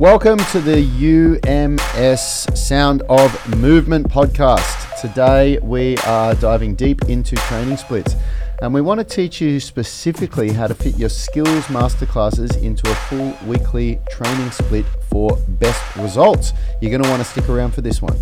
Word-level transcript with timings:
Welcome 0.00 0.38
to 0.52 0.60
the 0.60 0.80
UMS 1.44 2.58
Sound 2.58 3.02
of 3.10 3.58
Movement 3.58 4.08
podcast. 4.08 4.98
Today 4.98 5.58
we 5.58 5.98
are 5.98 6.34
diving 6.36 6.74
deep 6.74 7.02
into 7.10 7.36
training 7.36 7.76
splits 7.76 8.16
and 8.62 8.72
we 8.72 8.80
want 8.80 9.00
to 9.00 9.04
teach 9.04 9.42
you 9.42 9.60
specifically 9.60 10.52
how 10.52 10.68
to 10.68 10.74
fit 10.74 10.96
your 10.96 11.10
skills 11.10 11.66
masterclasses 11.66 12.56
into 12.62 12.90
a 12.90 12.94
full 12.94 13.36
weekly 13.46 14.00
training 14.08 14.50
split 14.52 14.86
for 15.10 15.36
best 15.46 15.94
results. 15.96 16.54
You're 16.80 16.92
going 16.92 17.02
to 17.02 17.10
want 17.10 17.20
to 17.22 17.28
stick 17.28 17.50
around 17.50 17.72
for 17.72 17.82
this 17.82 18.00
one. 18.00 18.18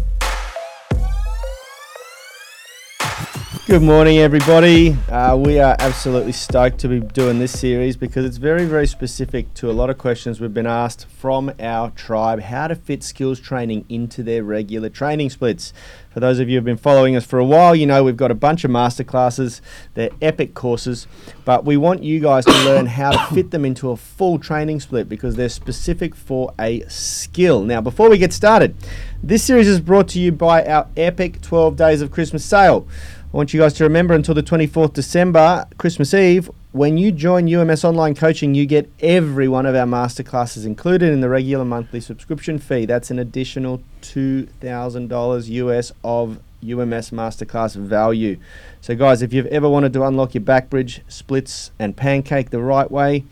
Good 3.69 3.82
morning, 3.82 4.16
everybody. 4.16 4.96
Uh, 5.11 5.37
we 5.37 5.61
are 5.61 5.77
absolutely 5.79 6.32
stoked 6.32 6.79
to 6.79 6.89
be 6.89 7.01
doing 7.01 7.39
this 7.39 7.61
series 7.61 7.98
because 7.98 8.25
it's 8.25 8.39
very, 8.39 8.64
very 8.64 8.87
specific 8.87 9.52
to 9.57 9.71
a 9.71 9.73
lot 9.73 9.91
of 9.91 9.98
questions 9.98 10.41
we've 10.41 10.55
been 10.55 10.66
asked 10.66 11.07
from 11.07 11.52
our 11.61 11.91
tribe 11.91 12.41
how 12.41 12.69
to 12.69 12.75
fit 12.75 13.02
skills 13.02 13.39
training 13.39 13.84
into 13.91 14.23
their 14.23 14.43
regular 14.43 14.88
training 14.88 15.29
splits. 15.29 15.74
For 16.09 16.20
those 16.20 16.38
of 16.38 16.48
you 16.48 16.55
who 16.55 16.57
have 16.57 16.65
been 16.65 16.79
following 16.79 17.15
us 17.15 17.27
for 17.27 17.38
a 17.38 17.45
while, 17.45 17.77
you 17.77 17.84
know 17.84 18.02
we've 18.02 18.16
got 18.16 18.30
a 18.30 18.34
bunch 18.34 18.65
of 18.65 18.70
masterclasses. 18.70 19.60
They're 19.93 20.10
epic 20.23 20.55
courses, 20.55 21.07
but 21.45 21.66
we 21.66 21.77
want 21.77 22.02
you 22.02 22.21
guys 22.21 22.46
to 22.46 22.65
learn 22.65 22.87
how 22.98 23.10
to 23.10 23.35
fit 23.35 23.51
them 23.51 23.66
into 23.66 23.91
a 23.91 23.98
full 23.98 24.38
training 24.38 24.80
split 24.80 25.10
because 25.10 25.37
they're 25.37 25.51
specific 25.51 26.15
for 26.15 26.55
a 26.59 26.80
skill. 26.88 27.62
Now, 27.65 27.82
before 27.82 28.09
we 28.09 28.16
get 28.16 28.32
started, 28.32 28.74
this 29.23 29.45
series 29.45 29.69
is 29.69 29.79
brought 29.79 30.09
to 30.09 30.19
you 30.19 30.32
by 30.32 30.65
our 30.65 30.88
epic 30.96 31.43
12 31.43 31.77
Days 31.77 32.01
of 32.01 32.10
Christmas 32.10 32.45
sale. 32.45 32.88
I 33.30 33.37
want 33.37 33.52
you 33.52 33.60
guys 33.60 33.74
to 33.74 33.84
remember 33.84 34.14
until 34.14 34.34
the 34.34 34.42
24th 34.42 34.95
December, 34.95 35.66
Christmas 35.77 36.14
Eve, 36.14 36.50
when 36.73 36.96
you 36.96 37.12
join 37.12 37.46
UMS 37.46 37.84
Online 37.84 38.14
Coaching, 38.14 38.54
you 38.54 38.64
get 38.64 38.91
every 39.01 39.48
one 39.48 39.66
of 39.66 39.74
our 39.74 39.84
masterclasses 39.84 40.64
included 40.64 41.12
in 41.12 41.20
the 41.20 41.28
regular 41.28 41.66
monthly 41.66 42.01
subscription 42.01 42.59
fee. 42.59 42.87
That's 42.87 43.10
an 43.10 43.18
additional 43.18 43.82
$2,000 44.01 45.48
US 45.51 45.93
of 46.02 46.40
UMS 46.62 47.10
Masterclass 47.10 47.76
value. 47.76 48.38
So, 48.80 48.96
guys, 48.96 49.20
if 49.20 49.35
you've 49.35 49.45
ever 49.48 49.68
wanted 49.68 49.92
to 49.92 50.04
unlock 50.04 50.32
your 50.32 50.40
back 50.40 50.70
bridge, 50.70 51.02
splits, 51.07 51.70
and 51.79 51.95
pancake 51.95 52.48
the 52.48 52.63
right 52.63 52.90
way, 52.90 53.24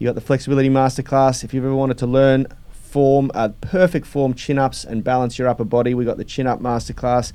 you 0.00 0.08
got 0.08 0.16
the 0.16 0.20
Flexibility 0.20 0.68
Masterclass. 0.68 1.44
If 1.44 1.54
you've 1.54 1.64
ever 1.64 1.76
wanted 1.76 1.98
to 1.98 2.08
learn 2.08 2.48
form, 2.72 3.30
a 3.36 3.50
perfect 3.50 4.08
form 4.08 4.34
chin 4.34 4.58
ups 4.58 4.82
and 4.82 5.04
balance 5.04 5.38
your 5.38 5.46
upper 5.46 5.64
body, 5.64 5.94
we 5.94 6.04
got 6.04 6.16
the 6.16 6.24
Chin 6.24 6.48
Up 6.48 6.58
Masterclass. 6.58 7.32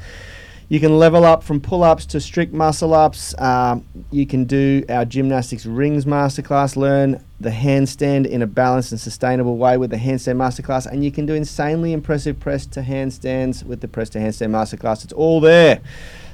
You 0.70 0.80
can 0.80 1.00
level 1.00 1.26
up 1.26 1.42
from 1.42 1.60
pull 1.60 1.84
ups 1.84 2.06
to 2.08 2.22
strict 2.22 2.54
muscle 2.54 2.94
ups. 2.94 3.34
Um, 3.40 3.84
you 4.12 4.28
can 4.28 4.46
do 4.46 4.86
our 4.88 5.04
gymnastics 5.04 5.66
rings 5.66 6.06
masterclass, 6.06 6.76
learn 6.76 7.26
the 7.40 7.50
handstand 7.50 8.28
in 8.28 8.44
a 8.44 8.48
balanced 8.48 8.92
and 8.92 9.02
sustainable 9.02 9.58
way 9.58 9.78
with 9.78 9.90
the 9.90 9.98
handstand 9.98 10.36
masterclass, 10.36 10.86
and 10.86 11.04
you 11.04 11.12
can 11.12 11.26
do 11.26 11.34
insanely 11.34 11.92
impressive 11.92 12.40
press 12.40 12.68
to 12.68 12.82
handstands 12.82 13.64
with 13.64 13.82
the 13.82 13.88
press 13.88 14.10
to 14.10 14.20
handstand 14.20 14.52
masterclass. 14.52 15.04
It's 15.04 15.14
all 15.14 15.42
there. 15.42 15.82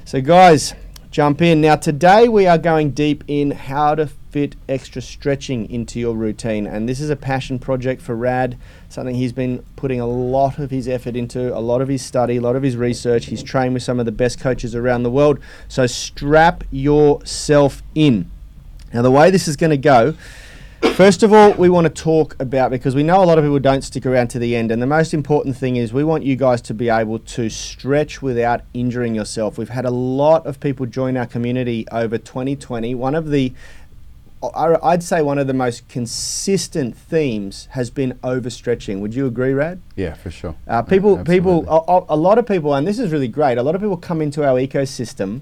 So, 0.04 0.20
guys, 0.20 0.74
jump 1.10 1.40
in. 1.40 1.62
Now, 1.62 1.76
today 1.76 2.28
we 2.28 2.46
are 2.46 2.58
going 2.58 2.90
deep 2.90 3.24
in 3.26 3.52
how 3.52 3.94
to 3.94 4.06
fit 4.36 4.54
extra 4.68 5.00
stretching 5.00 5.66
into 5.70 5.98
your 5.98 6.14
routine, 6.14 6.66
and 6.66 6.86
this 6.86 7.00
is 7.00 7.08
a 7.08 7.16
passion 7.16 7.58
project 7.58 8.02
for 8.02 8.14
Rad, 8.14 8.58
something 8.90 9.14
he's 9.14 9.32
been 9.32 9.64
putting 9.76 9.98
a 9.98 10.06
lot 10.06 10.58
of 10.58 10.70
his 10.70 10.86
effort 10.86 11.16
into, 11.16 11.56
a 11.56 11.58
lot 11.58 11.80
of 11.80 11.88
his 11.88 12.04
study, 12.04 12.36
a 12.36 12.40
lot 12.42 12.54
of 12.54 12.62
his 12.62 12.76
research. 12.76 13.24
He's 13.24 13.42
trained 13.42 13.72
with 13.72 13.82
some 13.82 13.98
of 13.98 14.04
the 14.04 14.12
best 14.12 14.38
coaches 14.38 14.74
around 14.74 15.04
the 15.04 15.10
world. 15.10 15.38
So, 15.68 15.86
strap 15.86 16.64
yourself 16.70 17.82
in. 17.94 18.30
Now, 18.92 19.00
the 19.00 19.10
way 19.10 19.30
this 19.30 19.48
is 19.48 19.56
going 19.56 19.70
to 19.70 19.78
go. 19.78 20.14
First 20.82 21.22
of 21.22 21.32
all, 21.32 21.52
we 21.52 21.70
want 21.70 21.86
to 21.86 22.02
talk 22.02 22.36
about 22.38 22.70
because 22.70 22.94
we 22.94 23.02
know 23.02 23.22
a 23.22 23.24
lot 23.24 23.38
of 23.38 23.44
people 23.44 23.58
don't 23.58 23.82
stick 23.82 24.04
around 24.04 24.28
to 24.28 24.38
the 24.38 24.54
end, 24.54 24.70
and 24.70 24.80
the 24.82 24.86
most 24.86 25.14
important 25.14 25.56
thing 25.56 25.76
is 25.76 25.92
we 25.92 26.04
want 26.04 26.24
you 26.24 26.36
guys 26.36 26.60
to 26.62 26.74
be 26.74 26.90
able 26.90 27.18
to 27.20 27.48
stretch 27.48 28.20
without 28.20 28.62
injuring 28.74 29.14
yourself. 29.14 29.56
We've 29.56 29.70
had 29.70 29.86
a 29.86 29.90
lot 29.90 30.46
of 30.46 30.60
people 30.60 30.84
join 30.86 31.16
our 31.16 31.26
community 31.26 31.86
over 31.90 32.18
2020. 32.18 32.94
One 32.94 33.14
of 33.14 33.30
the 33.30 33.52
I'd 34.42 35.02
say 35.02 35.22
one 35.22 35.38
of 35.38 35.46
the 35.46 35.54
most 35.54 35.88
consistent 35.88 36.96
themes 36.96 37.68
has 37.70 37.90
been 37.90 38.14
overstretching. 38.22 39.00
Would 39.00 39.14
you 39.14 39.26
agree, 39.26 39.52
Rad? 39.52 39.80
Yeah, 39.96 40.14
for 40.14 40.30
sure. 40.30 40.54
Uh, 40.68 40.82
people, 40.82 41.24
people, 41.24 41.64
a, 41.68 42.14
a, 42.14 42.16
lot 42.16 42.36
of 42.36 42.46
people, 42.46 42.74
and 42.74 42.86
this 42.86 42.98
is 42.98 43.12
really 43.12 43.28
great. 43.28 43.56
A 43.56 43.62
lot 43.62 43.74
of 43.74 43.80
people 43.80 43.96
come 43.96 44.20
into 44.20 44.46
our 44.46 44.58
ecosystem 44.60 45.40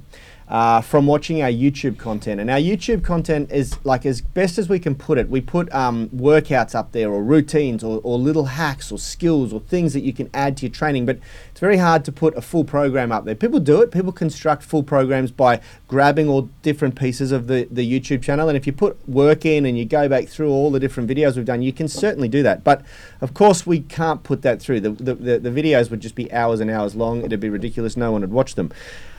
uh, 0.49 0.81
from 0.81 1.07
watching 1.07 1.43
our 1.43 1.49
YouTube 1.49 1.99
content. 1.99 2.41
And 2.41 2.51
our 2.51 2.59
YouTube 2.59 3.03
content 3.03 3.51
is 3.51 3.79
like 3.85 4.05
as 4.05 4.21
best 4.21 4.59
as 4.59 4.69
we 4.69 4.79
can 4.79 4.95
put 4.95 5.19
it. 5.19 5.29
We 5.29 5.41
put 5.41 5.73
um, 5.73 6.09
workouts 6.11 6.75
up 6.75 6.93
there, 6.93 7.11
or 7.11 7.23
routines, 7.23 7.83
or, 7.83 8.01
or, 8.05 8.19
little 8.19 8.47
hacks, 8.47 8.93
or 8.93 8.99
skills, 8.99 9.53
or 9.53 9.61
things 9.61 9.95
that 9.95 10.03
you 10.03 10.13
can 10.13 10.29
add 10.35 10.57
to 10.59 10.67
your 10.67 10.73
training. 10.73 11.07
But 11.07 11.19
it's 11.51 11.61
very 11.61 11.79
hard 11.79 12.05
to 12.05 12.13
put 12.13 12.37
a 12.37 12.43
full 12.43 12.65
program 12.65 13.11
up 13.11 13.25
there. 13.25 13.35
People 13.35 13.61
do 13.61 13.81
it. 13.81 13.91
People 13.91 14.13
construct 14.13 14.63
full 14.63 14.83
programs 14.83 15.31
by 15.31 15.61
grabbing 15.89 16.29
all 16.29 16.43
different 16.63 16.95
pieces 16.95 17.33
of 17.33 17.47
the, 17.47 17.67
the 17.71 17.89
YouTube 17.89 18.23
channel. 18.23 18.49
And 18.49 18.57
if 18.57 18.67
you 18.67 18.73
put 18.73 19.09
work 19.09 19.47
in 19.47 19.65
and 19.65 19.79
you 19.79 19.85
go 19.85 20.09
back 20.09 20.29
through 20.29 20.51
all 20.51 20.71
the 20.71 20.81
different 20.81 21.09
videos 21.09 21.37
we've 21.37 21.47
done, 21.47 21.63
you 21.63 21.73
can 21.73 21.89
certainly 21.89 22.29
do 22.29 22.43
that. 22.43 22.65
But 22.65 22.85
of 23.21 23.33
course, 23.33 23.67
we 23.67 23.81
can't 23.81 24.23
put 24.23 24.43
that 24.43 24.61
through. 24.61 24.81
The, 24.81 24.91
the, 24.91 25.15
the, 25.15 25.39
the 25.39 25.51
videos 25.51 25.91
would 25.91 26.01
just 26.01 26.15
be 26.15 26.31
hours 26.33 26.61
and 26.61 26.71
hours 26.71 26.95
long. 26.95 27.23
It'd 27.23 27.41
be 27.41 27.49
ridiculous. 27.49 27.97
No 27.97 28.13
one 28.13 28.21
would 28.21 28.33
watch 28.33 28.57
them. 28.57 28.71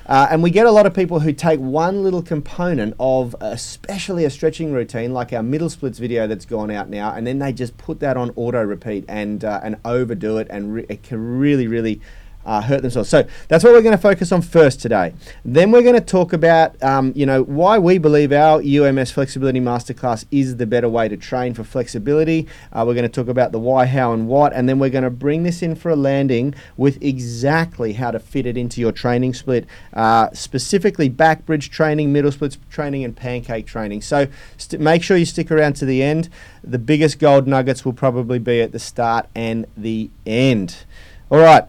Uh, 0.05 0.27
and 0.29 0.43
we 0.43 0.51
get 0.51 0.67
a 0.67 0.71
lot 0.71 0.85
of 0.85 0.93
people 0.93 1.19
who 1.19 1.33
take 1.33 1.59
one 1.59 2.03
little 2.03 2.21
component 2.21 2.93
of 2.99 3.35
especially 3.41 4.23
a 4.23 4.29
stretching 4.29 4.71
routine, 4.71 5.13
like 5.13 5.33
our 5.33 5.41
middle 5.41 5.69
splits 5.69 5.97
video 5.97 6.27
that's 6.27 6.45
gone 6.45 6.69
out 6.69 6.89
now, 6.89 7.11
and 7.13 7.25
then 7.25 7.39
they 7.39 7.51
just 7.51 7.75
put 7.77 7.99
that 7.99 8.15
on 8.15 8.31
auto 8.35 8.61
repeat 8.61 9.03
and 9.07 9.43
uh, 9.43 9.59
and 9.63 9.77
overdo 9.83 10.37
it, 10.37 10.47
and 10.51 10.75
re- 10.75 10.85
it 10.89 11.01
can 11.01 11.39
really, 11.39 11.67
really 11.67 12.01
uh, 12.45 12.61
hurt 12.61 12.81
themselves. 12.81 13.09
So 13.09 13.25
that's 13.47 13.63
what 13.63 13.73
we're 13.73 13.81
going 13.81 13.95
to 13.95 14.01
focus 14.01 14.31
on 14.31 14.41
first 14.41 14.81
today. 14.81 15.13
Then 15.43 15.71
we're 15.71 15.81
going 15.81 15.95
to 15.95 16.01
talk 16.01 16.33
about, 16.33 16.81
um, 16.83 17.11
you 17.15 17.25
know, 17.25 17.43
why 17.43 17.77
we 17.79 17.97
believe 17.97 18.31
our 18.31 18.61
UMS 18.61 19.11
Flexibility 19.11 19.59
Masterclass 19.59 20.25
is 20.31 20.57
the 20.57 20.65
better 20.65 20.89
way 20.89 21.07
to 21.07 21.17
train 21.17 21.53
for 21.53 21.63
flexibility. 21.63 22.47
Uh, 22.71 22.83
we're 22.85 22.93
going 22.93 23.03
to 23.03 23.09
talk 23.09 23.27
about 23.27 23.51
the 23.51 23.59
why, 23.59 23.85
how, 23.85 24.13
and 24.13 24.27
what, 24.27 24.53
and 24.53 24.69
then 24.69 24.79
we're 24.79 24.89
going 24.89 25.03
to 25.03 25.09
bring 25.09 25.43
this 25.43 25.61
in 25.61 25.75
for 25.75 25.89
a 25.89 25.95
landing 25.95 26.53
with 26.77 27.01
exactly 27.01 27.93
how 27.93 28.11
to 28.11 28.19
fit 28.19 28.45
it 28.45 28.57
into 28.57 28.79
your 28.81 28.91
training 28.91 29.33
split, 29.33 29.65
uh, 29.93 30.29
specifically 30.33 31.09
back 31.09 31.45
bridge 31.45 31.69
training, 31.69 32.13
middle 32.13 32.31
splits 32.31 32.57
training, 32.69 33.03
and 33.03 33.15
pancake 33.15 33.65
training. 33.65 34.01
So 34.01 34.27
st- 34.57 34.81
make 34.81 35.03
sure 35.03 35.17
you 35.17 35.25
stick 35.25 35.51
around 35.51 35.75
to 35.77 35.85
the 35.85 36.03
end. 36.03 36.29
The 36.63 36.79
biggest 36.79 37.19
gold 37.19 37.47
nuggets 37.47 37.85
will 37.85 37.93
probably 37.93 38.39
be 38.39 38.61
at 38.61 38.71
the 38.71 38.79
start 38.79 39.27
and 39.35 39.65
the 39.75 40.09
end. 40.25 40.85
All 41.29 41.39
right. 41.39 41.65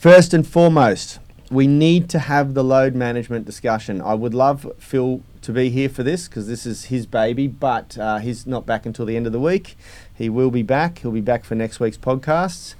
First 0.00 0.32
and 0.32 0.46
foremost, 0.46 1.18
we 1.50 1.66
need 1.66 2.08
to 2.08 2.20
have 2.20 2.54
the 2.54 2.64
load 2.64 2.94
management 2.94 3.44
discussion. 3.44 4.00
I 4.00 4.14
would 4.14 4.32
love 4.32 4.66
Phil 4.78 5.20
to 5.42 5.52
be 5.52 5.68
here 5.68 5.90
for 5.90 6.02
this 6.02 6.26
because 6.26 6.48
this 6.48 6.64
is 6.64 6.86
his 6.86 7.04
baby, 7.04 7.46
but 7.46 7.98
uh, 7.98 8.16
he's 8.16 8.46
not 8.46 8.64
back 8.64 8.86
until 8.86 9.04
the 9.04 9.14
end 9.14 9.26
of 9.26 9.32
the 9.32 9.38
week. 9.38 9.76
He 10.14 10.30
will 10.30 10.50
be 10.50 10.62
back. 10.62 11.00
He'll 11.00 11.10
be 11.10 11.20
back 11.20 11.44
for 11.44 11.54
next 11.54 11.80
week's 11.80 11.98
podcasts. 11.98 12.76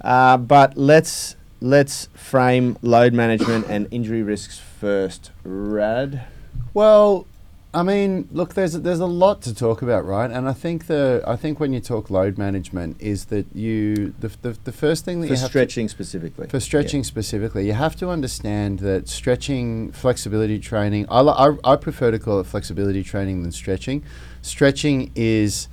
Uh, 0.00 0.38
but 0.38 0.74
let's 0.74 1.36
let's 1.60 2.08
frame 2.14 2.78
load 2.80 3.12
management 3.12 3.66
and 3.68 3.86
injury 3.90 4.22
risks 4.22 4.58
first. 4.58 5.30
Rad. 5.44 6.24
Well, 6.72 7.26
I 7.74 7.82
mean, 7.82 8.28
look, 8.32 8.52
there's 8.52 8.74
there's 8.74 9.00
a 9.00 9.06
lot 9.06 9.40
to 9.42 9.54
talk 9.54 9.80
about, 9.80 10.04
right? 10.04 10.30
And 10.30 10.46
I 10.46 10.52
think 10.52 10.88
the 10.88 11.22
I 11.26 11.36
think 11.36 11.58
when 11.58 11.72
you 11.72 11.80
talk 11.80 12.10
load 12.10 12.36
management 12.36 13.00
is 13.00 13.26
that 13.26 13.46
you 13.54 14.14
the 14.20 14.28
the, 14.42 14.58
the 14.64 14.72
first 14.72 15.06
thing 15.06 15.22
that 15.22 15.28
for 15.28 15.32
you 15.32 15.40
have 15.40 15.48
For 15.48 15.52
stretching 15.52 15.86
to, 15.86 15.90
specifically 15.90 16.48
for 16.48 16.60
stretching 16.60 17.00
yeah. 17.00 17.06
specifically, 17.06 17.66
you 17.66 17.72
have 17.72 17.96
to 17.96 18.10
understand 18.10 18.80
that 18.80 19.08
stretching 19.08 19.90
flexibility 19.92 20.58
training. 20.58 21.06
I, 21.08 21.20
I 21.20 21.56
I 21.64 21.76
prefer 21.76 22.10
to 22.10 22.18
call 22.18 22.40
it 22.40 22.46
flexibility 22.46 23.02
training 23.02 23.42
than 23.42 23.52
stretching. 23.52 24.02
Stretching 24.42 25.10
is 25.14 25.68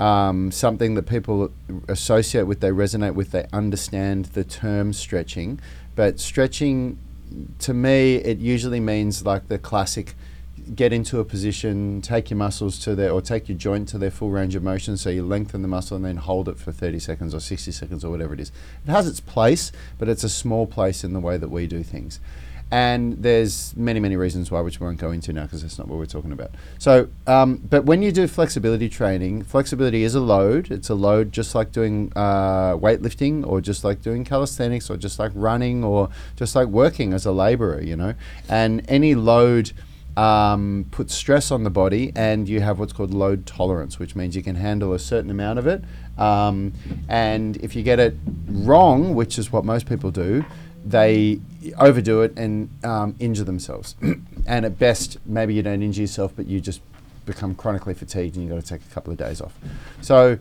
um, 0.00 0.50
something 0.50 0.94
that 0.94 1.04
people 1.04 1.52
associate 1.88 2.44
with, 2.44 2.60
they 2.60 2.70
resonate 2.70 3.14
with, 3.14 3.30
they 3.30 3.46
understand 3.52 4.26
the 4.26 4.42
term 4.42 4.92
stretching. 4.92 5.60
But 5.94 6.18
stretching, 6.18 6.98
to 7.60 7.72
me, 7.72 8.16
it 8.16 8.38
usually 8.38 8.80
means 8.80 9.24
like 9.24 9.46
the 9.46 9.58
classic 9.58 10.14
get 10.74 10.92
into 10.92 11.20
a 11.20 11.24
position, 11.24 12.00
take 12.00 12.30
your 12.30 12.36
muscles 12.36 12.78
to 12.80 12.94
their, 12.94 13.10
or 13.10 13.20
take 13.20 13.48
your 13.48 13.58
joint 13.58 13.88
to 13.88 13.98
their 13.98 14.10
full 14.10 14.30
range 14.30 14.54
of 14.54 14.62
motion. 14.62 14.96
So 14.96 15.10
you 15.10 15.24
lengthen 15.24 15.62
the 15.62 15.68
muscle 15.68 15.96
and 15.96 16.04
then 16.04 16.16
hold 16.16 16.48
it 16.48 16.58
for 16.58 16.72
30 16.72 16.98
seconds 16.98 17.34
or 17.34 17.40
60 17.40 17.70
seconds 17.72 18.04
or 18.04 18.10
whatever 18.10 18.34
it 18.34 18.40
is. 18.40 18.52
It 18.86 18.90
has 18.90 19.06
its 19.06 19.20
place, 19.20 19.72
but 19.98 20.08
it's 20.08 20.24
a 20.24 20.28
small 20.28 20.66
place 20.66 21.04
in 21.04 21.12
the 21.12 21.20
way 21.20 21.36
that 21.36 21.48
we 21.48 21.66
do 21.66 21.82
things. 21.82 22.20
And 22.70 23.22
there's 23.22 23.76
many, 23.76 24.00
many 24.00 24.16
reasons 24.16 24.50
why, 24.50 24.60
which 24.60 24.80
we 24.80 24.86
won't 24.86 24.98
go 24.98 25.12
into 25.12 25.32
now 25.32 25.44
because 25.44 25.62
that's 25.62 25.78
not 25.78 25.86
what 25.86 25.98
we're 25.98 26.06
talking 26.06 26.32
about. 26.32 26.50
So, 26.78 27.08
um, 27.26 27.58
but 27.58 27.84
when 27.84 28.02
you 28.02 28.10
do 28.10 28.26
flexibility 28.26 28.88
training, 28.88 29.44
flexibility 29.44 30.02
is 30.02 30.14
a 30.14 30.20
load. 30.20 30.70
It's 30.72 30.88
a 30.88 30.94
load 30.94 31.30
just 31.30 31.54
like 31.54 31.70
doing 31.70 32.12
uh, 32.16 32.76
weightlifting 32.76 33.46
or 33.46 33.60
just 33.60 33.84
like 33.84 34.02
doing 34.02 34.24
calisthenics 34.24 34.90
or 34.90 34.96
just 34.96 35.18
like 35.18 35.30
running 35.34 35.84
or 35.84 36.08
just 36.36 36.56
like 36.56 36.66
working 36.66 37.12
as 37.12 37.26
a 37.26 37.32
laborer, 37.32 37.80
you 37.80 37.96
know. 37.96 38.14
And 38.48 38.84
any 38.88 39.14
load 39.14 39.72
um, 40.16 40.86
stress 41.06 41.50
on 41.50 41.64
the 41.64 41.70
body, 41.70 42.12
and 42.14 42.48
you 42.48 42.60
have 42.60 42.78
what's 42.78 42.92
called 42.92 43.12
load 43.12 43.46
tolerance, 43.46 43.98
which 43.98 44.14
means 44.14 44.36
you 44.36 44.42
can 44.42 44.56
handle 44.56 44.92
a 44.92 44.98
certain 44.98 45.30
amount 45.30 45.58
of 45.58 45.66
it 45.66 45.82
Um, 46.16 46.72
and 47.08 47.56
if 47.58 47.74
you 47.74 47.82
get 47.82 47.98
it 47.98 48.14
wrong, 48.46 49.14
which 49.14 49.38
is 49.38 49.50
what 49.52 49.64
most 49.64 49.88
people 49.88 50.10
do, 50.10 50.44
they 50.84 51.40
overdo 51.78 52.22
it 52.22 52.36
and 52.36 52.68
um, 52.84 53.16
injure 53.18 53.44
themselves. 53.44 53.96
and 54.46 54.64
at 54.64 54.78
best, 54.78 55.18
maybe 55.26 55.54
you 55.54 55.62
don't 55.62 55.82
injure 55.82 56.02
yourself, 56.02 56.32
but 56.36 56.46
you 56.46 56.60
just 56.60 56.80
become 57.26 57.54
chronically 57.54 57.94
fatigued 57.94 58.36
and 58.36 58.44
you've 58.44 58.54
got 58.54 58.62
to 58.62 58.68
take 58.68 58.82
a 58.82 58.94
couple 58.94 59.10
of 59.12 59.18
days 59.18 59.40
off. 59.40 59.54
So 60.02 60.38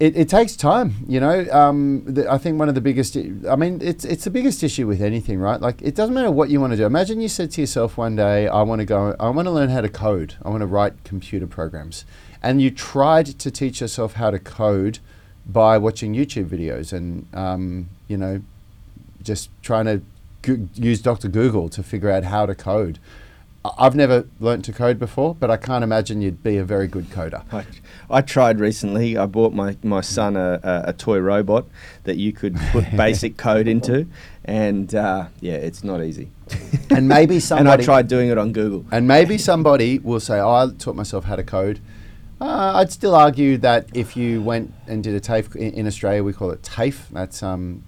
it, 0.00 0.16
it 0.16 0.28
takes 0.28 0.54
time, 0.54 0.94
you 1.08 1.18
know. 1.18 1.46
Um, 1.50 2.04
the, 2.06 2.30
I 2.30 2.38
think 2.38 2.58
one 2.58 2.68
of 2.68 2.74
the 2.76 2.80
biggest, 2.80 3.16
I 3.16 3.56
mean, 3.56 3.80
it's 3.82 4.04
it's 4.04 4.24
the 4.24 4.30
biggest 4.30 4.62
issue 4.62 4.86
with 4.86 5.02
anything, 5.02 5.40
right? 5.40 5.60
Like 5.60 5.82
it 5.82 5.94
doesn't 5.96 6.14
matter 6.14 6.30
what 6.30 6.50
you 6.50 6.60
want 6.60 6.72
to 6.72 6.76
do. 6.76 6.86
Imagine 6.86 7.20
you 7.20 7.28
said 7.28 7.50
to 7.52 7.60
yourself 7.60 7.96
one 7.96 8.14
day, 8.14 8.46
"I 8.46 8.62
want 8.62 8.80
to 8.80 8.84
go, 8.84 9.16
I 9.18 9.28
want 9.30 9.46
to 9.46 9.52
learn 9.52 9.70
how 9.70 9.80
to 9.80 9.88
code. 9.88 10.36
I 10.44 10.50
want 10.50 10.60
to 10.60 10.66
write 10.66 11.02
computer 11.02 11.48
programs," 11.48 12.04
and 12.42 12.62
you 12.62 12.70
tried 12.70 13.26
to 13.26 13.50
teach 13.50 13.80
yourself 13.80 14.14
how 14.14 14.30
to 14.30 14.38
code 14.38 15.00
by 15.44 15.78
watching 15.78 16.14
YouTube 16.14 16.46
videos 16.46 16.92
and 16.92 17.26
um, 17.34 17.88
you 18.06 18.16
know, 18.16 18.42
just 19.22 19.50
trying 19.62 19.86
to 19.86 20.02
go- 20.42 20.68
use 20.74 21.02
Dr. 21.02 21.28
Google 21.28 21.68
to 21.70 21.82
figure 21.82 22.10
out 22.10 22.24
how 22.24 22.46
to 22.46 22.54
code. 22.54 23.00
I've 23.64 23.96
never 23.96 24.26
learnt 24.38 24.64
to 24.66 24.72
code 24.72 24.98
before, 24.98 25.34
but 25.34 25.50
I 25.50 25.56
can't 25.56 25.82
imagine 25.82 26.22
you'd 26.22 26.42
be 26.42 26.56
a 26.58 26.64
very 26.64 26.86
good 26.86 27.06
coder. 27.10 27.42
I, 27.52 27.64
I 28.08 28.20
tried 28.22 28.60
recently. 28.60 29.16
I 29.16 29.26
bought 29.26 29.52
my, 29.52 29.76
my 29.82 30.00
son 30.00 30.36
a, 30.36 30.60
a, 30.62 30.82
a 30.90 30.92
toy 30.92 31.18
robot 31.18 31.66
that 32.04 32.16
you 32.16 32.32
could 32.32 32.56
put 32.70 32.84
basic 32.96 33.36
code 33.36 33.66
into, 33.66 34.06
and 34.44 34.94
uh, 34.94 35.26
yeah, 35.40 35.54
it's 35.54 35.82
not 35.82 36.02
easy. 36.02 36.30
And 36.90 37.08
maybe 37.08 37.40
somebody. 37.40 37.70
and 37.72 37.82
I 37.82 37.84
tried 37.84 38.08
doing 38.08 38.28
it 38.28 38.38
on 38.38 38.52
Google. 38.52 38.86
And 38.92 39.08
maybe 39.08 39.38
somebody 39.38 39.98
will 39.98 40.20
say, 40.20 40.38
oh, 40.38 40.50
I 40.50 40.68
taught 40.78 40.94
myself 40.94 41.24
how 41.24 41.36
to 41.36 41.44
code. 41.44 41.80
Uh, 42.40 42.74
I'd 42.76 42.92
still 42.92 43.16
argue 43.16 43.58
that 43.58 43.88
if 43.92 44.16
you 44.16 44.40
went 44.40 44.72
and 44.86 45.02
did 45.02 45.14
a 45.14 45.20
TAFE 45.20 45.56
in, 45.56 45.72
in 45.72 45.86
Australia, 45.88 46.22
we 46.22 46.32
call 46.32 46.52
it 46.52 46.62
TAFE. 46.62 47.08
That's 47.10 47.42
um, 47.42 47.82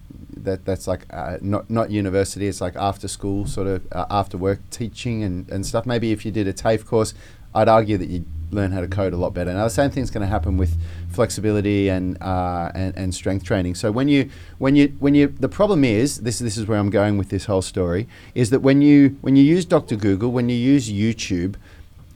that 0.44 0.64
that's 0.64 0.86
like 0.86 1.06
uh, 1.10 1.38
not 1.40 1.70
not 1.70 1.90
university. 1.90 2.46
It's 2.46 2.60
like 2.60 2.76
after 2.76 3.08
school, 3.08 3.46
sort 3.46 3.66
of 3.66 3.86
uh, 3.92 4.06
after 4.10 4.36
work 4.36 4.60
teaching 4.70 5.22
and, 5.22 5.48
and 5.50 5.64
stuff. 5.64 5.86
Maybe 5.86 6.12
if 6.12 6.24
you 6.24 6.30
did 6.30 6.46
a 6.46 6.52
TAFE 6.52 6.86
course, 6.86 7.14
I'd 7.54 7.68
argue 7.68 7.98
that 7.98 8.08
you'd 8.08 8.26
learn 8.50 8.72
how 8.72 8.80
to 8.80 8.88
code 8.88 9.12
a 9.12 9.16
lot 9.16 9.32
better. 9.32 9.52
Now 9.52 9.64
the 9.64 9.70
same 9.70 9.90
thing's 9.90 10.10
going 10.10 10.22
to 10.22 10.26
happen 10.26 10.56
with 10.56 10.76
flexibility 11.10 11.88
and, 11.88 12.20
uh, 12.22 12.72
and 12.74 12.96
and 12.96 13.14
strength 13.14 13.44
training. 13.44 13.74
So 13.74 13.92
when 13.92 14.08
you 14.08 14.30
when 14.58 14.76
you 14.76 14.88
when 14.98 15.14
you 15.14 15.28
the 15.28 15.48
problem 15.48 15.84
is 15.84 16.18
this 16.18 16.38
this 16.38 16.56
is 16.56 16.66
where 16.66 16.78
I'm 16.78 16.90
going 16.90 17.18
with 17.18 17.28
this 17.28 17.44
whole 17.44 17.62
story 17.62 18.08
is 18.34 18.50
that 18.50 18.60
when 18.60 18.82
you 18.82 19.16
when 19.20 19.36
you 19.36 19.44
use 19.44 19.64
Dr 19.64 19.96
Google, 19.96 20.32
when 20.32 20.48
you 20.48 20.56
use 20.56 20.90
YouTube, 20.90 21.56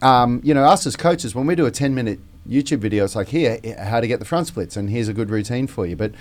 um, 0.03 0.41
you 0.45 0.53
know, 0.53 0.65
us 0.65 0.87
as 0.87 0.97
coaches, 0.97 1.35
when 1.35 1.47
we 1.47 1.55
do 1.55 1.67
a 1.67 1.71
10 1.71 1.95
minute 1.95 2.21
YouTube 2.49 2.79
video, 2.79 3.05
it's 3.05 3.17
like, 3.17 3.29
here, 3.29 3.59
how 3.79 4.01
to 4.01 4.07
get 4.07 4.19
the 4.19 4.27
front 4.27 4.47
splits, 4.47 4.77
and 4.77 4.91
here's 4.91 5.09
a 5.09 5.15
good 5.15 5.31
routine 5.31 5.67
for 5.67 5.87
you. 5.87 5.97
But 5.97 6.13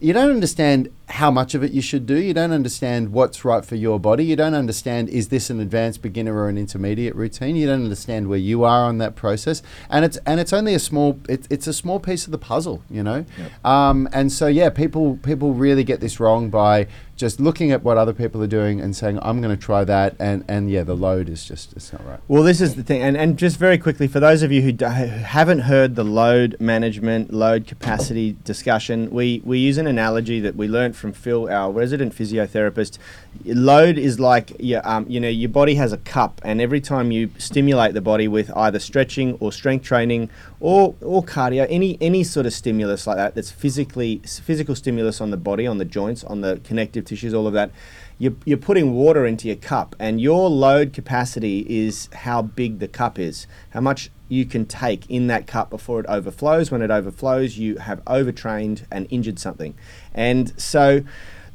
you 0.00 0.12
don't 0.12 0.30
understand 0.30 0.90
how 1.08 1.30
much 1.30 1.54
of 1.54 1.64
it 1.64 1.72
you 1.72 1.80
should 1.80 2.06
do. 2.06 2.16
You 2.16 2.32
don't 2.32 2.52
understand 2.52 3.12
what's 3.12 3.44
right 3.44 3.64
for 3.64 3.74
your 3.74 3.98
body. 3.98 4.24
You 4.24 4.36
don't 4.36 4.54
understand, 4.54 5.08
is 5.08 5.28
this 5.28 5.50
an 5.50 5.58
advanced 5.58 6.02
beginner 6.02 6.34
or 6.34 6.48
an 6.48 6.56
intermediate 6.56 7.16
routine? 7.16 7.56
You 7.56 7.66
don't 7.66 7.82
understand 7.82 8.28
where 8.28 8.38
you 8.38 8.62
are 8.62 8.84
on 8.84 8.98
that 8.98 9.16
process. 9.16 9.62
And 9.90 10.04
it's, 10.04 10.16
and 10.18 10.38
it's 10.38 10.52
only 10.52 10.74
a 10.74 10.78
small, 10.78 11.18
it, 11.28 11.48
it's 11.50 11.66
a 11.66 11.72
small 11.72 11.98
piece 11.98 12.26
of 12.26 12.30
the 12.30 12.38
puzzle, 12.38 12.82
you 12.88 13.02
know? 13.02 13.24
Um, 13.64 14.08
and 14.12 14.30
so, 14.30 14.46
yeah, 14.46 14.70
people, 14.70 15.18
people 15.22 15.54
really 15.54 15.82
get 15.82 16.00
this 16.00 16.20
wrong 16.20 16.48
by 16.48 16.86
just 17.18 17.40
looking 17.40 17.72
at 17.72 17.82
what 17.82 17.98
other 17.98 18.12
people 18.12 18.40
are 18.42 18.46
doing 18.46 18.80
and 18.80 18.94
saying, 18.94 19.18
I'm 19.20 19.40
going 19.42 19.54
to 19.54 19.60
try 19.60 19.82
that. 19.84 20.14
And, 20.20 20.44
and 20.46 20.70
yeah, 20.70 20.84
the 20.84 20.94
load 20.94 21.28
is 21.28 21.44
just, 21.44 21.72
it's 21.74 21.92
not 21.92 22.06
right. 22.06 22.20
Well, 22.28 22.44
this 22.44 22.60
is 22.60 22.76
the 22.76 22.84
thing, 22.84 23.02
and, 23.02 23.16
and 23.16 23.36
just 23.36 23.56
very 23.56 23.76
quickly 23.76 24.06
for 24.06 24.20
those 24.20 24.42
of 24.42 24.52
you 24.52 24.62
who, 24.62 24.70
do, 24.70 24.86
who 24.86 25.06
haven't 25.06 25.60
heard 25.60 25.96
the 25.96 26.04
load 26.04 26.56
management, 26.60 27.32
load 27.34 27.66
capacity 27.66 28.36
discussion, 28.44 29.10
we, 29.10 29.42
we 29.44 29.58
use 29.58 29.78
an 29.78 29.88
analogy 29.88 30.38
that 30.40 30.54
we 30.54 30.68
learned 30.68 30.96
from 30.96 31.12
Phil, 31.12 31.50
our 31.50 31.72
resident 31.72 32.14
physiotherapist. 32.14 32.98
Load 33.44 33.98
is 33.98 34.20
like 34.20 34.52
your, 34.60 34.86
um, 34.88 35.04
you 35.08 35.18
know, 35.18 35.28
your 35.28 35.50
body 35.50 35.74
has 35.74 35.92
a 35.92 35.98
cup, 35.98 36.40
and 36.44 36.60
every 36.60 36.80
time 36.80 37.10
you 37.10 37.30
stimulate 37.36 37.94
the 37.94 38.00
body 38.00 38.28
with 38.28 38.56
either 38.56 38.78
stretching 38.78 39.34
or 39.40 39.50
strength 39.50 39.84
training 39.84 40.30
or 40.60 40.94
or 41.00 41.22
cardio, 41.22 41.66
any 41.70 41.96
any 42.00 42.24
sort 42.24 42.46
of 42.46 42.52
stimulus 42.52 43.06
like 43.06 43.16
that, 43.16 43.34
that's 43.34 43.50
physically 43.50 44.20
physical 44.24 44.74
stimulus 44.74 45.20
on 45.20 45.30
the 45.30 45.36
body, 45.36 45.66
on 45.66 45.78
the 45.78 45.84
joints, 45.84 46.24
on 46.24 46.40
the 46.40 46.60
connective 46.64 47.04
tissues, 47.08 47.34
all 47.34 47.46
of 47.46 47.52
that 47.54 47.70
you're, 48.18 48.34
you're 48.44 48.58
putting 48.58 48.92
water 48.94 49.24
into 49.24 49.46
your 49.46 49.56
cup, 49.56 49.94
and 49.98 50.20
your 50.20 50.50
load 50.50 50.92
capacity 50.92 51.64
is 51.68 52.08
how 52.12 52.42
big 52.42 52.80
the 52.80 52.88
cup 52.88 53.18
is, 53.18 53.46
how 53.70 53.80
much 53.80 54.10
you 54.28 54.44
can 54.44 54.66
take 54.66 55.08
in 55.08 55.28
that 55.28 55.46
cup 55.46 55.70
before 55.70 56.00
it 56.00 56.06
overflows. 56.06 56.70
When 56.70 56.82
it 56.82 56.90
overflows, 56.90 57.56
you 57.56 57.76
have 57.76 58.02
overtrained 58.06 58.86
and 58.90 59.06
injured 59.08 59.38
something. 59.38 59.74
And 60.12 60.60
so, 60.60 61.02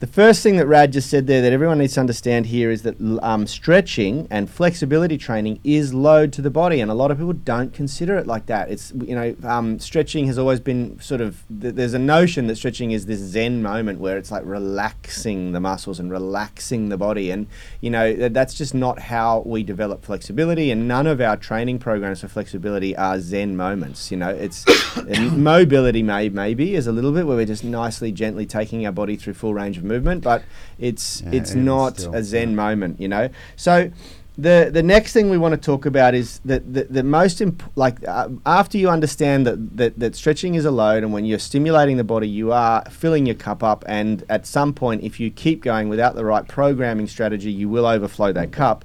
the 0.03 0.07
first 0.07 0.43
thing 0.43 0.57
that 0.57 0.67
Rad 0.67 0.91
just 0.91 1.09
said 1.09 1.27
there 1.27 1.41
that 1.41 1.53
everyone 1.53 1.77
needs 1.77 1.93
to 1.93 2.01
understand 2.01 2.47
here 2.47 2.69
is 2.69 2.81
that 2.81 2.97
um, 3.21 3.47
stretching 3.47 4.27
and 4.29 4.49
flexibility 4.49 5.17
training 5.17 5.61
is 5.63 5.93
load 5.93 6.33
to 6.33 6.41
the 6.41 6.49
body, 6.49 6.81
and 6.81 6.91
a 6.91 6.93
lot 6.93 7.09
of 7.09 7.19
people 7.19 7.31
don't 7.31 7.73
consider 7.73 8.17
it 8.17 8.27
like 8.27 8.47
that. 8.47 8.69
It's 8.69 8.91
you 8.91 9.15
know 9.15 9.33
um, 9.45 9.79
stretching 9.79 10.27
has 10.27 10.37
always 10.37 10.59
been 10.59 10.99
sort 10.99 11.21
of 11.21 11.41
th- 11.47 11.75
there's 11.75 11.93
a 11.93 11.99
notion 11.99 12.47
that 12.47 12.57
stretching 12.57 12.91
is 12.91 13.05
this 13.05 13.19
zen 13.19 13.63
moment 13.63 14.01
where 14.01 14.17
it's 14.17 14.29
like 14.29 14.43
relaxing 14.43 15.53
the 15.53 15.61
muscles 15.61 16.01
and 16.01 16.11
relaxing 16.11 16.89
the 16.89 16.97
body, 16.97 17.31
and 17.31 17.47
you 17.79 17.89
know 17.89 18.13
th- 18.13 18.33
that's 18.33 18.55
just 18.55 18.73
not 18.73 18.99
how 18.99 19.41
we 19.45 19.63
develop 19.63 20.03
flexibility, 20.03 20.69
and 20.69 20.85
none 20.85 21.07
of 21.07 21.21
our 21.21 21.37
training 21.37 21.79
programs 21.79 22.19
for 22.19 22.27
flexibility 22.27 22.93
are 22.97 23.21
zen 23.21 23.55
moments. 23.55 24.11
You 24.11 24.17
know, 24.17 24.31
it's 24.31 24.65
mobility 25.31 26.03
may 26.03 26.27
maybe 26.27 26.75
is 26.75 26.87
a 26.87 26.91
little 26.91 27.13
bit 27.13 27.25
where 27.25 27.37
we're 27.37 27.45
just 27.45 27.63
nicely 27.63 28.11
gently 28.11 28.45
taking 28.45 28.85
our 28.85 28.91
body 28.91 29.15
through 29.15 29.35
full 29.35 29.53
range 29.53 29.77
of 29.77 29.85
movement, 29.85 29.92
but 29.99 30.43
it's 30.79 31.21
Yeah, 31.21 31.31
it's 31.33 31.53
not 31.53 31.99
still, 31.99 32.15
a 32.15 32.23
zen 32.23 32.49
yeah. 32.49 32.55
moment, 32.55 32.99
you 32.99 33.07
know. 33.07 33.29
So 33.55 33.91
the 34.37 34.69
the 34.73 34.81
next 34.81 35.13
thing 35.13 35.29
we 35.29 35.37
want 35.37 35.53
to 35.53 35.61
talk 35.61 35.85
about 35.85 36.15
is 36.15 36.39
that 36.39 36.73
the, 36.73 36.85
the 36.85 37.03
most 37.03 37.39
imp- 37.39 37.63
like 37.75 38.05
uh, 38.07 38.29
after 38.45 38.79
you 38.79 38.89
understand 38.89 39.45
that, 39.45 39.77
that 39.77 39.99
that 39.99 40.15
stretching 40.15 40.55
is 40.55 40.65
a 40.65 40.71
load 40.71 41.03
and 41.03 41.13
when 41.13 41.23
you're 41.23 41.37
stimulating 41.37 41.97
the 41.97 42.03
body 42.03 42.27
you 42.27 42.51
are 42.51 42.83
filling 42.89 43.27
your 43.27 43.35
cup 43.35 43.61
up 43.61 43.85
and 43.87 44.23
at 44.29 44.47
some 44.47 44.73
point 44.73 45.03
if 45.03 45.19
you 45.19 45.29
keep 45.29 45.61
going 45.61 45.87
without 45.87 46.15
the 46.15 46.25
right 46.25 46.47
programming 46.47 47.05
strategy 47.05 47.51
you 47.51 47.69
will 47.69 47.85
overflow 47.85 48.33
that 48.33 48.51
cup 48.51 48.83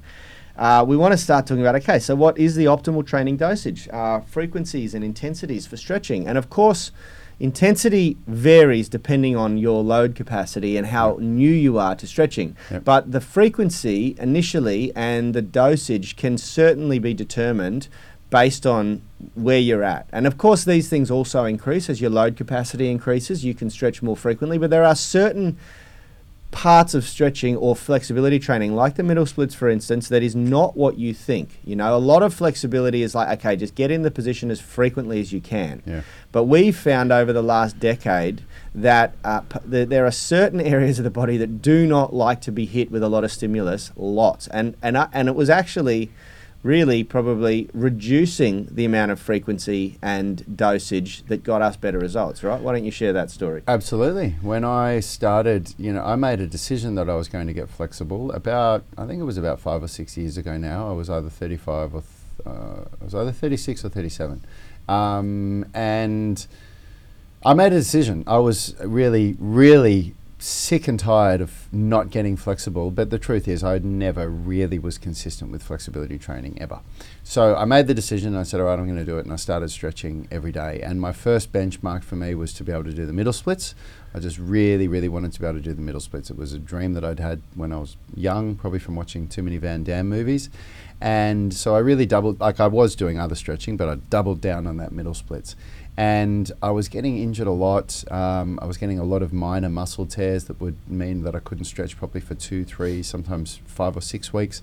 uh, 0.58 0.84
we 0.86 0.98
want 0.98 1.12
to 1.12 1.18
start 1.18 1.46
talking 1.46 1.62
about 1.62 1.74
okay 1.74 1.98
so 1.98 2.14
what 2.14 2.36
is 2.36 2.54
the 2.54 2.66
optimal 2.66 3.06
training 3.06 3.38
dosage 3.38 3.88
uh, 3.88 4.20
frequencies 4.20 4.92
and 4.92 5.02
intensities 5.02 5.66
for 5.66 5.78
stretching 5.78 6.28
and 6.28 6.36
of 6.36 6.50
course 6.50 6.92
intensity 7.40 8.16
varies 8.26 8.88
depending 8.88 9.36
on 9.36 9.56
your 9.58 9.82
load 9.84 10.14
capacity 10.14 10.76
and 10.76 10.88
how 10.88 11.16
new 11.20 11.50
you 11.50 11.78
are 11.78 11.94
to 11.94 12.06
stretching 12.06 12.56
Yep. 12.70 12.84
but 12.84 13.12
the 13.12 13.20
frequency 13.20 14.16
initially 14.18 14.92
and 14.96 15.34
the 15.34 15.42
dosage 15.42 16.16
can 16.16 16.36
certainly 16.36 16.98
be 16.98 17.14
determined 17.14 17.88
based 18.30 18.66
on 18.66 19.00
where 19.34 19.58
you're 19.58 19.82
at. 19.82 20.06
And 20.12 20.26
of 20.26 20.36
course, 20.36 20.64
these 20.64 20.90
things 20.90 21.10
also 21.10 21.44
increase 21.46 21.88
as 21.88 21.98
your 22.00 22.10
load 22.10 22.36
capacity 22.36 22.90
increases. 22.90 23.42
You 23.42 23.54
can 23.54 23.70
stretch 23.70 24.02
more 24.02 24.16
frequently, 24.16 24.58
but 24.58 24.68
there 24.68 24.84
are 24.84 24.94
certain 24.94 25.56
parts 26.50 26.94
of 26.94 27.04
stretching 27.04 27.56
or 27.56 27.76
flexibility 27.76 28.38
training, 28.38 28.74
like 28.74 28.96
the 28.96 29.02
middle 29.02 29.26
splits, 29.26 29.54
for 29.54 29.68
instance, 29.68 30.08
that 30.08 30.22
is 30.22 30.34
not 30.34 30.76
what 30.76 30.98
you 30.98 31.12
think. 31.12 31.60
You 31.64 31.76
know, 31.76 31.94
a 31.94 31.98
lot 31.98 32.22
of 32.22 32.32
flexibility 32.32 33.02
is 33.02 33.14
like, 33.14 33.38
okay, 33.38 33.54
just 33.54 33.74
get 33.74 33.90
in 33.90 34.02
the 34.02 34.10
position 34.10 34.50
as 34.50 34.60
frequently 34.60 35.20
as 35.20 35.32
you 35.32 35.40
can. 35.40 35.82
Yeah. 35.84 36.02
But 36.32 36.44
we've 36.44 36.76
found 36.76 37.12
over 37.12 37.32
the 37.32 37.42
last 37.42 37.78
decade 37.78 38.42
that 38.74 39.14
uh, 39.24 39.40
p- 39.40 39.58
th- 39.70 39.88
there 39.88 40.06
are 40.06 40.10
certain 40.10 40.60
areas 40.74 40.98
of 40.98 41.04
the 41.04 41.10
body 41.10 41.36
that 41.36 41.60
do 41.60 41.86
not 41.86 42.14
like 42.14 42.40
to 42.42 42.52
be 42.52 42.64
hit 42.64 42.90
with 42.90 43.02
a 43.02 43.08
lot 43.08 43.24
of 43.24 43.32
stimulus, 43.32 43.92
lots. 43.96 44.48
And, 44.48 44.76
and, 44.82 44.96
uh, 44.96 45.08
and 45.12 45.28
it 45.28 45.34
was 45.34 45.50
actually 45.50 46.10
really 46.62 47.04
probably 47.04 47.68
reducing 47.72 48.66
the 48.70 48.84
amount 48.84 49.12
of 49.12 49.20
frequency 49.20 49.96
and 50.02 50.56
dosage 50.56 51.22
that 51.26 51.44
got 51.44 51.62
us 51.62 51.76
better 51.76 51.98
results, 51.98 52.42
right? 52.42 52.60
Why 52.60 52.72
don't 52.72 52.84
you 52.84 52.90
share 52.90 53.12
that 53.12 53.30
story? 53.30 53.62
Absolutely. 53.68 54.30
When 54.42 54.64
I 54.64 55.00
started, 55.00 55.74
you 55.78 55.92
know, 55.92 56.04
I 56.04 56.16
made 56.16 56.40
a 56.40 56.46
decision 56.46 56.96
that 56.96 57.08
I 57.08 57.14
was 57.14 57.28
going 57.28 57.46
to 57.46 57.52
get 57.52 57.68
flexible 57.68 58.32
about, 58.32 58.84
I 58.96 59.06
think 59.06 59.20
it 59.20 59.24
was 59.24 59.38
about 59.38 59.60
five 59.60 59.82
or 59.82 59.88
six 59.88 60.16
years 60.16 60.36
ago 60.36 60.56
now. 60.56 60.88
I 60.88 60.92
was 60.92 61.08
either 61.08 61.30
35 61.30 61.94
or, 61.94 62.02
th- 62.02 62.46
uh, 62.46 62.84
I 63.00 63.04
was 63.04 63.14
either 63.14 63.32
36 63.32 63.84
or 63.84 63.88
37. 63.88 64.44
Um, 64.88 65.64
and 65.74 66.44
I 67.44 67.54
made 67.54 67.72
a 67.72 67.76
decision. 67.76 68.24
I 68.26 68.38
was 68.38 68.74
really, 68.80 69.36
really 69.38 70.14
sick 70.38 70.86
and 70.86 70.98
tired 70.98 71.40
of 71.40 71.72
not 71.72 72.10
getting 72.10 72.36
flexible. 72.36 72.90
But 72.90 73.10
the 73.10 73.18
truth 73.18 73.48
is, 73.48 73.64
I 73.64 73.78
never 73.78 74.28
really 74.28 74.78
was 74.78 74.98
consistent 74.98 75.50
with 75.50 75.62
flexibility 75.62 76.18
training 76.18 76.58
ever. 76.60 76.80
So 77.24 77.56
I 77.56 77.64
made 77.64 77.86
the 77.86 77.94
decision. 77.94 78.36
I 78.36 78.44
said, 78.44 78.60
all 78.60 78.66
right, 78.66 78.78
I'm 78.78 78.86
going 78.86 78.98
to 78.98 79.04
do 79.04 79.18
it. 79.18 79.24
And 79.24 79.32
I 79.32 79.36
started 79.36 79.70
stretching 79.70 80.28
every 80.30 80.52
day. 80.52 80.80
And 80.82 81.00
my 81.00 81.12
first 81.12 81.52
benchmark 81.52 82.04
for 82.04 82.16
me 82.16 82.34
was 82.34 82.52
to 82.54 82.64
be 82.64 82.72
able 82.72 82.84
to 82.84 82.92
do 82.92 83.06
the 83.06 83.12
middle 83.12 83.32
splits. 83.32 83.74
I 84.14 84.20
just 84.20 84.38
really, 84.38 84.88
really 84.88 85.08
wanted 85.08 85.32
to 85.32 85.40
be 85.40 85.46
able 85.46 85.58
to 85.58 85.64
do 85.64 85.74
the 85.74 85.82
middle 85.82 86.00
splits. 86.00 86.30
It 86.30 86.36
was 86.36 86.52
a 86.52 86.58
dream 86.58 86.94
that 86.94 87.04
I'd 87.04 87.20
had 87.20 87.42
when 87.54 87.72
I 87.72 87.78
was 87.78 87.96
young, 88.14 88.54
probably 88.54 88.78
from 88.78 88.96
watching 88.96 89.28
too 89.28 89.42
many 89.42 89.58
Van 89.58 89.84
Damme 89.84 90.08
movies. 90.08 90.48
And 91.00 91.52
so 91.54 91.76
I 91.76 91.78
really 91.78 92.06
doubled, 92.06 92.40
like 92.40 92.58
I 92.58 92.66
was 92.66 92.96
doing 92.96 93.20
other 93.20 93.34
stretching, 93.34 93.76
but 93.76 93.88
I 93.88 93.96
doubled 93.96 94.40
down 94.40 94.66
on 94.66 94.78
that 94.78 94.92
middle 94.92 95.14
splits. 95.14 95.54
And 95.98 96.52
I 96.62 96.70
was 96.70 96.86
getting 96.86 97.18
injured 97.18 97.48
a 97.48 97.52
lot. 97.52 98.04
Um, 98.08 98.60
I 98.62 98.66
was 98.66 98.76
getting 98.76 99.00
a 99.00 99.04
lot 99.04 99.20
of 99.20 99.32
minor 99.32 99.68
muscle 99.68 100.06
tears 100.06 100.44
that 100.44 100.60
would 100.60 100.76
mean 100.88 101.24
that 101.24 101.34
I 101.34 101.40
couldn't 101.40 101.64
stretch 101.64 101.96
properly 101.96 102.20
for 102.20 102.36
two, 102.36 102.64
three, 102.64 103.02
sometimes 103.02 103.58
five 103.66 103.96
or 103.96 104.00
six 104.00 104.32
weeks. 104.32 104.62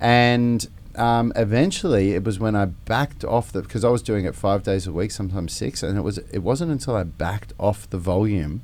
And 0.00 0.66
um, 0.96 1.34
eventually, 1.36 2.14
it 2.14 2.24
was 2.24 2.38
when 2.38 2.56
I 2.56 2.64
backed 2.64 3.24
off 3.24 3.52
the 3.52 3.60
because 3.60 3.84
I 3.84 3.90
was 3.90 4.00
doing 4.00 4.24
it 4.24 4.34
five 4.34 4.62
days 4.62 4.86
a 4.86 4.92
week, 4.92 5.10
sometimes 5.10 5.52
six, 5.52 5.82
and 5.82 5.98
it 5.98 6.00
was 6.00 6.16
it 6.16 6.38
wasn't 6.38 6.72
until 6.72 6.96
I 6.96 7.02
backed 7.02 7.52
off 7.58 7.88
the 7.90 7.98
volume, 7.98 8.62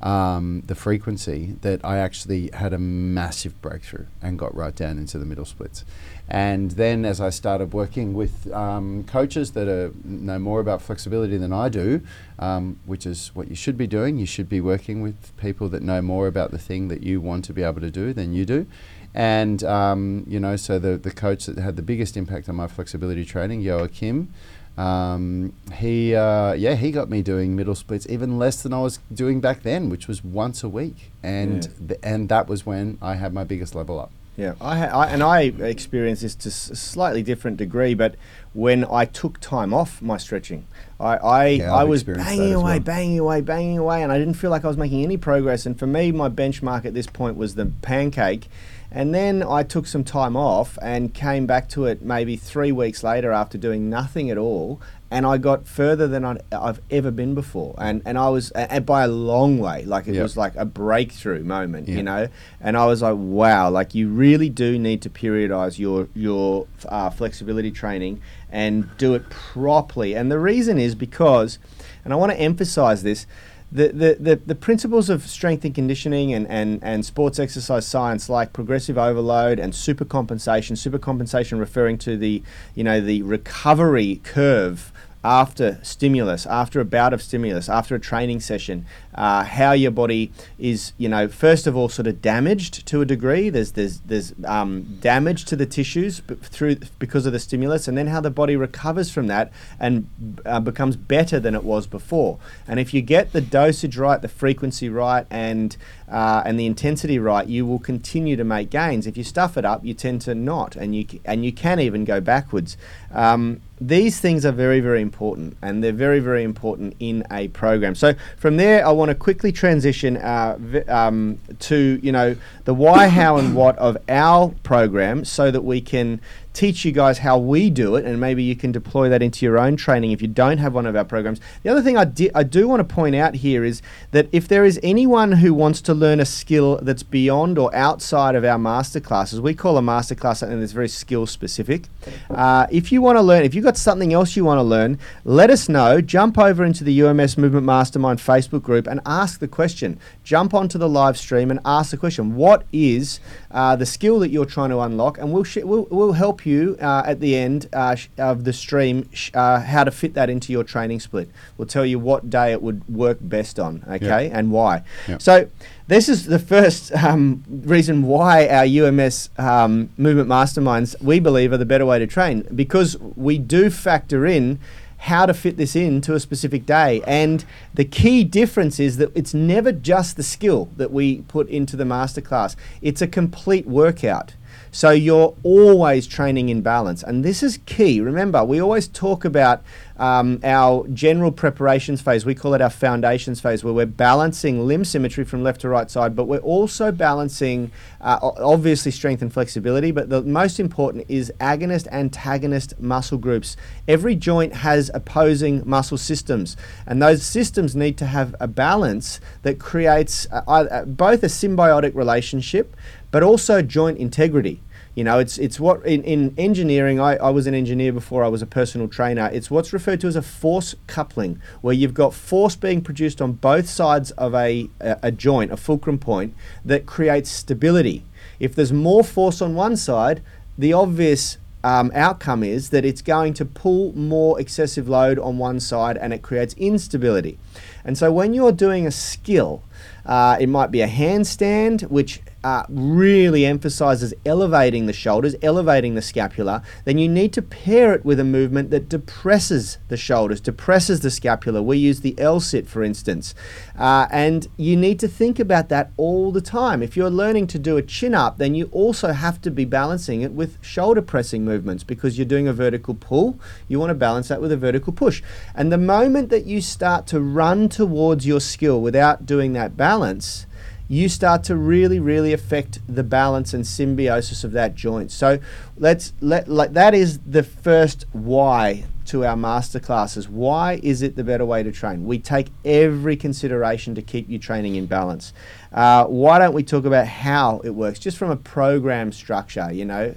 um, 0.00 0.62
the 0.66 0.74
frequency, 0.74 1.56
that 1.60 1.84
I 1.84 1.98
actually 1.98 2.50
had 2.52 2.72
a 2.72 2.78
massive 2.78 3.60
breakthrough 3.60 4.06
and 4.22 4.38
got 4.38 4.54
right 4.54 4.74
down 4.74 4.98
into 4.98 5.18
the 5.18 5.26
middle 5.26 5.44
splits. 5.44 5.84
And 6.28 6.70
then, 6.72 7.04
as 7.04 7.20
I 7.20 7.30
started 7.30 7.72
working 7.72 8.14
with 8.14 8.50
um, 8.52 9.04
coaches 9.04 9.50
that 9.52 9.68
are, 9.68 9.92
know 10.04 10.38
more 10.38 10.60
about 10.60 10.80
flexibility 10.80 11.36
than 11.36 11.52
I 11.52 11.68
do, 11.68 12.02
um, 12.38 12.78
which 12.86 13.04
is 13.04 13.32
what 13.34 13.48
you 13.48 13.56
should 13.56 13.76
be 13.76 13.86
doing, 13.86 14.16
you 14.16 14.26
should 14.26 14.48
be 14.48 14.60
working 14.60 15.02
with 15.02 15.36
people 15.36 15.68
that 15.70 15.82
know 15.82 16.00
more 16.00 16.26
about 16.28 16.50
the 16.50 16.58
thing 16.58 16.88
that 16.88 17.02
you 17.02 17.20
want 17.20 17.44
to 17.46 17.52
be 17.52 17.62
able 17.62 17.80
to 17.80 17.90
do 17.90 18.12
than 18.12 18.32
you 18.32 18.46
do. 18.46 18.66
And, 19.12 19.64
um, 19.64 20.24
you 20.28 20.38
know, 20.38 20.54
so 20.54 20.78
the, 20.78 20.96
the 20.96 21.10
coach 21.10 21.46
that 21.46 21.58
had 21.58 21.74
the 21.74 21.82
biggest 21.82 22.16
impact 22.16 22.48
on 22.48 22.54
my 22.54 22.68
flexibility 22.68 23.24
training, 23.24 23.60
Joachim, 23.60 24.32
um, 24.78 25.52
he, 25.74 26.14
uh, 26.14 26.52
yeah, 26.52 26.74
he 26.74 26.90
got 26.90 27.10
me 27.10 27.22
doing 27.22 27.54
middle 27.56 27.74
splits 27.74 28.06
even 28.08 28.38
less 28.38 28.62
than 28.62 28.72
I 28.72 28.80
was 28.80 28.98
doing 29.12 29.40
back 29.40 29.62
then, 29.62 29.88
which 29.90 30.08
was 30.08 30.24
once 30.24 30.62
a 30.62 30.68
week. 30.68 31.10
And, 31.22 31.64
Yeah. 31.64 31.88
th- 31.88 32.00
and 32.02 32.28
that 32.28 32.48
was 32.48 32.64
when 32.64 32.98
I 33.02 33.14
had 33.16 33.32
my 33.34 33.44
biggest 33.44 33.74
level 33.74 34.00
up. 34.00 34.10
Yeah, 34.36 34.54
I, 34.60 34.78
ha- 34.78 34.98
I 35.00 35.06
and 35.08 35.22
I 35.22 35.42
experienced 35.42 36.22
this 36.22 36.34
to 36.36 36.48
s- 36.48 36.70
a 36.70 36.76
slightly 36.76 37.22
different 37.22 37.58
degree, 37.58 37.92
but 37.92 38.14
when 38.54 38.86
I 38.90 39.04
took 39.04 39.38
time 39.40 39.74
off 39.74 40.00
my 40.00 40.16
stretching, 40.16 40.64
I 40.98 41.16
I, 41.16 41.46
Yeah, 41.48 41.74
I 41.74 41.84
was 41.84 42.04
banging 42.04 42.54
away, 42.54 42.64
well. 42.76 42.80
banging 42.80 43.18
away, 43.18 43.40
banging 43.42 43.76
away, 43.76 44.02
and 44.02 44.10
I 44.10 44.18
didn't 44.18 44.34
feel 44.34 44.50
like 44.50 44.64
I 44.64 44.68
was 44.68 44.78
making 44.78 45.02
any 45.04 45.18
progress. 45.18 45.66
And 45.66 45.78
for 45.78 45.86
me, 45.86 46.10
my 46.10 46.30
benchmark 46.30 46.86
at 46.86 46.94
this 46.94 47.06
point 47.06 47.36
was 47.36 47.54
the 47.56 47.66
pancake. 47.82 48.48
And 48.92 49.14
then 49.14 49.42
I 49.42 49.62
took 49.62 49.86
some 49.86 50.02
time 50.02 50.36
off 50.36 50.76
and 50.82 51.14
came 51.14 51.46
back 51.46 51.68
to 51.70 51.84
it 51.86 52.02
maybe 52.02 52.36
three 52.36 52.72
weeks 52.72 53.04
later 53.04 53.30
after 53.30 53.56
doing 53.56 53.88
nothing 53.88 54.30
at 54.30 54.38
all. 54.38 54.80
And 55.12 55.26
I 55.26 55.38
got 55.38 55.66
further 55.66 56.06
than 56.06 56.24
I'd, 56.24 56.40
I've 56.52 56.80
ever 56.90 57.10
been 57.10 57.34
before. 57.34 57.74
And, 57.78 58.00
and 58.04 58.16
I 58.18 58.28
was, 58.28 58.50
and 58.52 58.86
by 58.86 59.02
a 59.04 59.08
long 59.08 59.58
way, 59.58 59.84
like 59.84 60.06
it 60.06 60.14
Yep. 60.14 60.22
was 60.22 60.36
like 60.36 60.54
a 60.56 60.64
breakthrough 60.64 61.42
moment, 61.44 61.88
Yeah. 61.88 61.96
you 61.96 62.02
know? 62.04 62.28
and 62.60 62.76
I 62.76 62.86
was 62.86 63.02
like, 63.02 63.16
wow, 63.18 63.70
like 63.70 63.94
you 63.94 64.08
really 64.08 64.48
do 64.48 64.78
need 64.78 65.02
to 65.02 65.10
periodize 65.10 65.78
your 65.78 66.08
your 66.14 66.66
uh, 66.88 67.10
flexibility 67.10 67.70
training 67.72 68.20
and 68.52 68.88
do 68.98 69.14
it 69.14 69.28
properly. 69.30 70.14
And 70.14 70.30
the 70.30 70.38
reason 70.38 70.78
is 70.78 70.94
because, 70.94 71.58
and 72.04 72.12
I 72.12 72.16
want 72.16 72.30
to 72.32 72.38
emphasize 72.38 73.02
this. 73.02 73.26
The, 73.72 74.16
the, 74.18 74.40
the, 74.44 74.54
principles 74.56 75.08
of 75.08 75.28
strength 75.28 75.64
and 75.64 75.72
conditioning 75.72 76.34
and, 76.34 76.44
and, 76.48 76.82
and 76.82 77.06
sports 77.06 77.38
exercise 77.38 77.86
science 77.86 78.28
like 78.28 78.52
progressive 78.52 78.98
overload 78.98 79.60
and 79.60 79.72
supercompensation 79.72 80.72
supercompensation 80.72 81.60
referring 81.60 81.96
to 81.98 82.16
the 82.16 82.42
you 82.74 82.82
know 82.82 83.00
the 83.00 83.22
recovery 83.22 84.20
curve 84.24 84.92
after 85.22 85.78
stimulus, 85.82 86.46
after 86.46 86.80
a 86.80 86.84
bout 86.84 87.12
of 87.12 87.20
stimulus, 87.20 87.68
after 87.68 87.94
a 87.94 88.00
training 88.00 88.40
session, 88.40 88.86
uh, 89.14 89.44
how 89.44 89.72
your 89.72 89.90
body 89.90 90.32
is, 90.58 90.92
you 90.96 91.08
know, 91.08 91.28
first 91.28 91.66
of 91.66 91.76
all, 91.76 91.88
sort 91.88 92.06
of 92.06 92.22
damaged 92.22 92.86
to 92.86 93.02
a 93.02 93.04
degree. 93.04 93.50
There's 93.50 93.72
there's 93.72 94.00
there's 94.00 94.32
um, 94.44 94.98
damage 95.00 95.44
to 95.46 95.56
the 95.56 95.66
tissues 95.66 96.22
through 96.42 96.76
because 96.98 97.26
of 97.26 97.32
the 97.32 97.38
stimulus, 97.38 97.86
and 97.86 97.98
then 97.98 98.06
how 98.06 98.20
the 98.20 98.30
body 98.30 98.56
recovers 98.56 99.10
from 99.10 99.26
that 99.26 99.52
and 99.78 100.40
uh, 100.46 100.60
becomes 100.60 100.96
better 100.96 101.38
than 101.38 101.54
it 101.54 101.64
was 101.64 101.86
before. 101.86 102.38
And 102.66 102.80
if 102.80 102.94
you 102.94 103.02
get 103.02 103.32
the 103.32 103.40
dosage 103.42 103.98
right, 103.98 104.22
the 104.22 104.28
frequency 104.28 104.88
right, 104.88 105.26
and 105.30 105.76
uh, 106.08 106.42
and 106.46 106.58
the 106.58 106.66
intensity 106.66 107.18
right, 107.18 107.46
you 107.46 107.66
will 107.66 107.78
continue 107.78 108.36
to 108.36 108.44
make 108.44 108.70
gains. 108.70 109.06
If 109.06 109.18
you 109.18 109.24
stuff 109.24 109.58
it 109.58 109.66
up, 109.66 109.84
you 109.84 109.92
tend 109.92 110.22
to 110.22 110.34
not, 110.34 110.76
and 110.76 110.96
you 110.96 111.06
and 111.26 111.44
you 111.44 111.52
can 111.52 111.78
even 111.78 112.04
go 112.04 112.22
backwards. 112.22 112.78
Um, 113.12 113.60
these 113.80 114.20
things 114.20 114.44
are 114.44 114.52
very, 114.52 114.80
very 114.80 115.00
important, 115.00 115.56
and 115.62 115.82
they're 115.82 115.92
very, 115.92 116.20
very 116.20 116.44
important 116.44 116.94
in 117.00 117.24
a 117.30 117.48
program. 117.48 117.94
So 117.94 118.14
from 118.36 118.56
there, 118.56 118.86
I 118.86 118.90
want 118.90 119.08
to 119.08 119.14
quickly 119.14 119.52
transition 119.52 120.18
uh, 120.18 120.82
um, 120.88 121.38
to 121.60 121.98
you 122.02 122.12
know 122.12 122.36
the 122.64 122.74
why, 122.74 123.08
how, 123.08 123.38
and 123.38 123.54
what 123.56 123.78
of 123.78 123.96
our 124.08 124.50
program, 124.62 125.24
so 125.24 125.50
that 125.50 125.62
we 125.62 125.80
can 125.80 126.20
teach 126.52 126.84
you 126.84 126.92
guys 126.92 127.18
how 127.18 127.38
we 127.38 127.70
do 127.70 127.96
it, 127.96 128.04
and 128.04 128.20
maybe 128.20 128.42
you 128.42 128.56
can 128.56 128.72
deploy 128.72 129.08
that 129.08 129.22
into 129.22 129.46
your 129.46 129.58
own 129.58 129.76
training 129.76 130.12
if 130.12 130.20
you 130.20 130.28
don't 130.28 130.58
have 130.58 130.74
one 130.74 130.86
of 130.86 130.96
our 130.96 131.04
programs. 131.04 131.40
The 131.62 131.70
other 131.70 131.82
thing 131.82 131.96
I, 131.96 132.04
di- 132.04 132.34
I 132.34 132.42
do 132.42 132.66
want 132.66 132.80
to 132.80 132.94
point 132.94 133.14
out 133.14 133.36
here 133.36 133.64
is 133.64 133.82
that 134.10 134.28
if 134.32 134.48
there 134.48 134.64
is 134.64 134.80
anyone 134.82 135.32
who 135.32 135.54
wants 135.54 135.80
to 135.82 135.94
learn 135.94 136.20
a 136.20 136.24
skill 136.24 136.78
that's 136.82 137.02
beyond 137.02 137.58
or 137.58 137.74
outside 137.74 138.34
of 138.34 138.44
our 138.44 138.58
masterclasses, 138.58 139.40
we 139.40 139.54
call 139.54 139.78
a 139.78 139.82
masterclass 139.82 140.38
something 140.38 140.60
that's 140.60 140.72
very 140.72 140.88
skill 140.88 141.26
specific. 141.26 141.84
Uh, 142.30 142.66
if 142.70 142.90
you 142.90 143.00
want 143.00 143.16
to 143.16 143.22
learn, 143.22 143.44
if 143.44 143.54
you've 143.54 143.64
got 143.64 143.76
something 143.76 144.12
else 144.12 144.36
you 144.36 144.44
want 144.44 144.58
to 144.58 144.62
learn, 144.62 144.98
let 145.24 145.50
us 145.50 145.68
know. 145.68 146.00
Jump 146.00 146.38
over 146.38 146.64
into 146.64 146.82
the 146.82 147.02
UMS 147.02 147.38
Movement 147.38 147.64
Mastermind 147.64 148.18
Facebook 148.18 148.62
group 148.62 148.86
and 148.86 149.00
ask 149.06 149.38
the 149.40 149.48
question. 149.48 149.98
Jump 150.24 150.54
onto 150.54 150.78
the 150.78 150.88
live 150.88 151.16
stream 151.18 151.50
and 151.50 151.60
ask 151.64 151.90
the 151.90 151.96
question. 151.96 152.34
What 152.34 152.64
is 152.72 153.20
uh, 153.50 153.76
the 153.76 153.86
skill 153.86 154.18
that 154.20 154.30
you're 154.30 154.46
trying 154.46 154.70
to 154.70 154.80
unlock? 154.80 155.18
And 155.18 155.32
we'll 155.32 155.44
sh- 155.44 155.58
we'll, 155.62 155.86
we'll 155.90 156.12
help 156.12 156.39
you 156.46 156.76
uh, 156.80 157.02
at 157.06 157.20
the 157.20 157.36
end 157.36 157.68
uh, 157.72 157.96
of 158.18 158.44
the 158.44 158.52
stream 158.52 159.08
sh- 159.12 159.30
uh, 159.34 159.60
how 159.60 159.84
to 159.84 159.90
fit 159.90 160.14
that 160.14 160.30
into 160.30 160.52
your 160.52 160.64
training 160.64 161.00
split. 161.00 161.30
We'll 161.56 161.68
tell 161.68 161.86
you 161.86 161.98
what 161.98 162.30
day 162.30 162.52
it 162.52 162.62
would 162.62 162.88
work 162.88 163.18
best 163.20 163.58
on, 163.58 163.84
okay, 163.88 164.30
and 164.30 164.50
why. 164.50 164.82
Yep. 165.08 165.22
So 165.22 165.48
this 165.88 166.08
is 166.08 166.26
the 166.26 166.38
first 166.38 166.92
um, 166.94 167.44
reason 167.48 168.02
why 168.02 168.46
our 168.48 168.64
UMS 168.64 169.30
um, 169.38 169.90
movement 169.96 170.28
masterminds 170.28 171.00
we 171.02 171.20
believe 171.20 171.52
are 171.52 171.58
the 171.58 171.66
better 171.66 171.86
way 171.86 171.98
to 171.98 172.06
train 172.06 172.46
because 172.54 172.96
we 172.98 173.38
do 173.38 173.70
factor 173.70 174.26
in 174.26 174.58
how 175.00 175.24
to 175.24 175.32
fit 175.32 175.56
this 175.56 175.74
into 175.74 176.14
a 176.14 176.20
specific 176.20 176.66
day. 176.66 177.02
And 177.06 177.44
the 177.72 177.86
key 177.86 178.22
difference 178.22 178.78
is 178.78 178.98
that 178.98 179.10
it's 179.14 179.32
never 179.32 179.72
just 179.72 180.16
the 180.16 180.22
skill 180.22 180.68
that 180.76 180.92
we 180.92 181.22
put 181.22 181.48
into 181.48 181.74
the 181.76 181.84
masterclass, 181.84 182.54
it's 182.82 183.00
a 183.00 183.06
complete 183.06 183.66
workout. 183.66 184.34
So 184.72 184.90
you're 184.90 185.34
always 185.42 186.06
training 186.06 186.48
in 186.48 186.62
balance. 186.62 187.02
And 187.02 187.24
this 187.24 187.42
is 187.42 187.58
key. 187.66 188.00
Remember, 188.00 188.44
we 188.44 188.60
always 188.60 188.86
talk 188.86 189.24
about 189.24 189.62
um, 190.00 190.40
our 190.42 190.88
general 190.88 191.30
preparations 191.30 192.00
phase. 192.00 192.24
We 192.24 192.34
call 192.34 192.54
it 192.54 192.62
our 192.62 192.70
foundations 192.70 193.38
phase, 193.38 193.62
where 193.62 193.74
we're 193.74 193.84
balancing 193.84 194.66
limb 194.66 194.84
symmetry 194.84 195.24
from 195.24 195.42
left 195.42 195.60
to 195.60 195.68
right 195.68 195.90
side, 195.90 196.16
but 196.16 196.24
we're 196.24 196.38
also 196.38 196.90
balancing 196.90 197.70
uh, 198.00 198.18
obviously 198.22 198.90
strength 198.90 199.20
and 199.20 199.30
flexibility. 199.32 199.90
But 199.90 200.08
the 200.08 200.22
most 200.22 200.58
important 200.58 201.04
is 201.08 201.30
agonist 201.38 201.86
antagonist 201.92 202.80
muscle 202.80 203.18
groups. 203.18 203.58
Every 203.86 204.16
joint 204.16 204.54
has 204.54 204.90
opposing 204.94 205.62
muscle 205.68 205.98
systems, 205.98 206.56
and 206.86 207.02
those 207.02 207.22
systems 207.22 207.76
need 207.76 207.98
to 207.98 208.06
have 208.06 208.34
a 208.40 208.48
balance 208.48 209.20
that 209.42 209.58
creates 209.60 210.26
uh, 210.32 210.42
either, 210.48 210.86
both 210.86 211.22
a 211.22 211.26
symbiotic 211.26 211.94
relationship 211.94 212.74
but 213.10 213.22
also 213.22 213.62
joint 213.62 213.98
integrity. 213.98 214.62
You 214.94 215.04
know, 215.04 215.18
it's 215.18 215.38
it's 215.38 215.60
what 215.60 215.86
in, 215.86 216.02
in 216.02 216.34
engineering. 216.36 217.00
I, 217.00 217.16
I 217.16 217.30
was 217.30 217.46
an 217.46 217.54
engineer 217.54 217.92
before 217.92 218.24
I 218.24 218.28
was 218.28 218.42
a 218.42 218.46
personal 218.46 218.88
trainer. 218.88 219.30
It's 219.32 219.50
what's 219.50 219.72
referred 219.72 220.00
to 220.00 220.08
as 220.08 220.16
a 220.16 220.22
force 220.22 220.74
coupling, 220.86 221.40
where 221.60 221.74
you've 221.74 221.94
got 221.94 222.12
force 222.12 222.56
being 222.56 222.80
produced 222.82 223.22
on 223.22 223.32
both 223.32 223.68
sides 223.68 224.10
of 224.12 224.34
a, 224.34 224.68
a, 224.80 224.98
a 225.04 225.12
joint, 225.12 225.52
a 225.52 225.56
fulcrum 225.56 225.98
point, 225.98 226.34
that 226.64 226.86
creates 226.86 227.30
stability. 227.30 228.04
If 228.40 228.54
there's 228.54 228.72
more 228.72 229.04
force 229.04 229.40
on 229.40 229.54
one 229.54 229.76
side, 229.76 230.22
the 230.58 230.72
obvious 230.72 231.38
um, 231.62 231.90
outcome 231.94 232.42
is 232.42 232.70
that 232.70 232.84
it's 232.84 233.02
going 233.02 233.34
to 233.34 233.44
pull 233.44 233.96
more 233.96 234.40
excessive 234.40 234.88
load 234.88 235.18
on 235.18 235.38
one 235.38 235.60
side 235.60 235.96
and 235.98 236.12
it 236.12 236.22
creates 236.22 236.54
instability. 236.54 237.38
And 237.84 237.96
so 237.96 238.10
when 238.12 238.34
you're 238.34 238.52
doing 238.52 238.86
a 238.86 238.90
skill, 238.90 239.62
uh, 240.06 240.36
it 240.40 240.48
might 240.48 240.70
be 240.70 240.80
a 240.80 240.88
handstand, 240.88 241.82
which 241.90 242.22
uh, 242.42 242.64
really 242.68 243.44
emphasizes 243.44 244.14
elevating 244.24 244.86
the 244.86 244.92
shoulders, 244.92 245.34
elevating 245.42 245.94
the 245.94 246.02
scapula, 246.02 246.62
then 246.84 246.98
you 246.98 247.08
need 247.08 247.32
to 247.34 247.42
pair 247.42 247.92
it 247.92 248.04
with 248.04 248.18
a 248.18 248.24
movement 248.24 248.70
that 248.70 248.88
depresses 248.88 249.78
the 249.88 249.96
shoulders, 249.96 250.40
depresses 250.40 251.00
the 251.00 251.10
scapula. 251.10 251.62
We 251.62 251.76
use 251.76 252.00
the 252.00 252.18
L 252.18 252.40
sit, 252.40 252.66
for 252.66 252.82
instance. 252.82 253.34
Uh, 253.78 254.06
and 254.10 254.48
you 254.56 254.76
need 254.76 254.98
to 255.00 255.08
think 255.08 255.38
about 255.38 255.68
that 255.68 255.90
all 255.96 256.32
the 256.32 256.40
time. 256.40 256.82
If 256.82 256.96
you're 256.96 257.10
learning 257.10 257.46
to 257.48 257.58
do 257.58 257.76
a 257.76 257.82
chin 257.82 258.14
up, 258.14 258.38
then 258.38 258.54
you 258.54 258.68
also 258.72 259.12
have 259.12 259.40
to 259.42 259.50
be 259.50 259.64
balancing 259.64 260.22
it 260.22 260.32
with 260.32 260.62
shoulder 260.64 261.02
pressing 261.02 261.44
movements 261.44 261.84
because 261.84 262.16
you're 262.16 262.26
doing 262.26 262.48
a 262.48 262.52
vertical 262.52 262.94
pull. 262.94 263.38
You 263.68 263.78
want 263.78 263.90
to 263.90 263.94
balance 263.94 264.28
that 264.28 264.40
with 264.40 264.52
a 264.52 264.56
vertical 264.56 264.92
push. 264.92 265.22
And 265.54 265.70
the 265.70 265.78
moment 265.78 266.30
that 266.30 266.46
you 266.46 266.60
start 266.60 267.06
to 267.08 267.20
run 267.20 267.68
towards 267.68 268.26
your 268.26 268.40
skill 268.40 268.80
without 268.80 269.26
doing 269.26 269.52
that 269.52 269.76
balance, 269.76 270.46
you 270.90 271.08
start 271.08 271.44
to 271.44 271.54
really, 271.54 272.00
really 272.00 272.32
affect 272.32 272.80
the 272.88 273.04
balance 273.04 273.54
and 273.54 273.64
symbiosis 273.64 274.42
of 274.42 274.50
that 274.50 274.74
joint. 274.74 275.12
So 275.12 275.38
let's 275.76 276.12
let 276.20 276.48
like 276.48 276.72
that 276.72 276.94
is 276.94 277.20
the 277.20 277.44
first 277.44 278.06
why 278.10 278.86
to 279.06 279.24
our 279.24 279.36
master 279.36 279.78
classes. 279.78 280.28
Why 280.28 280.80
is 280.82 281.00
it 281.00 281.14
the 281.14 281.22
better 281.22 281.46
way 281.46 281.62
to 281.62 281.70
train? 281.70 282.06
We 282.06 282.18
take 282.18 282.48
every 282.64 283.14
consideration 283.14 283.94
to 283.94 284.02
keep 284.02 284.28
you 284.28 284.40
training 284.40 284.74
in 284.74 284.86
balance. 284.86 285.32
Uh, 285.72 286.06
why 286.06 286.40
don't 286.40 286.54
we 286.54 286.64
talk 286.64 286.84
about 286.84 287.06
how 287.06 287.60
it 287.62 287.70
works, 287.70 288.00
just 288.00 288.18
from 288.18 288.32
a 288.32 288.36
program 288.36 289.12
structure? 289.12 289.70
You 289.72 289.84
know, 289.84 290.14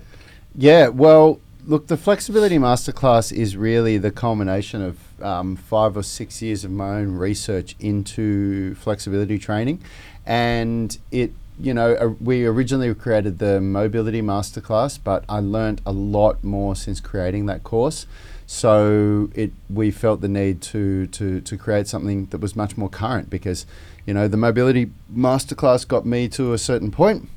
Yeah, 0.55 0.87
well, 0.87 1.39
look, 1.67 1.85
the 1.85 1.97
Flexibility 1.97 2.57
Masterclass 2.57 3.31
is 3.31 3.55
really 3.55 3.99
the 3.99 4.11
culmination 4.11 4.81
of 4.81 5.21
um, 5.23 5.55
five 5.55 5.95
or 5.95 6.03
six 6.03 6.41
years 6.41 6.65
of 6.65 6.71
my 6.71 6.97
own 6.97 7.15
research 7.15 7.75
into 7.79 8.75
flexibility 8.75 9.37
training. 9.39 9.81
And 10.25 10.97
it, 11.11 11.31
you 11.59 11.73
know, 11.73 11.93
uh, 11.93 12.13
we 12.21 12.45
originally 12.45 12.93
created 12.95 13.39
the 13.39 13.59
Mobility 13.59 14.21
Masterclass, 14.21 14.99
but 15.03 15.23
I 15.27 15.39
learnt 15.39 15.81
a 15.85 15.91
lot 15.91 16.43
more 16.43 16.75
since 16.75 16.99
creating 16.99 17.45
that 17.47 17.63
course. 17.63 18.05
So 18.45 19.29
it, 19.33 19.51
we 19.69 19.91
felt 19.91 20.21
the 20.21 20.27
need 20.27 20.61
to, 20.63 21.07
to, 21.07 21.41
to 21.41 21.57
create 21.57 21.87
something 21.87 22.27
that 22.27 22.39
was 22.39 22.55
much 22.55 22.77
more 22.77 22.89
current 22.89 23.29
because, 23.29 23.65
you 24.05 24.13
know, 24.13 24.27
the 24.27 24.37
Mobility 24.37 24.91
Masterclass 25.13 25.87
got 25.87 26.05
me 26.05 26.27
to 26.29 26.53
a 26.53 26.57
certain 26.57 26.91
point 26.91 27.29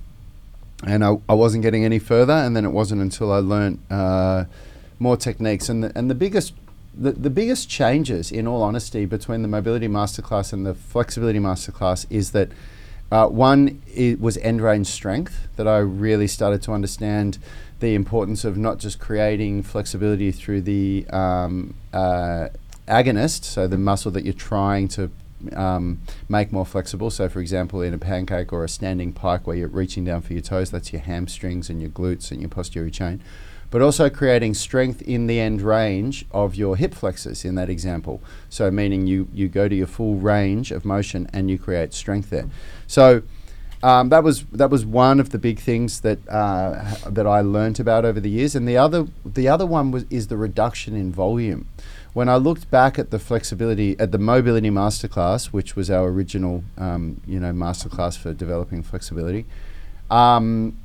and 0.85 1.05
I, 1.05 1.17
I 1.29 1.35
wasn't 1.35 1.63
getting 1.63 1.85
any 1.85 1.99
further. 1.99 2.33
And 2.33 2.57
then 2.57 2.65
it 2.65 2.71
wasn't 2.71 3.01
until 3.01 3.33
I 3.33 3.39
learnt 3.39 3.81
uh, 3.91 4.45
more 4.99 5.17
techniques. 5.17 5.69
And 5.69 5.85
the, 5.85 5.93
and 5.95 6.11
the 6.11 6.15
biggest 6.15 6.53
the, 6.99 7.13
the 7.13 7.31
biggest 7.31 7.69
changes, 7.69 8.33
in 8.33 8.47
all 8.47 8.63
honesty, 8.63 9.05
between 9.05 9.43
the 9.43 9.49
mobility 9.49 9.87
masterclass 9.87 10.53
and 10.53 10.65
the 10.65 10.75
flexibility 10.75 11.39
masterclass 11.39 12.07
is 12.09 12.31
that 12.31 12.51
uh, 13.11 13.29
one 13.29 13.83
it 13.93 14.21
was 14.21 14.37
end 14.39 14.61
range 14.61 14.87
strength 14.87 15.49
that 15.57 15.69
I 15.69 15.79
really 15.79 16.27
started 16.27 16.63
to 16.63 16.73
understand 16.73 17.39
the 17.81 17.95
importance 17.95 18.45
of 18.45 18.57
not 18.57 18.79
just 18.79 18.99
creating 18.99 19.63
flexibility 19.63 20.33
through 20.33 20.63
the 20.63 21.07
um, 21.11 21.75
uh, 21.93 22.49
agonist, 22.89 23.45
so 23.45 23.67
the 23.67 23.79
muscle 23.79 24.11
that 24.13 24.25
you're 24.25 24.33
trying 24.33 24.89
to 24.89 25.11
um, 25.55 26.01
make 26.29 26.53
more 26.53 26.65
flexible. 26.65 27.11
So, 27.11 27.29
for 27.29 27.41
example, 27.41 27.83
in 27.83 27.93
a 27.93 27.99
pancake 27.99 28.53
or 28.53 28.65
a 28.65 28.69
standing 28.69 29.13
pike 29.13 29.47
where 29.47 29.57
you're 29.57 29.69
reaching 29.69 30.05
down 30.05 30.23
for 30.23 30.33
your 30.33 30.43
toes, 30.43 30.71
that's 30.71 30.93
your 30.93 31.03
hamstrings 31.03 31.69
and 31.69 31.81
your 31.81 31.91
glutes 31.91 32.31
and 32.31 32.41
your 32.41 32.49
posterior 32.49 32.91
chain. 32.91 33.23
But 33.71 33.83
also 33.83 34.09
creating 34.09 34.55
strength 34.55 35.03
in 35.03 35.27
the 35.27 35.41
end 35.41 35.61
range 35.61 36.25
of 36.31 36.55
your 36.55 36.77
hip 36.77 36.95
flexors 36.95 37.45
in 37.45 37.57
that 37.57 37.69
example. 37.69 38.23
So, 38.49 38.71
meaning 38.71 39.07
you, 39.07 39.29
you 39.33 39.49
go 39.49 39.69
to 39.69 39.75
your 39.75 39.87
full 39.87 40.17
range 40.17 40.71
of 40.71 40.85
motion 40.85 41.29
and 41.33 41.51
you 41.51 41.59
create 41.59 41.93
strength 41.93 42.31
there. 42.31 42.49
So, 42.87 43.23
um, 43.83 44.09
that 44.09 44.25
was 44.25 44.45
that 44.47 44.71
was 44.71 44.87
one 44.87 45.21
of 45.21 45.31
the 45.31 45.39
big 45.39 45.59
things 45.59 46.01
that 46.01 46.27
uh, 46.29 46.95
that 47.09 47.27
I 47.27 47.41
learnt 47.43 47.79
about 47.79 48.05
over 48.05 48.21
the 48.21 48.31
years, 48.31 48.55
and 48.55 48.67
the 48.67 48.77
other 48.77 49.07
the 49.25 49.49
other 49.49 49.67
one 49.67 49.91
was 49.91 50.07
is 50.11 50.29
the 50.29 50.37
reduction 50.37 50.97
in 50.97 51.13
volume. 51.13 51.69
When 52.15 52.31
I 52.31 52.37
looked 52.37 52.71
back 52.71 52.99
at 52.99 53.11
the 53.11 53.19
flexibility 53.19 53.99
at 54.01 54.11
the 54.13 54.19
mobility 54.19 54.71
masterclass, 54.71 55.47
which 55.47 55.77
was 55.77 55.91
our 55.91 56.09
original 56.09 56.65
um, 56.79 57.21
you 57.27 57.39
know 57.39 57.53
masterclass 57.53 58.17
for 58.17 58.33
developing 58.33 58.83
flexibility, 58.83 59.45
um, 60.11 60.77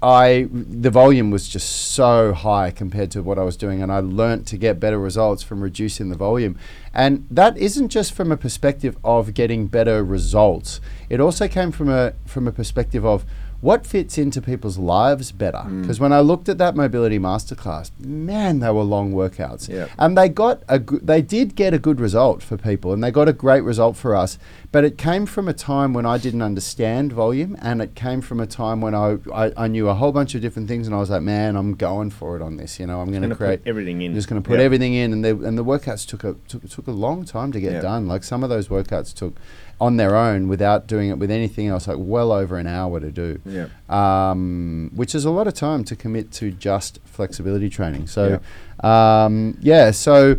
I 0.00 0.48
the 0.52 0.90
volume 0.90 1.30
was 1.30 1.48
just 1.48 1.68
so 1.92 2.32
high 2.32 2.70
compared 2.70 3.10
to 3.12 3.22
what 3.22 3.38
I 3.38 3.42
was 3.42 3.56
doing, 3.56 3.82
and 3.82 3.90
I 3.90 3.98
learnt 3.98 4.46
to 4.48 4.56
get 4.56 4.78
better 4.78 4.98
results 4.98 5.42
from 5.42 5.60
reducing 5.60 6.08
the 6.08 6.16
volume. 6.16 6.56
And 6.94 7.26
that 7.30 7.58
isn't 7.58 7.88
just 7.88 8.12
from 8.12 8.30
a 8.30 8.36
perspective 8.36 8.96
of 9.02 9.34
getting 9.34 9.66
better 9.66 10.04
results. 10.04 10.80
It 11.08 11.20
also 11.20 11.48
came 11.48 11.72
from 11.72 11.88
a 11.88 12.14
from 12.26 12.46
a 12.46 12.52
perspective 12.52 13.04
of 13.04 13.24
what 13.60 13.84
fits 13.84 14.16
into 14.16 14.40
people's 14.40 14.78
lives 14.78 15.32
better. 15.32 15.58
Mm. 15.58 15.82
Because 15.82 15.98
when 15.98 16.12
I 16.12 16.20
looked 16.20 16.48
at 16.48 16.58
that 16.58 16.76
mobility 16.76 17.18
masterclass, 17.18 17.90
man, 17.98 18.60
they 18.60 18.70
were 18.70 18.82
long 18.84 19.12
workouts, 19.12 19.68
and 19.98 20.16
they 20.16 20.28
got 20.28 20.62
a 20.68 20.78
good, 20.78 21.06
they 21.06 21.20
did 21.22 21.56
get 21.56 21.74
a 21.74 21.78
good 21.78 22.00
result 22.00 22.42
for 22.42 22.56
people, 22.56 22.92
and 22.92 23.02
they 23.02 23.10
got 23.10 23.28
a 23.28 23.32
great 23.32 23.62
result 23.64 23.96
for 23.96 24.14
us. 24.14 24.38
But 24.70 24.84
it 24.84 24.96
came 24.98 25.26
from 25.26 25.48
a 25.48 25.52
time 25.54 25.92
when 25.92 26.06
I 26.06 26.18
didn't 26.18 26.42
understand 26.42 27.12
volume, 27.12 27.56
and 27.60 27.82
it 27.82 27.94
came 27.94 28.20
from 28.20 28.38
a 28.38 28.46
time 28.46 28.80
when 28.80 28.94
I 28.94 29.16
I, 29.34 29.52
I 29.56 29.66
knew 29.66 29.88
a 29.88 29.94
whole 29.94 30.12
bunch 30.12 30.34
of 30.36 30.40
different 30.40 30.68
things, 30.68 30.86
and 30.86 30.94
I 30.94 30.98
was 30.98 31.10
like, 31.10 31.22
man, 31.22 31.56
I'm 31.56 31.74
going 31.74 32.10
for 32.10 32.36
it 32.36 32.42
on 32.42 32.58
this. 32.58 32.78
You 32.78 32.86
know, 32.86 33.00
I'm 33.00 33.10
going 33.10 33.22
to 33.22 33.28
put 33.30 33.38
create 33.38 33.60
everything 33.66 34.02
in. 34.02 34.12
I'm 34.12 34.14
just 34.14 34.28
going 34.28 34.40
to 34.40 34.46
put 34.48 34.58
Yeah. 34.58 34.66
everything 34.66 34.94
in, 34.94 35.12
and 35.12 35.24
the 35.24 35.30
and 35.30 35.58
the 35.58 35.64
workouts 35.64 36.06
took 36.06 36.22
a 36.22 36.34
took, 36.46 36.68
took 36.68 36.86
a 36.86 36.92
long 36.92 37.24
time 37.24 37.50
to 37.52 37.60
get 37.60 37.72
Yeah. 37.72 37.80
done. 37.80 38.06
Like 38.06 38.22
some 38.22 38.44
of 38.44 38.50
those 38.50 38.68
workouts 38.68 39.12
took 39.14 39.34
on 39.80 39.96
their 39.96 40.16
own 40.16 40.48
without 40.48 40.86
doing 40.86 41.08
it 41.08 41.18
with 41.18 41.30
anything 41.30 41.68
else, 41.68 41.86
like 41.86 41.98
well 42.00 42.32
over 42.32 42.56
an 42.58 42.66
hour 42.66 42.98
to 43.00 43.10
do. 43.10 43.40
Yeah. 43.44 43.68
Um, 43.88 44.90
which 44.94 45.14
is 45.14 45.24
a 45.24 45.30
lot 45.30 45.46
of 45.46 45.54
time 45.54 45.84
to 45.84 45.96
commit 45.96 46.32
to 46.32 46.50
just 46.50 46.98
flexibility 47.04 47.68
training. 47.68 48.06
So, 48.08 48.40
um, 48.80 49.56
yeah. 49.60 49.90
So, 49.92 50.36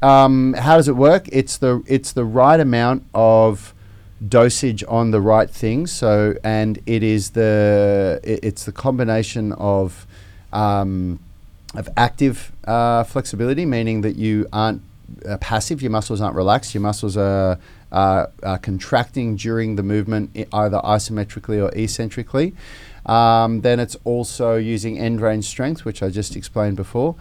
um, 0.00 0.54
how 0.54 0.76
does 0.76 0.88
it 0.88 0.96
work? 0.96 1.28
It's 1.30 1.58
the 1.58 1.82
it's 1.86 2.12
the 2.12 2.24
right 2.24 2.60
amount 2.60 3.04
of 3.14 3.74
dosage 4.26 4.82
on 4.88 5.10
the 5.10 5.20
right 5.20 5.50
things. 5.50 5.92
So, 5.92 6.36
and 6.42 6.80
it 6.86 7.02
is 7.02 7.30
the 7.30 8.20
it, 8.22 8.40
it's 8.42 8.64
the 8.64 8.72
combination 8.72 9.52
of 9.52 10.06
um, 10.52 11.20
of 11.74 11.88
active 11.96 12.52
uh, 12.64 13.04
flexibility, 13.04 13.66
meaning 13.66 14.00
that 14.00 14.16
you 14.16 14.46
aren't 14.52 14.82
uh, 15.28 15.36
passive. 15.38 15.82
Your 15.82 15.90
muscles 15.90 16.20
aren't 16.20 16.36
relaxed. 16.36 16.74
Your 16.74 16.82
muscles 16.82 17.16
are, 17.16 17.58
are 17.90 18.58
contracting 18.62 19.36
during 19.36 19.76
the 19.76 19.82
movement, 19.82 20.30
either 20.52 20.78
isometrically 20.78 21.62
or 21.62 21.70
eccentrically. 21.76 22.54
Um, 23.06 23.62
then 23.62 23.80
it's 23.80 23.96
also 24.04 24.56
using 24.56 24.98
end 24.98 25.20
range 25.20 25.46
strength, 25.46 25.84
which 25.84 26.02
I 26.02 26.10
just 26.10 26.36
explained 26.36 26.76
before. 26.76 27.16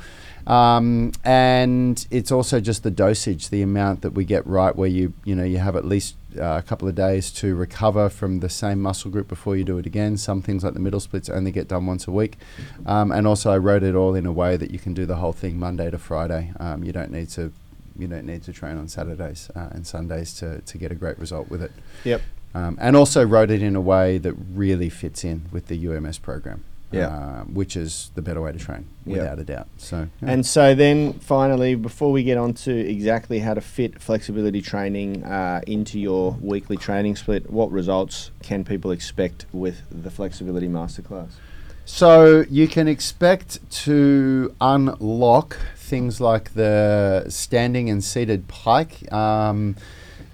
Um, 0.45 1.11
and 1.25 2.05
it's 2.09 2.31
also 2.31 2.59
just 2.61 2.83
the 2.83 2.91
dosage, 2.91 3.49
the 3.49 3.61
amount 3.61 4.01
that 4.01 4.11
we 4.11 4.23
get 4.23 4.47
right, 4.47 4.73
where 4.75 4.87
you 4.87 5.13
you 5.25 5.35
know 5.35 5.43
you 5.43 5.57
have 5.57 5.75
at 5.75 5.83
least 5.83 6.15
uh, 6.37 6.57
a 6.57 6.61
couple 6.61 6.87
of 6.87 6.95
days 6.95 7.31
to 7.31 7.53
recover 7.55 8.07
from 8.07 8.39
the 8.39 8.49
same 8.49 8.81
muscle 8.81 9.11
group 9.11 9.27
before 9.27 9.57
you 9.57 9.65
do 9.65 9.77
it 9.77 9.85
again. 9.85 10.15
Some 10.15 10.41
things 10.41 10.63
like 10.63 10.73
the 10.73 10.79
middle 10.79 11.01
splits 11.01 11.29
only 11.29 11.51
get 11.51 11.67
done 11.67 11.85
once 11.85 12.07
a 12.07 12.11
week, 12.11 12.37
um, 12.85 13.11
and 13.11 13.27
also 13.27 13.51
I 13.51 13.57
wrote 13.57 13.83
it 13.83 13.93
all 13.93 14.15
in 14.15 14.25
a 14.25 14.31
way 14.31 14.55
that 14.55 14.71
you 14.71 14.79
can 14.79 14.93
do 14.93 15.05
the 15.05 15.17
whole 15.17 15.33
thing 15.33 15.59
Monday 15.59 15.91
to 15.91 15.97
Friday. 15.97 16.53
Um, 16.59 16.83
you 16.83 16.93
don't 16.93 17.11
need 17.11 17.29
to 17.31 17.51
you 17.97 18.07
don't 18.07 18.25
need 18.25 18.43
to 18.43 18.53
train 18.53 18.77
on 18.77 18.87
Saturdays 18.87 19.49
uh, 19.55 19.69
and 19.71 19.85
Sundays 19.85 20.33
to, 20.35 20.61
to 20.61 20.77
get 20.77 20.91
a 20.91 20.95
great 20.95 21.17
result 21.19 21.49
with 21.49 21.61
it. 21.61 21.71
Yep. 22.03 22.21
Um, 22.53 22.77
and 22.79 22.95
also 22.95 23.25
wrote 23.25 23.51
it 23.51 23.61
in 23.61 23.75
a 23.75 23.81
way 23.81 24.17
that 24.17 24.33
really 24.33 24.89
fits 24.89 25.23
in 25.23 25.43
with 25.51 25.67
the 25.67 25.87
UMS 25.87 26.19
program. 26.19 26.63
Yeah. 26.89 27.07
uh, 27.07 27.43
which 27.43 27.75
is 27.75 28.11
the 28.15 28.21
better 28.21 28.41
way 28.41 28.53
to 28.53 28.57
train, 28.57 28.87
without 29.05 29.39
a 29.39 29.43
doubt. 29.43 29.67
So, 29.75 30.07
yeah. 30.21 30.29
And 30.31 30.45
so 30.45 30.73
then 30.73 31.11
finally, 31.19 31.75
before 31.75 32.13
we 32.13 32.23
get 32.23 32.37
on 32.37 32.53
to 32.53 32.71
exactly 32.73 33.39
how 33.39 33.55
to 33.55 33.59
fit 33.59 34.01
flexibility 34.01 34.61
training 34.61 35.25
uh, 35.25 35.59
into 35.67 35.99
your 35.99 36.37
weekly 36.39 36.77
training 36.77 37.17
split, 37.17 37.51
what 37.51 37.73
results 37.73 38.31
can 38.41 38.63
people 38.63 38.91
expect 38.91 39.45
with 39.51 39.81
the 39.91 40.09
flexibility 40.09 40.69
masterclass? 40.69 41.31
So 41.83 42.45
you 42.49 42.69
can 42.69 42.87
expect 42.87 43.69
to 43.83 44.55
unlock 44.61 45.57
things 45.87 46.19
like 46.19 46.53
the 46.53 47.25
standing 47.29 47.89
and 47.89 48.03
seated 48.03 48.47
pike, 48.47 49.11
um, 49.11 49.75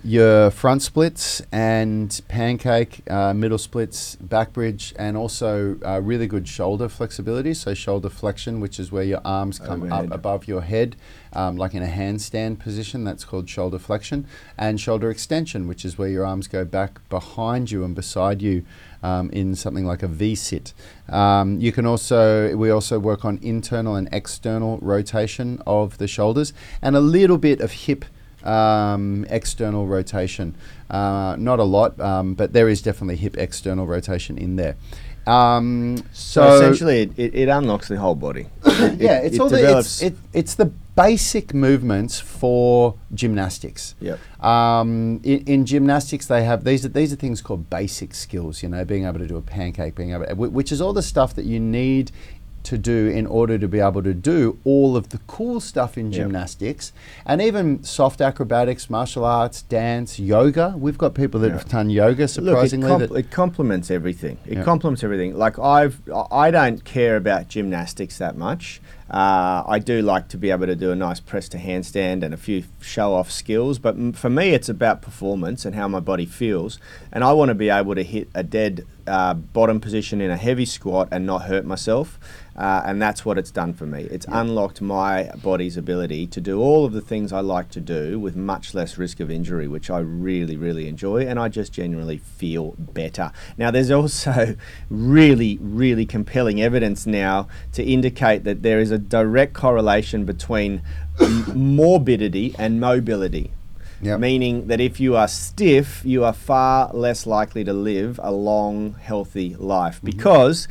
your 0.03 0.51
front 0.51 0.81
splits 0.81 1.41
and 1.51 2.21
pancake, 2.27 3.09
uh, 3.09 3.33
middle 3.33 3.57
splits, 3.57 4.15
back 4.17 4.51
bridge, 4.51 4.93
and 4.97 5.15
also 5.15 5.77
uh, 5.85 6.01
really 6.01 6.27
good 6.27 6.45
shoulder 6.45 6.89
flexibility. 6.89 7.53
So 7.53 7.73
shoulder 7.73 8.09
flexion, 8.09 8.59
which 8.59 8.79
is 8.79 8.91
where 8.91 9.03
your 9.03 9.21
arms 9.23 9.59
come 9.59 9.83
Overhead. 9.83 10.07
up 10.07 10.11
above 10.11 10.47
your 10.47 10.61
head, 10.61 10.97
um, 11.31 11.55
like 11.55 11.73
in 11.73 11.83
a 11.83 11.87
handstand 11.87 12.59
position. 12.59 13.05
That's 13.05 13.23
called 13.23 13.47
shoulder 13.47 13.79
flexion, 13.79 14.27
and 14.57 14.81
shoulder 14.81 15.09
extension, 15.09 15.67
which 15.69 15.85
is 15.85 15.97
where 15.97 16.09
your 16.09 16.25
arms 16.25 16.47
go 16.47 16.65
back 16.65 17.07
behind 17.07 17.71
you 17.71 17.85
and 17.85 17.95
beside 17.95 18.41
you 18.41 18.65
um, 19.03 19.29
in 19.31 19.53
something 19.55 19.85
like 19.85 20.01
a 20.01 20.07
V 20.07 20.33
sit. 20.33 20.73
Um, 21.09 21.59
you 21.59 21.71
can 21.71 21.85
also 21.85 22.55
we 22.55 22.71
also 22.71 22.97
work 22.97 23.23
on 23.25 23.37
internal 23.41 23.95
and 23.95 24.09
external 24.11 24.79
rotation 24.81 25.61
of 25.67 25.97
the 25.99 26.07
shoulders 26.07 26.53
and 26.81 26.95
a 26.95 26.99
little 27.01 27.37
bit 27.37 27.61
of 27.61 27.71
hip 27.71 28.05
um, 28.43 29.25
external 29.29 29.85
rotation. 29.87 30.55
Uh, 30.89 31.35
not 31.37 31.59
a 31.59 31.63
lot, 31.63 31.99
um, 31.99 32.33
but 32.33 32.53
there 32.53 32.69
is 32.69 32.81
definitely 32.81 33.17
hip 33.17 33.37
external 33.37 33.85
rotation 33.85 34.37
in 34.37 34.55
there. 34.55 34.75
Um, 35.25 35.97
So, 36.11 36.41
so, 36.41 36.55
essentially, 36.55 37.09
it, 37.15 37.33
it, 37.35 37.49
unlocks 37.49 37.87
the 37.87 37.97
whole 37.97 38.15
body. 38.15 38.47
It- 38.65 38.99
yeah, 38.99 39.19
it- 39.19 39.27
it's 39.27 39.35
it 39.35 39.41
all 39.41 39.49
the, 39.49 39.79
it's, 39.79 40.01
it, 40.01 40.15
it's 40.33 40.55
the 40.55 40.71
basic 40.95 41.53
movements 41.53 42.19
for 42.19 42.95
gymnastics. 43.13 43.95
Yep. 43.99 44.19
Um, 44.43 45.19
in, 45.23 45.43
in 45.45 45.65
gymnastics, 45.65 46.27
they 46.27 46.43
have 46.43 46.63
these 46.63 46.85
are 46.85 46.89
these 46.89 47.13
are 47.13 47.15
things 47.15 47.41
called 47.41 47.69
basic 47.69 48.13
skills. 48.13 48.63
You 48.63 48.69
know, 48.69 48.85
being 48.85 49.05
able 49.05 49.19
to 49.19 49.27
do 49.27 49.37
a 49.37 49.41
pancake, 49.41 49.95
being 49.95 50.13
able, 50.13 50.25
wh- 50.35 50.53
which 50.53 50.71
is 50.71 50.81
all 50.81 50.93
the 50.93 51.01
stuff 51.03 51.33
that 51.35 51.45
you 51.45 51.59
need 51.59 52.11
to 52.63 52.77
do 52.77 53.07
in 53.07 53.25
order 53.27 53.57
to 53.57 53.67
be 53.67 53.79
able 53.79 54.01
to 54.03 54.13
do 54.13 54.57
all 54.63 54.95
of 54.95 55.09
the 55.09 55.19
cool 55.27 55.59
stuff 55.59 55.97
in 55.97 56.07
Yep. 56.11 56.13
gymnastics 56.13 56.93
and 57.25 57.41
even 57.41 57.83
soft 57.83 58.21
acrobatics, 58.21 58.89
martial 58.89 59.25
arts, 59.25 59.61
dance, 59.63 60.19
yoga. 60.19 60.75
We've 60.77 60.97
got 60.97 61.13
people 61.13 61.39
that 61.41 61.47
Yeah. 61.47 61.53
have 61.57 61.69
done 61.69 61.89
yoga 61.89 62.21
Look, 62.23 62.29
it, 62.29 62.33
surprisingly. 62.33 63.19
it 63.19 63.31
complements 63.31 63.91
everything. 63.91 64.37
It 64.45 64.57
Yeah. 64.59 64.63
complements 64.63 65.03
everything. 65.03 65.37
Like 65.37 65.59
I've, 65.59 66.01
I 66.31 66.51
don't 66.51 66.83
care 66.83 67.15
about 67.17 67.47
gymnastics 67.49 68.17
that 68.17 68.37
much. 68.37 68.81
Uh, 69.11 69.63
I 69.67 69.79
do 69.79 70.01
like 70.01 70.27
to 70.29 70.37
be 70.37 70.49
able 70.49 70.65
to 70.65 70.75
do 70.75 70.91
a 70.91 70.95
nice 70.95 71.19
press 71.19 71.47
to 71.49 71.57
handstand 71.57 72.23
and 72.23 72.33
a 72.33 72.37
few 72.37 72.63
show 72.81 73.13
off 73.13 73.29
skills, 73.29 73.77
but 73.77 73.95
m- 73.95 74.11
for 74.13 74.29
me, 74.29 74.49
it's 74.51 74.69
about 74.69 75.01
performance 75.03 75.65
and 75.65 75.75
how 75.75 75.87
my 75.87 75.99
body 75.99 76.25
feels. 76.25 76.79
And 77.11 77.23
I 77.23 77.31
want 77.33 77.49
to 77.49 77.55
be 77.55 77.69
able 77.69 77.93
to 77.93 78.03
hit 78.03 78.29
a 78.33 78.41
dead 78.41 78.85
uh, 79.07 79.33
bottom 79.33 79.79
position 79.79 80.21
in 80.21 80.31
a 80.31 80.37
heavy 80.37 80.65
squat 80.65 81.09
and 81.11 81.25
not 81.25 81.43
hurt 81.43 81.65
myself. 81.65 82.19
Uh, 82.55 82.83
and 82.85 83.01
that's 83.01 83.25
what 83.25 83.37
it's 83.37 83.49
done 83.49 83.73
for 83.73 83.85
me. 83.85 84.03
It's 84.11 84.27
unlocked 84.29 84.79
my 84.79 85.31
body's 85.41 85.75
ability 85.75 86.27
to 86.27 86.39
do 86.41 86.61
all 86.61 86.85
of 86.85 86.93
the 86.93 87.01
things 87.01 87.33
I 87.33 87.39
like 87.39 87.69
to 87.71 87.81
do 87.81 88.19
with 88.19 88.35
much 88.35 88.75
less 88.75 88.97
risk 88.97 89.19
of 89.19 89.31
injury, 89.31 89.67
which 89.67 89.89
I 89.89 89.99
really, 89.99 90.55
really 90.55 90.87
enjoy, 90.87 91.25
and 91.25 91.39
I 91.39 91.49
just 91.49 91.73
generally 91.73 92.19
feel 92.19 92.75
better. 92.77 93.31
Now, 93.57 93.71
there's 93.71 93.89
also 93.89 94.55
really, 94.89 95.57
really 95.61 96.05
compelling 96.05 96.61
evidence 96.61 97.07
now 97.07 97.47
to 97.71 97.83
indicate 97.83 98.43
that 98.43 98.61
there 98.61 98.79
is 98.79 98.91
a 98.91 98.99
direct 98.99 99.53
correlation 99.53 100.25
between 100.25 100.83
m- 101.19 101.75
morbidity 101.75 102.53
and 102.59 102.79
mobility. 102.79 103.51
Yep. 104.03 104.19
Meaning 104.19 104.67
that 104.67 104.79
if 104.81 104.99
you 104.99 105.15
are 105.15 105.27
stiff, 105.27 106.01
you 106.03 106.23
are 106.23 106.33
far 106.33 106.91
less 106.93 107.25
likely 107.25 107.63
to 107.63 107.73
live 107.73 108.19
a 108.21 108.31
long, 108.31 108.95
healthy 109.01 109.55
life 109.55 109.99
because 110.03 110.67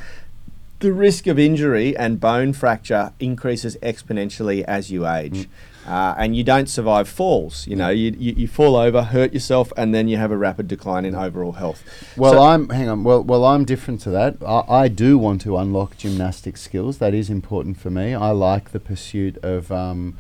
the 0.81 0.93
risk 0.93 1.27
of 1.27 1.39
injury 1.39 1.97
and 1.97 2.19
bone 2.21 2.53
fracture 2.53 3.13
increases 3.21 3.77
exponentially 3.83 4.65
as 4.65 4.91
you 4.91 5.07
age. 5.07 5.49
Uh, 5.87 6.15
and 6.17 6.37
you 6.37 6.45
don't 6.45 6.69
survive 6.69 7.09
falls. 7.09 7.67
You 7.67 7.75
know, 7.75 7.89
you, 7.89 8.15
you, 8.17 8.35
you 8.37 8.47
fall 8.49 8.77
over, 8.77 9.03
hurt 9.03 9.33
yourself, 9.33 9.73
and 9.77 9.93
then 9.93 10.07
you 10.07 10.17
have 10.17 10.31
a 10.31 10.37
rapid 10.37 10.69
decline 10.69 11.05
in 11.05 11.15
overall 11.17 11.53
health. 11.53 11.83
Well, 12.17 12.35
So- 12.35 12.43
I'm 12.43 12.69
hang 12.69 12.89
on. 12.89 13.03
Well, 13.03 13.23
well, 13.25 13.45
I'm 13.45 13.65
different 13.65 14.01
to 14.03 14.11
that. 14.11 14.37
I, 14.47 14.63
I 14.69 14.89
do 14.89 15.19
want 15.19 15.41
to 15.43 15.57
unlock 15.57 15.97
gymnastic 15.97 16.57
skills. 16.57 16.99
That 16.99 17.15
is 17.15 17.31
important 17.31 17.79
for 17.79 17.91
me. 17.91 18.15
I 18.15 18.31
like 18.31 18.71
the 18.71 18.79
pursuit 18.79 19.39
of 19.43 19.73
um, 19.73 20.17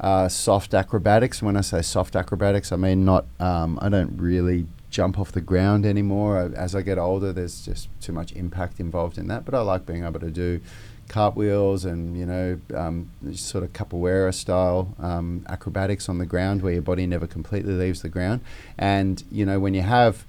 uh, 0.00 0.28
soft 0.28 0.74
acrobatics. 0.74 1.42
When 1.42 1.56
I 1.56 1.60
say 1.60 1.82
soft 1.82 2.16
acrobatics, 2.16 2.72
I 2.72 2.76
mean 2.76 3.04
not. 3.04 3.26
Um, 3.38 3.78
I 3.80 3.88
don't 3.88 4.16
really 4.16 4.66
jump 4.90 5.18
off 5.18 5.32
the 5.32 5.40
ground 5.40 5.86
anymore. 5.86 6.38
I, 6.38 6.46
as 6.56 6.74
I 6.74 6.82
get 6.82 6.98
older, 6.98 7.32
there's 7.32 7.64
just 7.64 7.88
too 8.00 8.12
much 8.12 8.32
impact 8.32 8.80
involved 8.80 9.18
in 9.18 9.28
that. 9.28 9.44
But 9.44 9.54
I 9.54 9.60
like 9.60 9.86
being 9.86 10.04
able 10.04 10.20
to 10.20 10.30
do 10.30 10.60
cartwheels 11.08 11.84
and 11.84 12.16
you 12.16 12.24
know 12.24 12.60
um, 12.74 13.10
sort 13.34 13.64
of 13.64 13.72
capoeira 13.72 14.32
style 14.32 14.94
um, 15.00 15.44
acrobatics 15.48 16.08
on 16.08 16.18
the 16.18 16.24
ground 16.24 16.62
where 16.62 16.72
your 16.72 16.82
body 16.82 17.04
never 17.04 17.26
completely 17.26 17.72
leaves 17.72 18.00
the 18.02 18.08
ground 18.08 18.40
and 18.78 19.24
you 19.28 19.44
know 19.44 19.58
when 19.58 19.74
you 19.74 19.82
have 19.82 20.24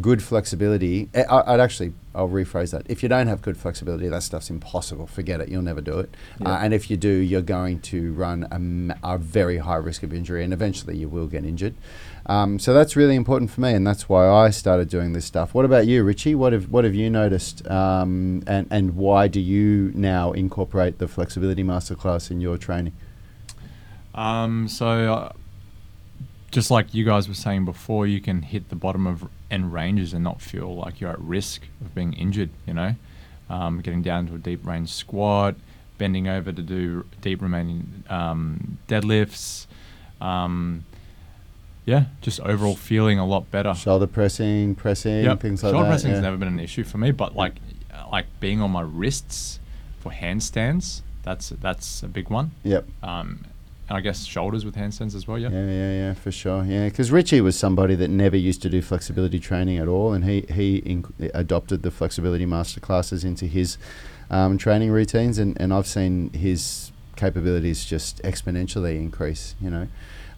good 0.00 0.22
flexibility. 0.22 1.08
Eh, 1.14 1.24
I, 1.28 1.54
I'd 1.54 1.60
actually 1.60 1.92
I'll 2.14 2.28
rephrase 2.28 2.72
that. 2.72 2.82
If 2.88 3.02
you 3.02 3.08
don't 3.08 3.26
have 3.28 3.42
good 3.42 3.56
flexibility 3.56 4.08
that 4.08 4.22
stuff's 4.22 4.50
impossible. 4.50 5.06
Forget 5.06 5.40
it. 5.40 5.48
You'll 5.48 5.62
never 5.62 5.80
do 5.80 5.98
it. 5.98 6.14
Yeah. 6.40 6.52
uh, 6.52 6.58
and 6.58 6.74
if 6.74 6.90
you 6.90 6.96
do 6.96 7.08
you're 7.08 7.42
going 7.42 7.80
to 7.80 8.12
run 8.12 8.44
a, 9.02 9.14
a 9.14 9.18
very 9.18 9.58
high 9.58 9.76
risk 9.76 10.02
of 10.02 10.12
injury 10.12 10.44
and 10.44 10.52
eventually 10.52 10.96
you 10.96 11.08
will 11.08 11.26
get 11.26 11.44
injured. 11.44 11.74
Um, 12.26 12.58
so 12.58 12.74
that's 12.74 12.96
really 12.96 13.14
important 13.14 13.50
for 13.50 13.60
me 13.60 13.72
and 13.72 13.86
that's 13.86 14.08
why 14.08 14.28
I 14.28 14.50
started 14.50 14.88
doing 14.88 15.12
this 15.12 15.24
stuff. 15.24 15.54
What 15.54 15.64
about 15.64 15.86
you 15.86 16.02
Richie? 16.04 16.34
What 16.34 16.52
have 16.52 16.70
what 16.70 16.84
have 16.84 16.94
you 16.94 17.10
noticed 17.10 17.66
um, 17.68 18.42
and 18.46 18.66
and 18.70 18.96
why 18.96 19.28
do 19.28 19.40
you 19.40 19.92
now 19.94 20.32
incorporate 20.32 20.98
the 20.98 21.08
flexibility 21.08 21.64
masterclass 21.64 22.30
in 22.30 22.40
your 22.40 22.56
training? 22.58 22.94
Um, 24.18 24.66
so, 24.66 24.88
uh, 25.14 25.32
just 26.50 26.72
like 26.72 26.92
you 26.92 27.04
guys 27.04 27.28
were 27.28 27.34
saying 27.34 27.64
before, 27.64 28.06
you 28.06 28.20
can 28.20 28.42
hit 28.42 28.68
the 28.68 28.74
bottom 28.74 29.06
of 29.06 29.28
end 29.50 29.72
ranges 29.72 30.12
and 30.12 30.22
not 30.24 30.40
feel 30.40 30.74
like 30.76 31.00
you're 31.00 31.10
at 31.10 31.20
risk 31.20 31.62
of 31.80 31.94
being 31.94 32.12
injured. 32.12 32.50
You 32.66 32.74
know, 32.74 32.94
um, 33.50 33.80
getting 33.80 34.02
down 34.02 34.26
to 34.28 34.34
a 34.34 34.38
deep 34.38 34.66
range 34.66 34.90
squat, 34.90 35.54
bending 35.98 36.28
over 36.28 36.52
to 36.52 36.62
do 36.62 37.04
deep 37.20 37.40
Romanian 37.40 38.10
um, 38.10 38.78
deadlifts. 38.88 39.66
Um, 40.20 40.84
yeah, 41.84 42.04
just 42.20 42.40
overall 42.40 42.76
feeling 42.76 43.18
a 43.18 43.26
lot 43.26 43.50
better. 43.50 43.72
shoulder 43.74 44.06
pressing 44.06 44.74
pressing 44.74 45.24
Yep. 45.24 45.40
things 45.40 45.62
like 45.62 45.72
that. 45.72 45.76
Shoulder 45.76 45.84
that 45.84 45.90
pressing 45.90 46.10
yeah. 46.10 46.16
has 46.16 46.22
never 46.22 46.36
been 46.36 46.48
an 46.48 46.60
issue 46.60 46.84
for 46.84 46.98
me, 46.98 47.10
but 47.12 47.34
like 47.34 47.54
like 48.12 48.26
being 48.40 48.60
on 48.60 48.70
my 48.70 48.82
wrists 48.82 49.58
for 50.00 50.12
handstands, 50.12 51.00
that's 51.22 51.48
that's 51.48 52.02
a 52.02 52.08
big 52.08 52.28
one. 52.30 52.50
yep 52.62 52.86
Um, 53.02 53.44
and 53.88 53.96
I 53.96 54.00
guess 54.00 54.24
shoulders 54.24 54.64
with 54.64 54.76
handstands 54.76 55.14
as 55.14 55.26
well. 55.26 55.38
Yeah. 55.38 55.48
Yeah, 55.48 55.66
yeah, 55.66 55.92
yeah, 55.92 56.14
for 56.14 56.30
sure. 56.30 56.64
Yeah, 56.64 56.84
because 56.84 57.10
Richie 57.10 57.40
was 57.40 57.58
somebody 57.58 57.94
that 57.94 58.08
never 58.08 58.36
used 58.36 58.60
to 58.62 58.68
do 58.68 58.82
flexibility 58.82 59.40
training 59.40 59.78
at 59.78 59.88
all, 59.88 60.12
and 60.12 60.24
he 60.24 60.44
he 60.52 60.82
inc- 60.82 61.30
adopted 61.34 61.82
the 61.82 61.90
flexibility 61.90 62.46
master 62.46 62.80
classes 62.80 63.24
into 63.24 63.46
his 63.46 63.78
um, 64.30 64.58
training 64.58 64.90
routines, 64.90 65.38
and, 65.38 65.58
and 65.60 65.72
I've 65.72 65.86
seen 65.86 66.30
his 66.32 66.92
capabilities 67.16 67.84
just 67.84 68.22
exponentially 68.22 68.96
increase. 68.96 69.54
You 69.60 69.70
know, 69.70 69.88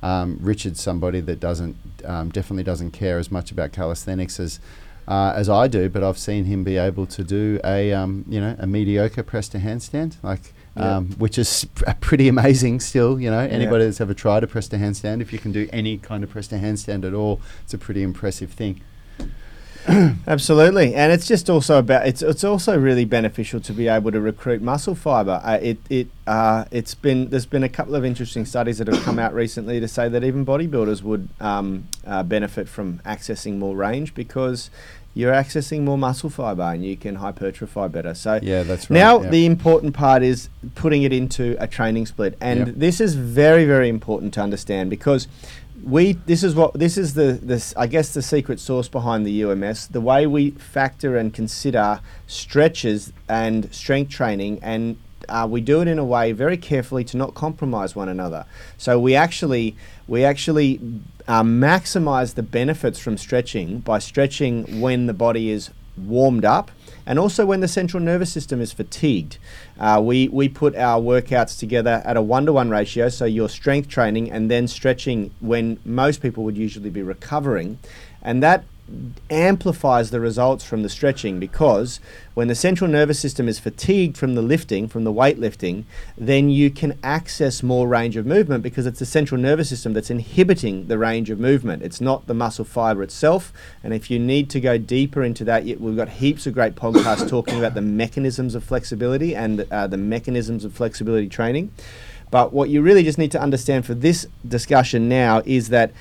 um, 0.02 0.38
Richard's 0.40 0.80
somebody 0.80 1.20
that 1.20 1.40
doesn't 1.40 1.76
um, 2.04 2.30
definitely 2.30 2.64
doesn't 2.64 2.92
care 2.92 3.18
as 3.18 3.30
much 3.30 3.50
about 3.50 3.72
calisthenics 3.72 4.38
as. 4.40 4.60
Uh, 5.08 5.32
as 5.34 5.48
I 5.48 5.66
do, 5.66 5.88
but 5.88 6.04
I've 6.04 6.18
seen 6.18 6.44
him 6.44 6.62
be 6.62 6.76
able 6.76 7.04
to 7.06 7.24
do 7.24 7.58
a 7.64 7.92
um, 7.92 8.24
you 8.28 8.40
know 8.40 8.54
a 8.60 8.66
mediocre 8.66 9.24
press 9.24 9.48
to 9.48 9.58
handstand, 9.58 10.14
like 10.22 10.52
Yeah. 10.76 10.98
um, 10.98 11.10
which 11.12 11.36
is 11.36 11.64
pr- 11.74 11.90
pretty 12.00 12.28
amazing 12.28 12.80
still. 12.80 13.20
You 13.20 13.30
know, 13.30 13.40
anybody 13.40 13.84
that's 13.84 14.00
ever 14.00 14.14
tried 14.14 14.44
a 14.44 14.46
press 14.46 14.68
to 14.68 14.76
handstand, 14.76 15.20
if 15.20 15.32
you 15.32 15.38
can 15.38 15.52
do 15.52 15.68
any 15.72 15.98
kind 15.98 16.22
of 16.22 16.30
press 16.30 16.46
to 16.48 16.56
handstand 16.56 17.04
at 17.04 17.12
all, 17.14 17.40
it's 17.64 17.74
a 17.74 17.78
pretty 17.78 18.02
impressive 18.02 18.52
thing. 18.52 18.80
Absolutely, 20.26 20.94
and 20.94 21.10
it's 21.10 21.26
just 21.26 21.48
also 21.48 21.78
about 21.78 22.06
it's 22.06 22.20
it's 22.20 22.44
also 22.44 22.78
really 22.78 23.06
beneficial 23.06 23.60
to 23.60 23.72
be 23.72 23.88
able 23.88 24.12
to 24.12 24.20
recruit 24.20 24.60
muscle 24.60 24.94
fiber. 24.94 25.40
Uh, 25.42 25.58
it 25.62 25.78
it 25.88 26.08
uh, 26.26 26.66
it's 26.70 26.94
been 26.94 27.30
there's 27.30 27.46
been 27.46 27.64
a 27.64 27.68
couple 27.68 27.94
of 27.94 28.04
interesting 28.04 28.44
studies 28.44 28.76
that 28.78 28.88
have 28.88 29.02
come 29.02 29.18
out 29.18 29.32
recently 29.32 29.80
to 29.80 29.88
say 29.88 30.06
that 30.08 30.22
even 30.22 30.44
bodybuilders 30.44 31.02
would 31.02 31.30
um, 31.40 31.88
uh, 32.06 32.22
benefit 32.22 32.68
from 32.68 32.98
accessing 33.06 33.56
more 33.56 33.74
range 33.74 34.14
because 34.14 34.70
you're 35.14 35.32
accessing 35.32 35.82
more 35.82 35.98
muscle 35.98 36.30
fiber 36.30 36.62
and 36.62 36.84
you 36.84 36.96
can 36.96 37.16
hypertrophy 37.16 37.88
better. 37.88 38.14
So 38.14 38.38
Yeah, 38.42 38.62
that's 38.62 38.88
right. 38.88 38.96
now 38.96 39.22
yeah. 39.22 39.30
the 39.30 39.46
important 39.46 39.94
part 39.94 40.22
is 40.22 40.48
putting 40.74 41.02
it 41.02 41.12
into 41.12 41.56
a 41.58 41.66
training 41.66 42.06
split, 42.06 42.36
and 42.40 42.66
Yep. 42.68 42.76
this 42.76 43.00
is 43.00 43.14
very 43.14 43.64
very 43.64 43.88
important 43.88 44.32
to 44.34 44.40
understand 44.40 44.88
because 44.90 45.26
we 45.82 46.12
this 46.26 46.42
is 46.44 46.54
what 46.54 46.74
this 46.74 46.98
is 46.98 47.14
the 47.14 47.38
this 47.42 47.74
I 47.76 47.86
guess 47.86 48.12
the 48.12 48.22
secret 48.22 48.60
sauce 48.60 48.88
behind 48.88 49.26
the 49.26 49.32
UMS. 49.44 49.86
The 49.88 50.00
way 50.00 50.26
we 50.26 50.50
factor 50.50 51.16
and 51.16 51.32
consider 51.32 52.00
stretches 52.26 53.12
and 53.28 53.72
strength 53.74 54.10
training 54.10 54.58
and. 54.62 54.96
Uh, 55.28 55.46
we 55.48 55.60
do 55.60 55.80
it 55.80 55.86
in 55.86 55.96
a 55.98 56.04
way 56.04 56.32
very 56.32 56.56
carefully 56.56 57.04
to 57.04 57.16
not 57.16 57.34
compromise 57.34 57.94
one 57.94 58.08
another. 58.08 58.46
So 58.78 58.98
we 58.98 59.14
actually 59.14 59.76
we 60.08 60.24
actually 60.24 60.80
uh, 61.30 61.44
maximize 61.44 62.34
the 62.34 62.42
benefits 62.42 62.98
from 62.98 63.16
stretching 63.16 63.78
by 63.78 64.00
stretching 64.00 64.80
when 64.80 65.06
the 65.06 65.14
body 65.14 65.48
is 65.48 65.70
warmed 65.96 66.44
up 66.44 66.72
and 67.06 67.20
also 67.20 67.46
when 67.46 67.60
the 67.60 67.68
central 67.68 68.02
nervous 68.02 68.32
system 68.32 68.60
is 68.60 68.72
fatigued. 68.72 69.38
Uh, 69.78 70.00
we, 70.04 70.26
we 70.26 70.48
put 70.48 70.74
our 70.74 71.00
workouts 71.00 71.56
together 71.56 72.02
at 72.04 72.16
a 72.16 72.20
one 72.20 72.46
to 72.46 72.52
one 72.52 72.68
ratio, 72.68 73.08
so 73.08 73.26
your 73.26 73.48
strength 73.48 73.88
training 73.88 74.28
and 74.28 74.50
then 74.50 74.66
stretching 74.66 75.32
when 75.38 75.78
most 75.84 76.20
people 76.20 76.42
would 76.42 76.56
usually 76.56 76.90
be 76.90 77.00
recovering. 77.00 77.78
And 78.22 78.42
that 78.42 78.64
amplifies 79.30 80.10
the 80.10 80.20
results 80.20 80.64
from 80.64 80.82
the 80.82 80.88
stretching 80.88 81.38
because 81.38 82.00
when 82.34 82.48
the 82.48 82.54
central 82.54 82.90
nervous 82.90 83.18
system 83.18 83.48
is 83.48 83.58
fatigued 83.58 84.16
from 84.16 84.34
the 84.34 84.42
lifting, 84.42 84.88
from 84.88 85.04
the 85.04 85.12
weightlifting, 85.12 85.84
then 86.16 86.50
you 86.50 86.70
can 86.70 86.98
access 87.02 87.62
more 87.62 87.86
range 87.86 88.16
of 88.16 88.26
movement 88.26 88.62
because 88.62 88.86
it's 88.86 88.98
the 88.98 89.06
central 89.06 89.40
nervous 89.40 89.68
system 89.68 89.92
that's 89.92 90.10
inhibiting 90.10 90.88
the 90.88 90.98
range 90.98 91.30
of 91.30 91.38
movement. 91.38 91.82
It's 91.82 92.00
not 92.00 92.26
the 92.26 92.34
muscle 92.34 92.64
fiber 92.64 93.02
itself. 93.02 93.52
And 93.84 93.94
if 93.94 94.10
you 94.10 94.18
need 94.18 94.50
to 94.50 94.60
go 94.60 94.78
deeper 94.78 95.22
into 95.22 95.44
that, 95.44 95.64
we've 95.64 95.96
got 95.96 96.08
heaps 96.08 96.46
of 96.46 96.54
great 96.54 96.74
podcasts 96.74 97.28
talking 97.28 97.58
about 97.58 97.74
the 97.74 97.82
mechanisms 97.82 98.54
of 98.54 98.64
flexibility 98.64 99.34
and 99.34 99.66
uh, 99.70 99.86
the 99.86 99.96
mechanisms 99.96 100.64
of 100.64 100.72
flexibility 100.72 101.28
training. 101.28 101.72
But 102.30 102.52
what 102.52 102.68
you 102.70 102.80
really 102.82 103.02
just 103.02 103.18
need 103.18 103.32
to 103.32 103.40
understand 103.40 103.86
for 103.86 103.94
this 103.94 104.26
discussion 104.46 105.08
now 105.08 105.42
is 105.44 105.68
that 105.70 105.92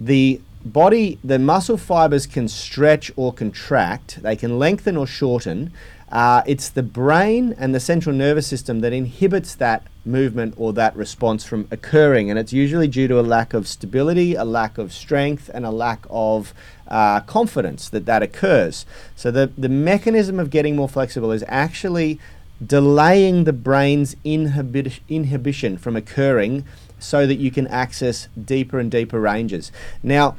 the 0.00 0.40
body, 0.64 1.18
the 1.22 1.38
muscle 1.38 1.76
fibers 1.76 2.26
can 2.26 2.48
stretch 2.48 3.10
or 3.16 3.32
contract, 3.32 4.22
they 4.22 4.36
can 4.36 4.58
lengthen 4.58 4.96
or 4.96 5.06
shorten. 5.06 5.72
Uh, 6.10 6.42
it's 6.46 6.68
the 6.68 6.82
brain 6.82 7.54
and 7.58 7.74
the 7.74 7.80
central 7.80 8.14
nervous 8.14 8.46
system 8.46 8.80
that 8.80 8.92
inhibits 8.92 9.54
that 9.54 9.86
movement 10.04 10.52
or 10.58 10.72
that 10.74 10.94
response 10.94 11.42
from 11.44 11.66
occurring, 11.70 12.28
and 12.28 12.38
it's 12.38 12.52
usually 12.52 12.86
due 12.86 13.08
to 13.08 13.18
a 13.18 13.22
lack 13.22 13.54
of 13.54 13.66
stability, 13.66 14.34
a 14.34 14.44
lack 14.44 14.76
of 14.76 14.92
strength, 14.92 15.50
and 15.54 15.64
a 15.64 15.70
lack 15.70 16.04
of 16.10 16.52
uh, 16.88 17.20
confidence 17.20 17.88
that 17.88 18.04
that 18.04 18.22
occurs. 18.22 18.84
So 19.16 19.30
the 19.30 19.50
the 19.56 19.70
mechanism 19.70 20.38
of 20.38 20.50
getting 20.50 20.76
more 20.76 20.88
flexible 20.88 21.32
is 21.32 21.44
actually 21.48 22.20
delaying 22.64 23.44
the 23.44 23.52
brain's 23.52 24.14
inhibi- 24.16 25.00
inhibition 25.08 25.78
from 25.78 25.96
occurring 25.96 26.64
so 26.98 27.26
that 27.26 27.36
you 27.36 27.50
can 27.50 27.66
access 27.68 28.28
deeper 28.42 28.78
and 28.78 28.90
deeper 28.90 29.20
ranges. 29.20 29.72
Now, 30.02 30.36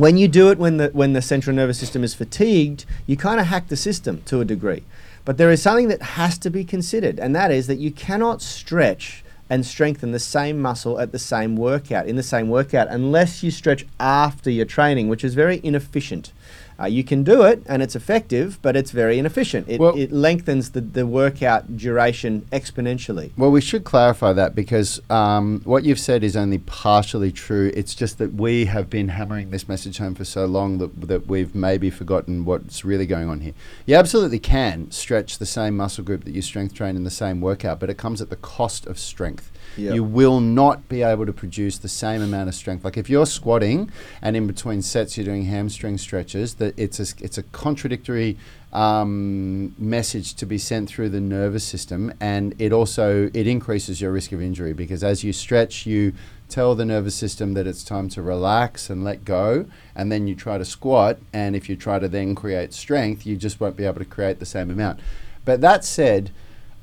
when 0.00 0.16
you 0.16 0.28
do 0.28 0.50
it 0.50 0.56
when 0.56 0.78
the 0.78 0.88
when 0.94 1.12
the 1.12 1.20
central 1.20 1.54
nervous 1.54 1.78
system 1.78 2.02
is 2.02 2.14
fatigued, 2.14 2.86
you 3.06 3.18
kind 3.18 3.38
of 3.38 3.46
hack 3.46 3.68
the 3.68 3.76
system 3.76 4.22
to 4.24 4.40
a 4.40 4.46
degree. 4.46 4.82
But 5.26 5.36
there 5.36 5.50
is 5.50 5.60
something 5.60 5.88
that 5.88 6.00
has 6.00 6.38
to 6.38 6.48
be 6.48 6.64
considered, 6.64 7.20
and 7.20 7.36
that 7.36 7.50
is 7.50 7.66
that 7.66 7.78
you 7.78 7.90
cannot 7.90 8.40
stretch 8.40 9.22
and 9.50 9.66
strengthen 9.66 10.12
the 10.12 10.18
same 10.18 10.58
muscle 10.58 10.98
at 10.98 11.12
the 11.12 11.18
same 11.18 11.54
workout, 11.54 12.06
in 12.06 12.16
the 12.16 12.22
same 12.22 12.48
workout, 12.48 12.88
unless 12.88 13.42
you 13.42 13.50
stretch 13.50 13.84
after 13.98 14.50
your 14.50 14.64
training, 14.64 15.08
which 15.08 15.22
is 15.22 15.34
very 15.34 15.60
inefficient. 15.62 16.32
Uh, 16.80 16.86
you 16.86 17.04
can 17.04 17.22
do 17.22 17.42
it 17.42 17.62
and 17.66 17.82
it's 17.82 17.94
effective, 17.94 18.58
but 18.62 18.74
it's 18.74 18.90
very 18.90 19.18
inefficient. 19.18 19.68
It, 19.68 19.80
Well- 19.80 19.96
it 19.96 20.10
lengthens 20.10 20.70
the, 20.70 20.80
the 20.80 21.06
workout 21.06 21.76
duration 21.76 22.46
exponentially. 22.52 23.32
Well, 23.36 23.50
we 23.50 23.60
should 23.60 23.84
clarify 23.84 24.32
that 24.32 24.54
because 24.54 25.00
um, 25.10 25.60
what 25.64 25.84
you've 25.84 25.98
said 25.98 26.24
is 26.24 26.36
only 26.36 26.58
partially 26.58 27.32
true. 27.32 27.70
It's 27.74 27.94
just 27.94 28.18
that 28.18 28.34
we 28.34 28.64
have 28.66 28.88
been 28.88 29.08
hammering 29.08 29.50
this 29.50 29.68
message 29.68 29.98
home 29.98 30.14
for 30.14 30.24
so 30.24 30.46
long 30.46 30.78
that, 30.78 31.00
that 31.08 31.26
we've 31.26 31.54
maybe 31.54 31.90
forgotten 31.90 32.44
what's 32.44 32.84
really 32.84 33.06
going 33.06 33.28
on 33.28 33.40
here. 33.40 33.52
You 33.84 33.96
absolutely 33.96 34.38
can 34.38 34.90
stretch 34.90 35.38
the 35.38 35.46
same 35.46 35.76
muscle 35.76 36.04
group 36.04 36.24
that 36.24 36.32
you 36.32 36.40
strength 36.40 36.74
train 36.74 36.96
in 36.96 37.04
the 37.04 37.10
same 37.10 37.40
workout, 37.40 37.78
but 37.80 37.90
it 37.90 37.98
comes 37.98 38.22
at 38.22 38.30
the 38.30 38.36
cost 38.36 38.86
of 38.86 38.98
strength. 38.98 39.50
Yep. 39.76 39.94
You 39.94 40.04
will 40.04 40.40
not 40.40 40.88
be 40.88 41.02
able 41.02 41.26
to 41.26 41.32
produce 41.32 41.78
the 41.78 41.88
same 41.88 42.22
amount 42.22 42.48
of 42.48 42.54
strength. 42.54 42.84
Like 42.84 42.96
if 42.96 43.08
you're 43.08 43.26
squatting 43.26 43.90
and 44.20 44.36
in 44.36 44.46
between 44.46 44.82
sets 44.82 45.16
you're 45.16 45.24
doing 45.24 45.44
hamstring 45.44 45.98
stretches, 45.98 46.54
that 46.54 46.78
it's 46.78 46.98
a, 46.98 47.24
it's 47.24 47.38
a 47.38 47.42
contradictory 47.44 48.36
um, 48.72 49.74
message 49.78 50.34
to 50.34 50.46
be 50.46 50.58
sent 50.58 50.88
through 50.88 51.08
the 51.08 51.20
nervous 51.20 51.64
system, 51.64 52.12
and 52.20 52.54
it 52.60 52.72
also 52.72 53.30
it 53.34 53.46
increases 53.46 54.00
your 54.00 54.12
risk 54.12 54.32
of 54.32 54.40
injury 54.40 54.72
because 54.72 55.02
as 55.02 55.24
you 55.24 55.32
stretch, 55.32 55.86
you 55.86 56.12
tell 56.48 56.74
the 56.74 56.84
nervous 56.84 57.14
system 57.14 57.54
that 57.54 57.66
it's 57.66 57.84
time 57.84 58.08
to 58.10 58.22
relax 58.22 58.90
and 58.90 59.04
let 59.04 59.24
go, 59.24 59.66
and 59.94 60.10
then 60.10 60.26
you 60.26 60.34
try 60.34 60.58
to 60.58 60.64
squat, 60.64 61.18
and 61.32 61.56
if 61.56 61.68
you 61.68 61.76
try 61.76 61.98
to 61.98 62.08
then 62.08 62.34
create 62.34 62.72
strength, 62.72 63.26
you 63.26 63.36
just 63.36 63.60
won't 63.60 63.76
be 63.76 63.84
able 63.84 63.98
to 63.98 64.04
create 64.04 64.38
the 64.38 64.46
same 64.46 64.70
amount. 64.70 65.00
But 65.44 65.60
that 65.62 65.84
said, 65.84 66.30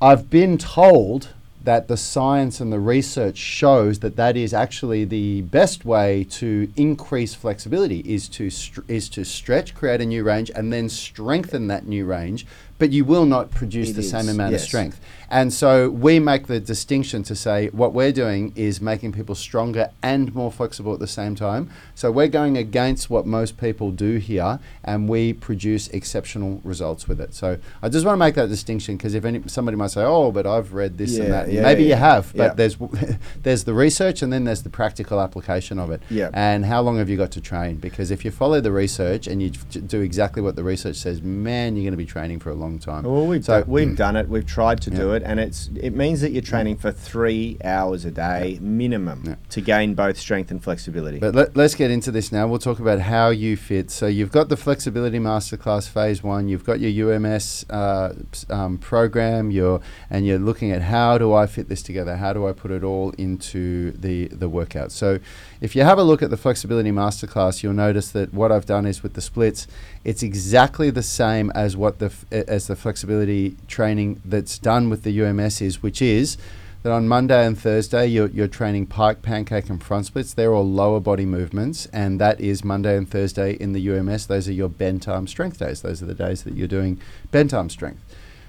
I've 0.02 0.30
been 0.30 0.58
told 0.58 1.30
that 1.68 1.90
the 1.90 1.98
science 1.98 2.62
and 2.62 2.72
the 2.72 2.80
research 2.80 3.36
shows 3.36 4.00
that 4.00 4.16
that 4.16 4.38
is 4.38 4.54
actually 4.54 5.04
the 5.04 5.42
best 5.42 5.84
way 5.84 6.24
to 6.24 6.72
increase 6.78 7.34
flexibility 7.34 8.00
is 8.06 8.30
to 8.30 8.50
str- 8.50 8.80
is 8.88 9.10
to 9.10 9.26
stretch, 9.26 9.76
create 9.76 10.00
a 10.00 10.06
new 10.06 10.24
range, 10.24 10.50
and 10.56 10.72
then 10.72 10.88
strengthen 10.88 11.68
that 11.68 11.86
new 11.86 12.06
range. 12.06 12.46
But 12.80 12.92
you 12.92 13.06
will 13.06 13.26
not 13.26 13.52
produce 13.52 13.90
It 13.90 13.94
the 13.94 14.04
same 14.04 14.30
amount 14.30 14.52
yes. 14.52 14.62
of 14.62 14.68
strength. 14.68 15.02
And 15.30 15.52
so 15.52 15.90
we 15.90 16.20
make 16.20 16.48
the 16.48 16.60
distinction 16.60 17.24
to 17.24 17.36
say 17.36 17.68
what 17.70 17.94
we're 17.94 18.12
doing 18.12 18.54
is 18.56 18.80
making 18.80 19.12
people 19.12 19.36
stronger 19.36 19.90
and 20.02 20.34
more 20.34 20.52
flexible 20.52 20.94
at 20.94 21.00
the 21.00 21.08
same 21.08 21.36
time. 21.36 21.70
So 21.96 22.12
we're 22.12 22.30
going 22.30 22.56
against 22.58 23.10
what 23.10 23.26
most 23.26 23.58
people 23.58 23.92
do 23.92 24.18
here, 24.18 24.60
and 24.84 25.10
we 25.10 25.34
produce 25.34 25.90
exceptional 25.90 26.62
results 26.64 27.08
with 27.08 27.20
it. 27.20 27.34
So 27.34 27.58
I 27.82 27.90
just 27.90 28.06
want 28.06 28.16
to 28.16 28.20
make 28.20 28.36
that 28.36 28.48
distinction 28.48 28.96
because 28.96 29.16
if 29.16 29.26
any, 29.26 29.42
somebody 29.48 29.76
might 29.76 29.92
say, 29.92 30.04
"Oh, 30.04 30.32
but 30.32 30.46
I've 30.46 30.74
read 30.74 30.98
this 30.98 31.18
Yeah, 31.18 31.24
and 31.24 31.34
that," 31.34 31.52
yeah, 31.52 31.62
maybe 31.62 31.84
yeah. 31.84 31.90
you 31.90 31.96
have, 31.96 32.34
but 32.36 32.56
there's 32.56 32.78
there's 33.44 33.64
the 33.66 33.74
research 33.74 34.22
and 34.22 34.32
then 34.32 34.46
there's 34.46 34.64
the 34.64 34.70
practical 34.70 35.20
application 35.20 35.80
of 35.80 35.92
it. 35.92 36.02
Yeah. 36.10 36.30
And 36.34 36.66
how 36.66 36.82
long 36.82 36.98
have 36.98 37.10
you 37.10 37.18
got 37.18 37.32
to 37.32 37.42
train? 37.42 37.78
Because 37.78 38.12
if 38.12 38.24
you 38.24 38.32
follow 38.32 38.62
the 38.62 38.72
research 38.72 39.28
and 39.28 39.42
you 39.42 39.50
do 39.50 40.02
exactly 40.02 40.42
what 40.42 40.56
the 40.56 40.64
research 40.64 40.96
says, 40.96 41.22
man, 41.22 41.76
you're 41.76 41.84
going 41.84 41.92
to 41.92 41.98
be 41.98 42.06
training 42.06 42.40
for 42.40 42.50
a 42.50 42.56
long 42.56 42.67
time. 42.78 43.04
Well, 43.04 43.26
we've, 43.26 43.44
So- 43.44 43.62
done, 43.62 43.70
we've 43.70 43.96
done 43.96 44.16
it. 44.18 44.28
We've 44.28 44.46
tried 44.46 44.82
to 44.82 44.90
do 44.90 45.14
it, 45.14 45.24
and 45.26 45.40
it's 45.40 45.70
it 45.76 45.94
means 45.96 46.22
that 46.22 46.32
you're 46.32 46.42
training 46.42 46.78
for 46.78 46.92
three 46.92 47.58
hours 47.64 48.04
a 48.06 48.12
day 48.12 48.60
minimum 48.62 49.24
Yeah. 49.26 49.36
to 49.50 49.62
gain 49.62 49.94
both 49.94 50.18
strength 50.18 50.52
and 50.52 50.62
flexibility. 50.62 51.20
But 51.20 51.34
let, 51.36 51.58
us 51.58 51.76
get 51.76 51.90
into 51.92 52.12
this 52.12 52.32
now. 52.32 52.48
We'll 52.48 52.60
talk 52.60 52.80
about 52.80 53.00
how 53.00 53.30
you 53.30 53.56
fit. 53.56 53.90
So 53.92 54.08
you've 54.08 54.32
got 54.32 54.50
the 54.50 54.58
flexibility 54.58 55.20
masterclass 55.20 55.88
phase 55.88 56.22
one. 56.24 56.48
You've 56.50 56.66
got 56.66 56.80
your 56.82 56.92
UMS 57.14 57.66
uh, 57.70 58.14
um, 58.50 58.78
program. 58.78 59.52
You're 59.52 59.80
and 60.10 60.26
you're 60.28 60.40
looking 60.40 60.72
at 60.72 60.82
how 60.82 61.18
do 61.18 61.34
I 61.34 61.46
fit 61.46 61.70
this 61.70 61.82
together? 61.82 62.18
How 62.18 62.34
do 62.34 62.48
I 62.48 62.52
put 62.52 62.72
it 62.72 62.84
all 62.84 63.12
into 63.18 63.92
the 63.92 64.28
the 64.28 64.50
workout? 64.50 64.92
So 64.92 65.20
if 65.60 65.76
you 65.76 65.84
have 65.84 65.98
a 65.98 66.04
look 66.04 66.22
at 66.22 66.30
the 66.30 66.38
flexibility 66.38 66.92
masterclass, 66.92 67.64
you'll 67.64 67.74
notice 67.74 68.12
that 68.12 68.34
what 68.34 68.52
I've 68.52 68.66
done 68.66 68.86
is 68.86 69.04
with 69.04 69.14
the 69.14 69.22
splits, 69.22 69.68
it's 70.04 70.24
exactly 70.24 70.90
the 70.90 71.04
same 71.04 71.52
as 71.52 71.76
what 71.76 72.00
the 72.00 72.12
as 72.32 72.68
the 72.68 72.76
flexibility 72.76 73.58
training 73.68 74.22
that's 74.24 74.58
done 74.58 74.90
with 74.90 75.04
the 75.04 75.22
UMS 75.22 75.62
is, 75.62 75.82
which 75.82 76.02
is 76.02 76.38
that 76.84 76.92
on 76.92 77.08
Monday 77.08 77.46
and 77.46 77.58
Thursday 77.58 78.06
you're, 78.08 78.30
you're 78.30 78.48
training 78.48 78.86
pike, 78.86 79.22
pancake, 79.22 79.70
and 79.70 79.84
front 79.84 80.06
splits. 80.06 80.34
They're 80.34 80.54
all 80.54 80.70
lower 80.70 81.00
body 81.00 81.26
movements, 81.26 81.88
and 81.88 82.22
that 82.22 82.40
is 82.40 82.64
Monday 82.64 82.96
and 82.96 83.10
Thursday 83.10 83.54
in 83.54 83.74
the 83.74 83.90
UMS. 83.90 84.28
Those 84.28 84.48
are 84.48 84.54
your 84.54 84.70
bent 84.70 85.08
arm 85.08 85.28
strength 85.28 85.60
days. 85.60 85.82
Those 85.82 86.02
are 86.02 86.06
the 86.06 86.14
days 86.14 86.44
that 86.44 86.54
you're 86.54 86.68
doing 86.68 87.02
bent 87.32 87.54
arm 87.54 87.70
strength. 87.70 88.02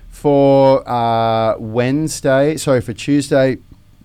For 0.08 0.88
uh, 0.88 1.56
Wednesday, 1.58 2.56
sorry, 2.56 2.80
for 2.80 2.92
Tuesday, 2.92 3.58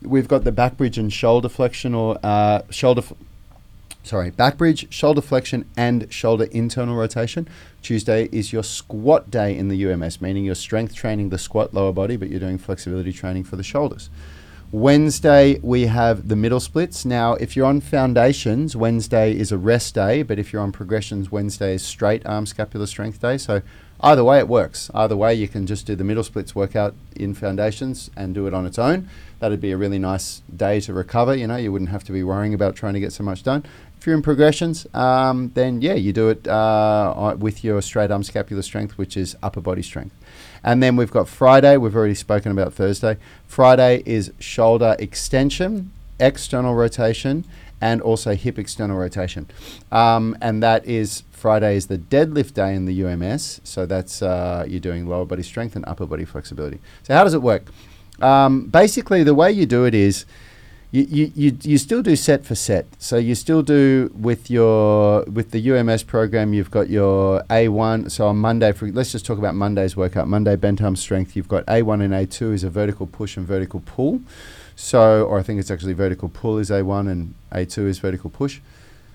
we've 0.06 0.28
got 0.28 0.44
the 0.44 0.52
back 0.52 0.78
bridge 0.78 0.98
and 0.98 1.12
shoulder 1.12 1.50
flexion 1.50 1.94
or 1.94 2.18
uh, 2.24 2.62
shoulder. 2.70 3.02
F- 3.02 3.14
sorry, 4.04 4.32
back 4.32 4.58
bridge, 4.58 4.92
shoulder 4.94 5.22
flexion, 5.22 5.70
and 5.78 6.12
shoulder 6.12 6.46
internal 6.46 6.96
rotation. 6.96 7.48
Tuesday 7.82 8.30
is 8.32 8.54
your 8.54 8.64
squat 8.64 9.32
day 9.32 9.58
in 9.58 9.68
the 9.68 9.86
UMS, 9.86 10.22
meaning 10.22 10.46
you're 10.46 10.56
strength 10.56 10.96
training 10.96 11.30
the 11.30 11.38
squat 11.38 11.74
lower 11.74 11.94
body, 11.94 12.16
but 12.16 12.30
you're 12.30 12.40
doing 12.40 12.58
flexibility 12.58 13.14
training 13.14 13.44
for 13.44 13.56
the 13.56 13.64
shoulders. 13.64 14.10
Wednesday, 14.74 15.60
we 15.62 15.84
have 15.86 16.30
the 16.30 16.36
middle 16.36 16.60
splits. 16.60 17.06
Now, 17.06 17.36
if 17.36 17.56
you're 17.56 17.68
on 17.68 17.80
foundations, 17.80 18.76
Wednesday 18.76 19.32
is 19.32 19.52
a 19.52 19.58
rest 19.58 19.94
day, 19.94 20.24
but 20.24 20.40
if 20.40 20.52
you're 20.52 20.64
on 20.64 20.72
progressions, 20.72 21.32
Wednesday 21.32 21.76
is 21.76 21.84
straight 21.84 22.26
arm 22.26 22.48
scapular 22.48 22.88
strength 22.88 23.22
day. 23.22 23.38
So, 23.38 23.62
either 24.04 24.24
way, 24.24 24.38
it 24.38 24.48
works. 24.48 24.92
Either 24.94 25.16
way, 25.16 25.34
you 25.34 25.48
can 25.48 25.66
just 25.66 25.88
do 25.88 25.96
the 25.96 26.04
middle 26.04 26.24
splits 26.24 26.54
workout 26.54 26.94
in 27.16 27.34
foundations 27.34 28.12
and 28.16 28.36
do 28.36 28.46
it 28.46 28.54
on 28.54 28.66
its 28.66 28.78
own. 28.78 29.10
That'd 29.40 29.62
be 29.62 29.72
a 29.72 29.78
really 29.78 30.00
nice 30.00 30.42
day 30.56 30.80
to 30.82 30.94
recover. 30.94 31.36
You 31.36 31.48
know, 31.48 31.56
you 31.56 31.72
wouldn't 31.72 31.90
have 31.90 32.04
to 32.06 32.12
be 32.12 32.24
worrying 32.24 32.54
about 32.54 32.76
trying 32.76 32.94
to 32.94 33.00
get 33.00 33.14
so 33.14 33.24
much 33.24 33.44
done. 33.44 33.66
If 33.98 34.08
you're 34.08 34.16
in 34.16 34.22
progressions, 34.22 34.86
um, 34.94 35.52
then 35.54 35.82
yeah, 35.82 35.94
you 35.94 36.12
do 36.12 36.30
it 36.30 36.46
uh, 36.46 37.36
with 37.40 37.64
your 37.64 37.82
straight 37.82 38.12
arm 38.12 38.24
scapular 38.24 38.62
strength, 38.62 38.98
which 38.98 39.16
is 39.16 39.38
upper 39.42 39.62
body 39.62 39.82
strength. 39.82 40.16
And 40.64 40.84
then 40.84 40.96
we've 40.96 41.12
got 41.12 41.28
Friday. 41.28 41.78
We've 41.78 41.96
already 41.96 42.16
spoken 42.16 42.52
about 42.52 42.74
Thursday. 42.74 43.18
Friday 43.48 44.04
is 44.06 44.32
shoulder 44.40 44.96
extension, 45.00 45.92
external 46.20 46.76
rotation, 46.76 47.46
and 47.80 48.02
also 48.02 48.36
hip 48.36 48.58
external 48.58 48.98
rotation. 48.98 49.48
Um, 49.92 50.38
and 50.42 50.64
that 50.64 50.86
is 50.86 51.24
Friday 51.44 51.76
is 51.76 51.88
the 51.88 51.98
deadlift 51.98 52.54
day 52.54 52.74
in 52.74 52.86
the 52.86 53.04
UMS. 53.04 53.60
So 53.66 53.86
that's 53.86 54.22
uh, 54.22 54.64
you're 54.66 54.80
doing 54.80 55.08
lower 55.08 55.26
body 55.26 55.44
strength 55.44 55.76
and 55.76 55.84
upper 55.86 56.06
body 56.06 56.24
flexibility. 56.24 56.80
So 57.06 57.14
how 57.14 57.26
does 57.26 57.34
it 57.34 57.42
work? 57.42 57.64
Um, 58.22 58.68
basically, 58.68 59.24
the 59.24 59.34
way 59.34 59.52
you 59.52 59.66
do 59.66 59.84
it 59.84 59.94
is 59.94 60.26
you, 60.92 61.04
you, 61.18 61.32
you, 61.36 61.58
you 61.64 61.78
still 61.78 62.02
do 62.02 62.16
set 62.16 62.46
for 62.46 62.56
set. 62.56 62.86
So 62.98 63.18
you 63.18 63.36
still 63.36 63.62
do 63.62 64.10
with 64.16 64.50
your 64.50 65.24
with 65.26 65.52
the 65.52 65.62
UMS 65.72 66.04
program. 66.04 66.54
You've 66.54 66.72
got 66.72 66.90
your 66.90 67.44
A1. 67.50 68.10
So 68.10 68.28
on 68.28 68.38
Monday, 68.38 68.72
for 68.72 68.88
let's 68.88 69.12
just 69.12 69.26
talk 69.26 69.38
about 69.38 69.54
Monday's 69.54 69.98
workout. 69.98 70.30
Monday 70.30 70.56
bent 70.56 70.82
arm 70.82 70.96
strength. 70.96 71.36
You've 71.36 71.50
got 71.50 71.66
A1 71.66 72.02
and 72.02 72.14
A2 72.14 72.54
is 72.54 72.64
a 72.64 72.70
vertical 72.70 73.06
push 73.06 73.36
and 73.36 73.46
vertical 73.46 73.82
pull. 73.86 74.22
So, 74.78 75.26
or 75.26 75.40
I 75.40 75.44
think 75.44 75.60
it's 75.60 75.70
actually 75.70 75.94
vertical 75.94 76.30
pull 76.30 76.58
is 76.58 76.70
A1 76.70 77.12
and 77.12 77.34
A2 77.52 77.90
is 77.90 78.00
vertical 78.00 78.30
push. 78.30 78.62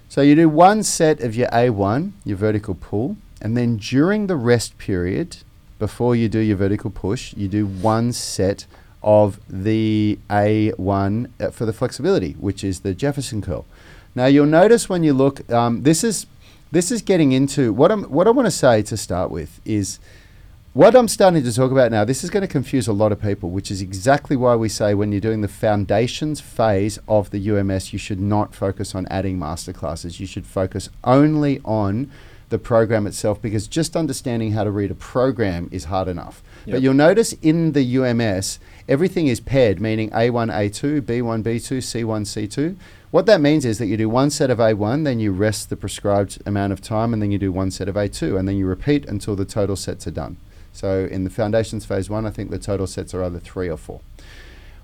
So 0.09 0.23
you 0.23 0.35
do 0.35 0.49
one 0.49 0.83
set 0.83 1.21
of 1.21 1.37
your 1.37 1.49
A1, 1.49 2.12
your 2.25 2.38
vertical 2.38 2.75
pull, 2.75 3.16
and 3.42 3.57
then 3.57 3.77
during 3.77 4.27
the 4.27 4.37
rest 4.37 4.79
period, 4.79 5.38
before 5.79 6.16
you 6.16 6.29
do 6.29 6.38
your 6.38 6.57
vertical 6.57 6.90
push, 6.90 7.35
you 7.35 7.47
do 7.47 7.66
one 7.66 8.12
set 8.12 8.66
of 9.03 9.38
the 9.49 10.18
A1 10.31 11.31
uh, 11.38 11.51
for 11.51 11.66
the 11.66 11.73
flexibility, 11.73 12.33
which 12.40 12.64
is 12.64 12.81
the 12.81 12.94
Jefferson 12.94 13.42
curl. 13.42 13.66
Now 14.14 14.27
you'll 14.27 14.47
notice 14.47 14.88
when 14.88 15.05
you 15.05 15.12
look, 15.12 15.49
um, 15.53 15.83
this 15.83 16.03
is 16.03 16.27
this 16.73 16.90
is 16.90 17.01
getting 17.03 17.33
into 17.33 17.73
what 17.73 17.92
I'm 17.92 18.05
what 18.05 18.27
I 18.27 18.31
want 18.31 18.47
to 18.47 18.51
say 18.51 18.83
to 18.83 18.97
start 18.97 19.31
with 19.31 19.61
is 19.64 20.01
what 20.74 20.94
I'm 20.94 21.09
starting 21.09 21.42
to 21.42 21.52
talk 21.52 21.72
about 21.72 21.90
now. 21.90 22.04
This 22.04 22.22
is 22.22 22.31
going 22.31 22.42
to 22.42 22.48
confuse 22.48 22.87
a 22.87 22.92
lot 22.92 23.11
of 23.11 23.20
people, 23.20 23.50
which 23.50 23.70
is 23.70 23.81
exactly 23.81 24.37
why 24.37 24.54
we 24.54 24.68
say 24.68 24.94
when 24.94 25.12
you're 25.12 25.20
doing 25.20 25.40
the 25.40 25.48
foundations 25.48 26.40
phase 26.40 26.98
of 27.09 27.31
the 27.31 27.50
UMS, 27.50 27.92
you 27.92 27.98
should 27.98 28.20
not 28.20 28.54
focus 28.54 28.94
on 28.94 29.07
adding 29.09 29.38
masterclasses. 29.38 30.20
You 30.20 30.26
should 30.26 30.46
focus 30.46 30.88
only 31.04 31.61
on 31.64 32.11
the 32.50 32.59
program 32.59 33.07
itself 33.07 33.40
because 33.42 33.66
just 33.66 33.96
understanding 33.96 34.52
how 34.52 34.64
to 34.64 34.70
read 34.70 34.90
a 34.90 34.94
program 34.94 35.68
is 35.72 35.85
hard 35.85 36.09
enough. 36.09 36.42
But 36.66 36.83
you'll 36.83 36.94
notice 36.94 37.33
in 37.35 37.72
the 37.72 37.96
UMS, 37.96 38.59
everything 38.88 39.26
is 39.26 39.40
paired, 39.40 39.81
meaning 39.81 40.11
A1, 40.11 40.52
A2, 40.52 41.00
B1, 41.00 41.42
B2, 41.42 41.78
C1, 41.78 42.22
C2. 42.22 42.76
What 43.11 43.24
that 43.26 43.40
means 43.40 43.64
is 43.64 43.78
that 43.78 43.87
you 43.87 43.96
do 43.96 44.09
one 44.09 44.28
set 44.31 44.50
of 44.50 44.59
A1, 44.59 45.04
then 45.04 45.18
you 45.18 45.33
rest 45.33 45.70
the 45.70 45.76
prescribed 45.76 46.42
amount 46.44 46.74
of 46.74 46.83
time, 46.83 47.14
and 47.14 47.22
then 47.22 47.31
you 47.31 47.38
do 47.38 47.50
one 47.50 47.70
set 47.70 47.88
of 47.88 47.94
A2, 47.94 48.38
and 48.38 48.46
then 48.46 48.57
you 48.57 48.66
repeat 48.66 49.07
until 49.07 49.35
the 49.35 49.46
total 49.46 49.76
sets 49.76 50.07
are 50.07 50.11
done. 50.11 50.37
So 50.78 51.08
in 51.10 51.24
the 51.24 51.30
foundations 51.30 51.84
phase 51.84 52.08
one, 52.08 52.24
I 52.24 52.30
think 52.30 52.50
the 52.50 52.58
total 52.60 52.86
sets 52.86 53.12
are 53.12 53.24
either 53.24 53.40
three 53.40 53.68
or 53.68 53.76
four. 53.76 54.00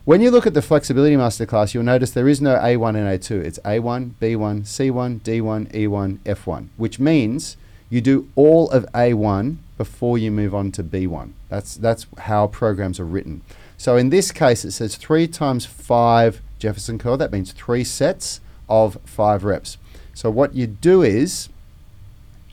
When 0.05 0.21
you 0.21 0.33
look 0.33 0.45
at 0.45 0.53
the 0.53 0.61
flexibility 0.61 1.15
masterclass, 1.15 1.73
you'll 1.73 1.85
notice 1.85 2.11
there 2.11 2.27
is 2.27 2.41
no 2.41 2.57
A1 2.57 2.97
and 2.97 3.07
A2. 3.07 3.45
It's 3.45 3.61
A1, 3.61 4.15
B1, 4.21 4.63
C1, 4.63 5.21
D1, 5.21 5.73
E1, 5.73 6.19
F1, 6.19 6.69
which 6.77 6.99
means 6.99 7.57
you 7.91 8.01
do 8.01 8.29
all 8.35 8.69
of 8.73 8.85
A1 8.93 9.59
before 9.79 10.19
you 10.19 10.33
move 10.33 10.53
on 10.53 10.73
to 10.73 10.83
B1. 10.83 11.31
That's 11.49 11.77
that's 11.77 12.09
how 12.19 12.49
programs 12.49 12.99
are 12.99 13.05
written. 13.05 13.43
So 13.77 13.97
in 13.97 14.11
this 14.11 14.33
case, 14.33 14.65
it 14.65 14.73
says 14.73 14.97
three 14.97 15.29
times 15.29 15.65
five 15.65 16.43
Jefferson 16.59 16.99
curl. 16.99 17.17
That 17.17 17.31
means 17.31 17.53
three 17.53 17.85
sets 17.85 18.41
of 18.69 18.99
five 19.05 19.45
reps. 19.45 19.79
So 20.13 20.29
what 20.29 20.55
you 20.55 20.67
do 20.67 21.03
is 21.03 21.51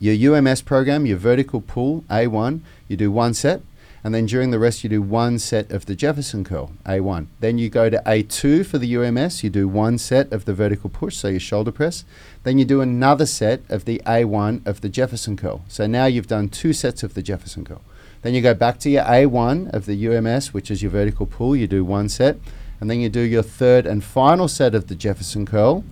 your 0.02 0.34
UMS 0.34 0.62
program, 0.62 1.06
your 1.06 1.16
vertical 1.16 1.60
pull 1.60 2.02
A1, 2.10 2.60
you 2.92 2.96
do 2.96 3.10
one 3.10 3.34
set, 3.34 3.62
and 4.04 4.14
then 4.14 4.26
during 4.26 4.50
the 4.50 4.58
rest 4.58 4.82
you 4.82 4.90
do 4.90 5.00
one 5.00 5.38
set 5.38 5.70
of 5.70 5.86
the 5.86 5.94
Jefferson 5.94 6.44
curl 6.44 6.72
A1. 6.84 7.26
Then 7.40 7.58
you 7.58 7.68
go 7.68 7.88
to 7.88 8.02
A2 8.04 8.66
for 8.66 8.78
the 8.78 8.96
UMS, 8.96 9.42
you 9.42 9.50
do 9.50 9.66
one 9.66 9.98
set 9.98 10.32
of 10.32 10.44
the 10.44 10.54
vertical 10.54 10.90
push, 10.90 11.16
so 11.16 11.28
your 11.28 11.40
shoulder 11.40 11.72
press. 11.72 12.04
Then 12.42 12.58
you 12.58 12.64
do 12.64 12.80
another 12.80 13.26
set 13.26 13.62
of 13.68 13.84
the 13.84 14.02
A1 14.06 14.66
of 14.66 14.80
the 14.80 14.88
Jefferson 14.88 15.36
curl. 15.36 15.64
So 15.68 15.86
now 15.86 16.06
you've 16.06 16.26
done 16.26 16.48
two 16.48 16.72
sets 16.72 17.02
of 17.02 17.14
the 17.14 17.22
Jefferson 17.22 17.64
curl. 17.64 17.82
Then 18.22 18.34
you 18.34 18.42
go 18.42 18.54
back 18.54 18.78
to 18.80 18.90
your 18.90 19.04
A1 19.04 19.72
of 19.72 19.86
the 19.86 20.06
UMS, 20.06 20.52
which 20.52 20.70
is 20.70 20.82
your 20.82 20.90
vertical 20.90 21.26
pull, 21.26 21.56
you 21.56 21.66
do 21.66 21.84
one 21.84 22.08
set, 22.08 22.36
and 22.80 22.90
then 22.90 23.00
you 23.00 23.08
do 23.08 23.20
your 23.20 23.42
third 23.42 23.86
and 23.86 24.02
final 24.02 24.48
set 24.48 24.74
of 24.74 24.88
the 24.88 24.94
Jefferson 24.94 25.46
curl. 25.46 25.84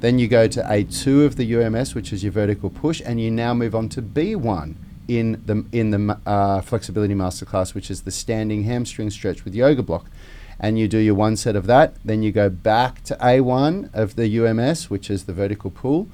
Then 0.00 0.18
you 0.18 0.28
go 0.28 0.46
to 0.48 0.62
A2 0.62 1.24
of 1.24 1.36
the 1.36 1.54
UMS, 1.54 1.94
which 1.94 2.12
is 2.12 2.22
your 2.22 2.32
vertical 2.32 2.68
push, 2.68 3.00
and 3.04 3.20
you 3.20 3.30
now 3.30 3.54
move 3.54 3.74
on 3.74 3.88
to 3.90 4.02
B1 4.02 4.76
in 5.08 5.42
the 5.46 5.64
in 5.72 5.90
the 5.90 6.18
uh, 6.26 6.60
flexibility 6.60 7.14
masterclass, 7.14 7.74
which 7.74 7.90
is 7.90 8.02
the 8.02 8.10
standing 8.10 8.64
hamstring 8.64 9.10
stretch 9.10 9.44
with 9.44 9.54
yoga 9.54 9.82
block. 9.82 10.06
And 10.60 10.78
you 10.78 10.86
do 10.86 10.98
your 10.98 11.14
one 11.14 11.36
set 11.36 11.56
of 11.56 11.66
that. 11.66 11.96
Then 12.04 12.22
you 12.22 12.30
go 12.32 12.48
back 12.48 13.02
to 13.04 13.16
A1 13.16 13.92
of 13.92 14.16
the 14.16 14.38
UMS, 14.38 14.88
which 14.88 15.10
is 15.10 15.24
the 15.24 15.32
vertical 15.32 15.70
pull. 15.70 16.08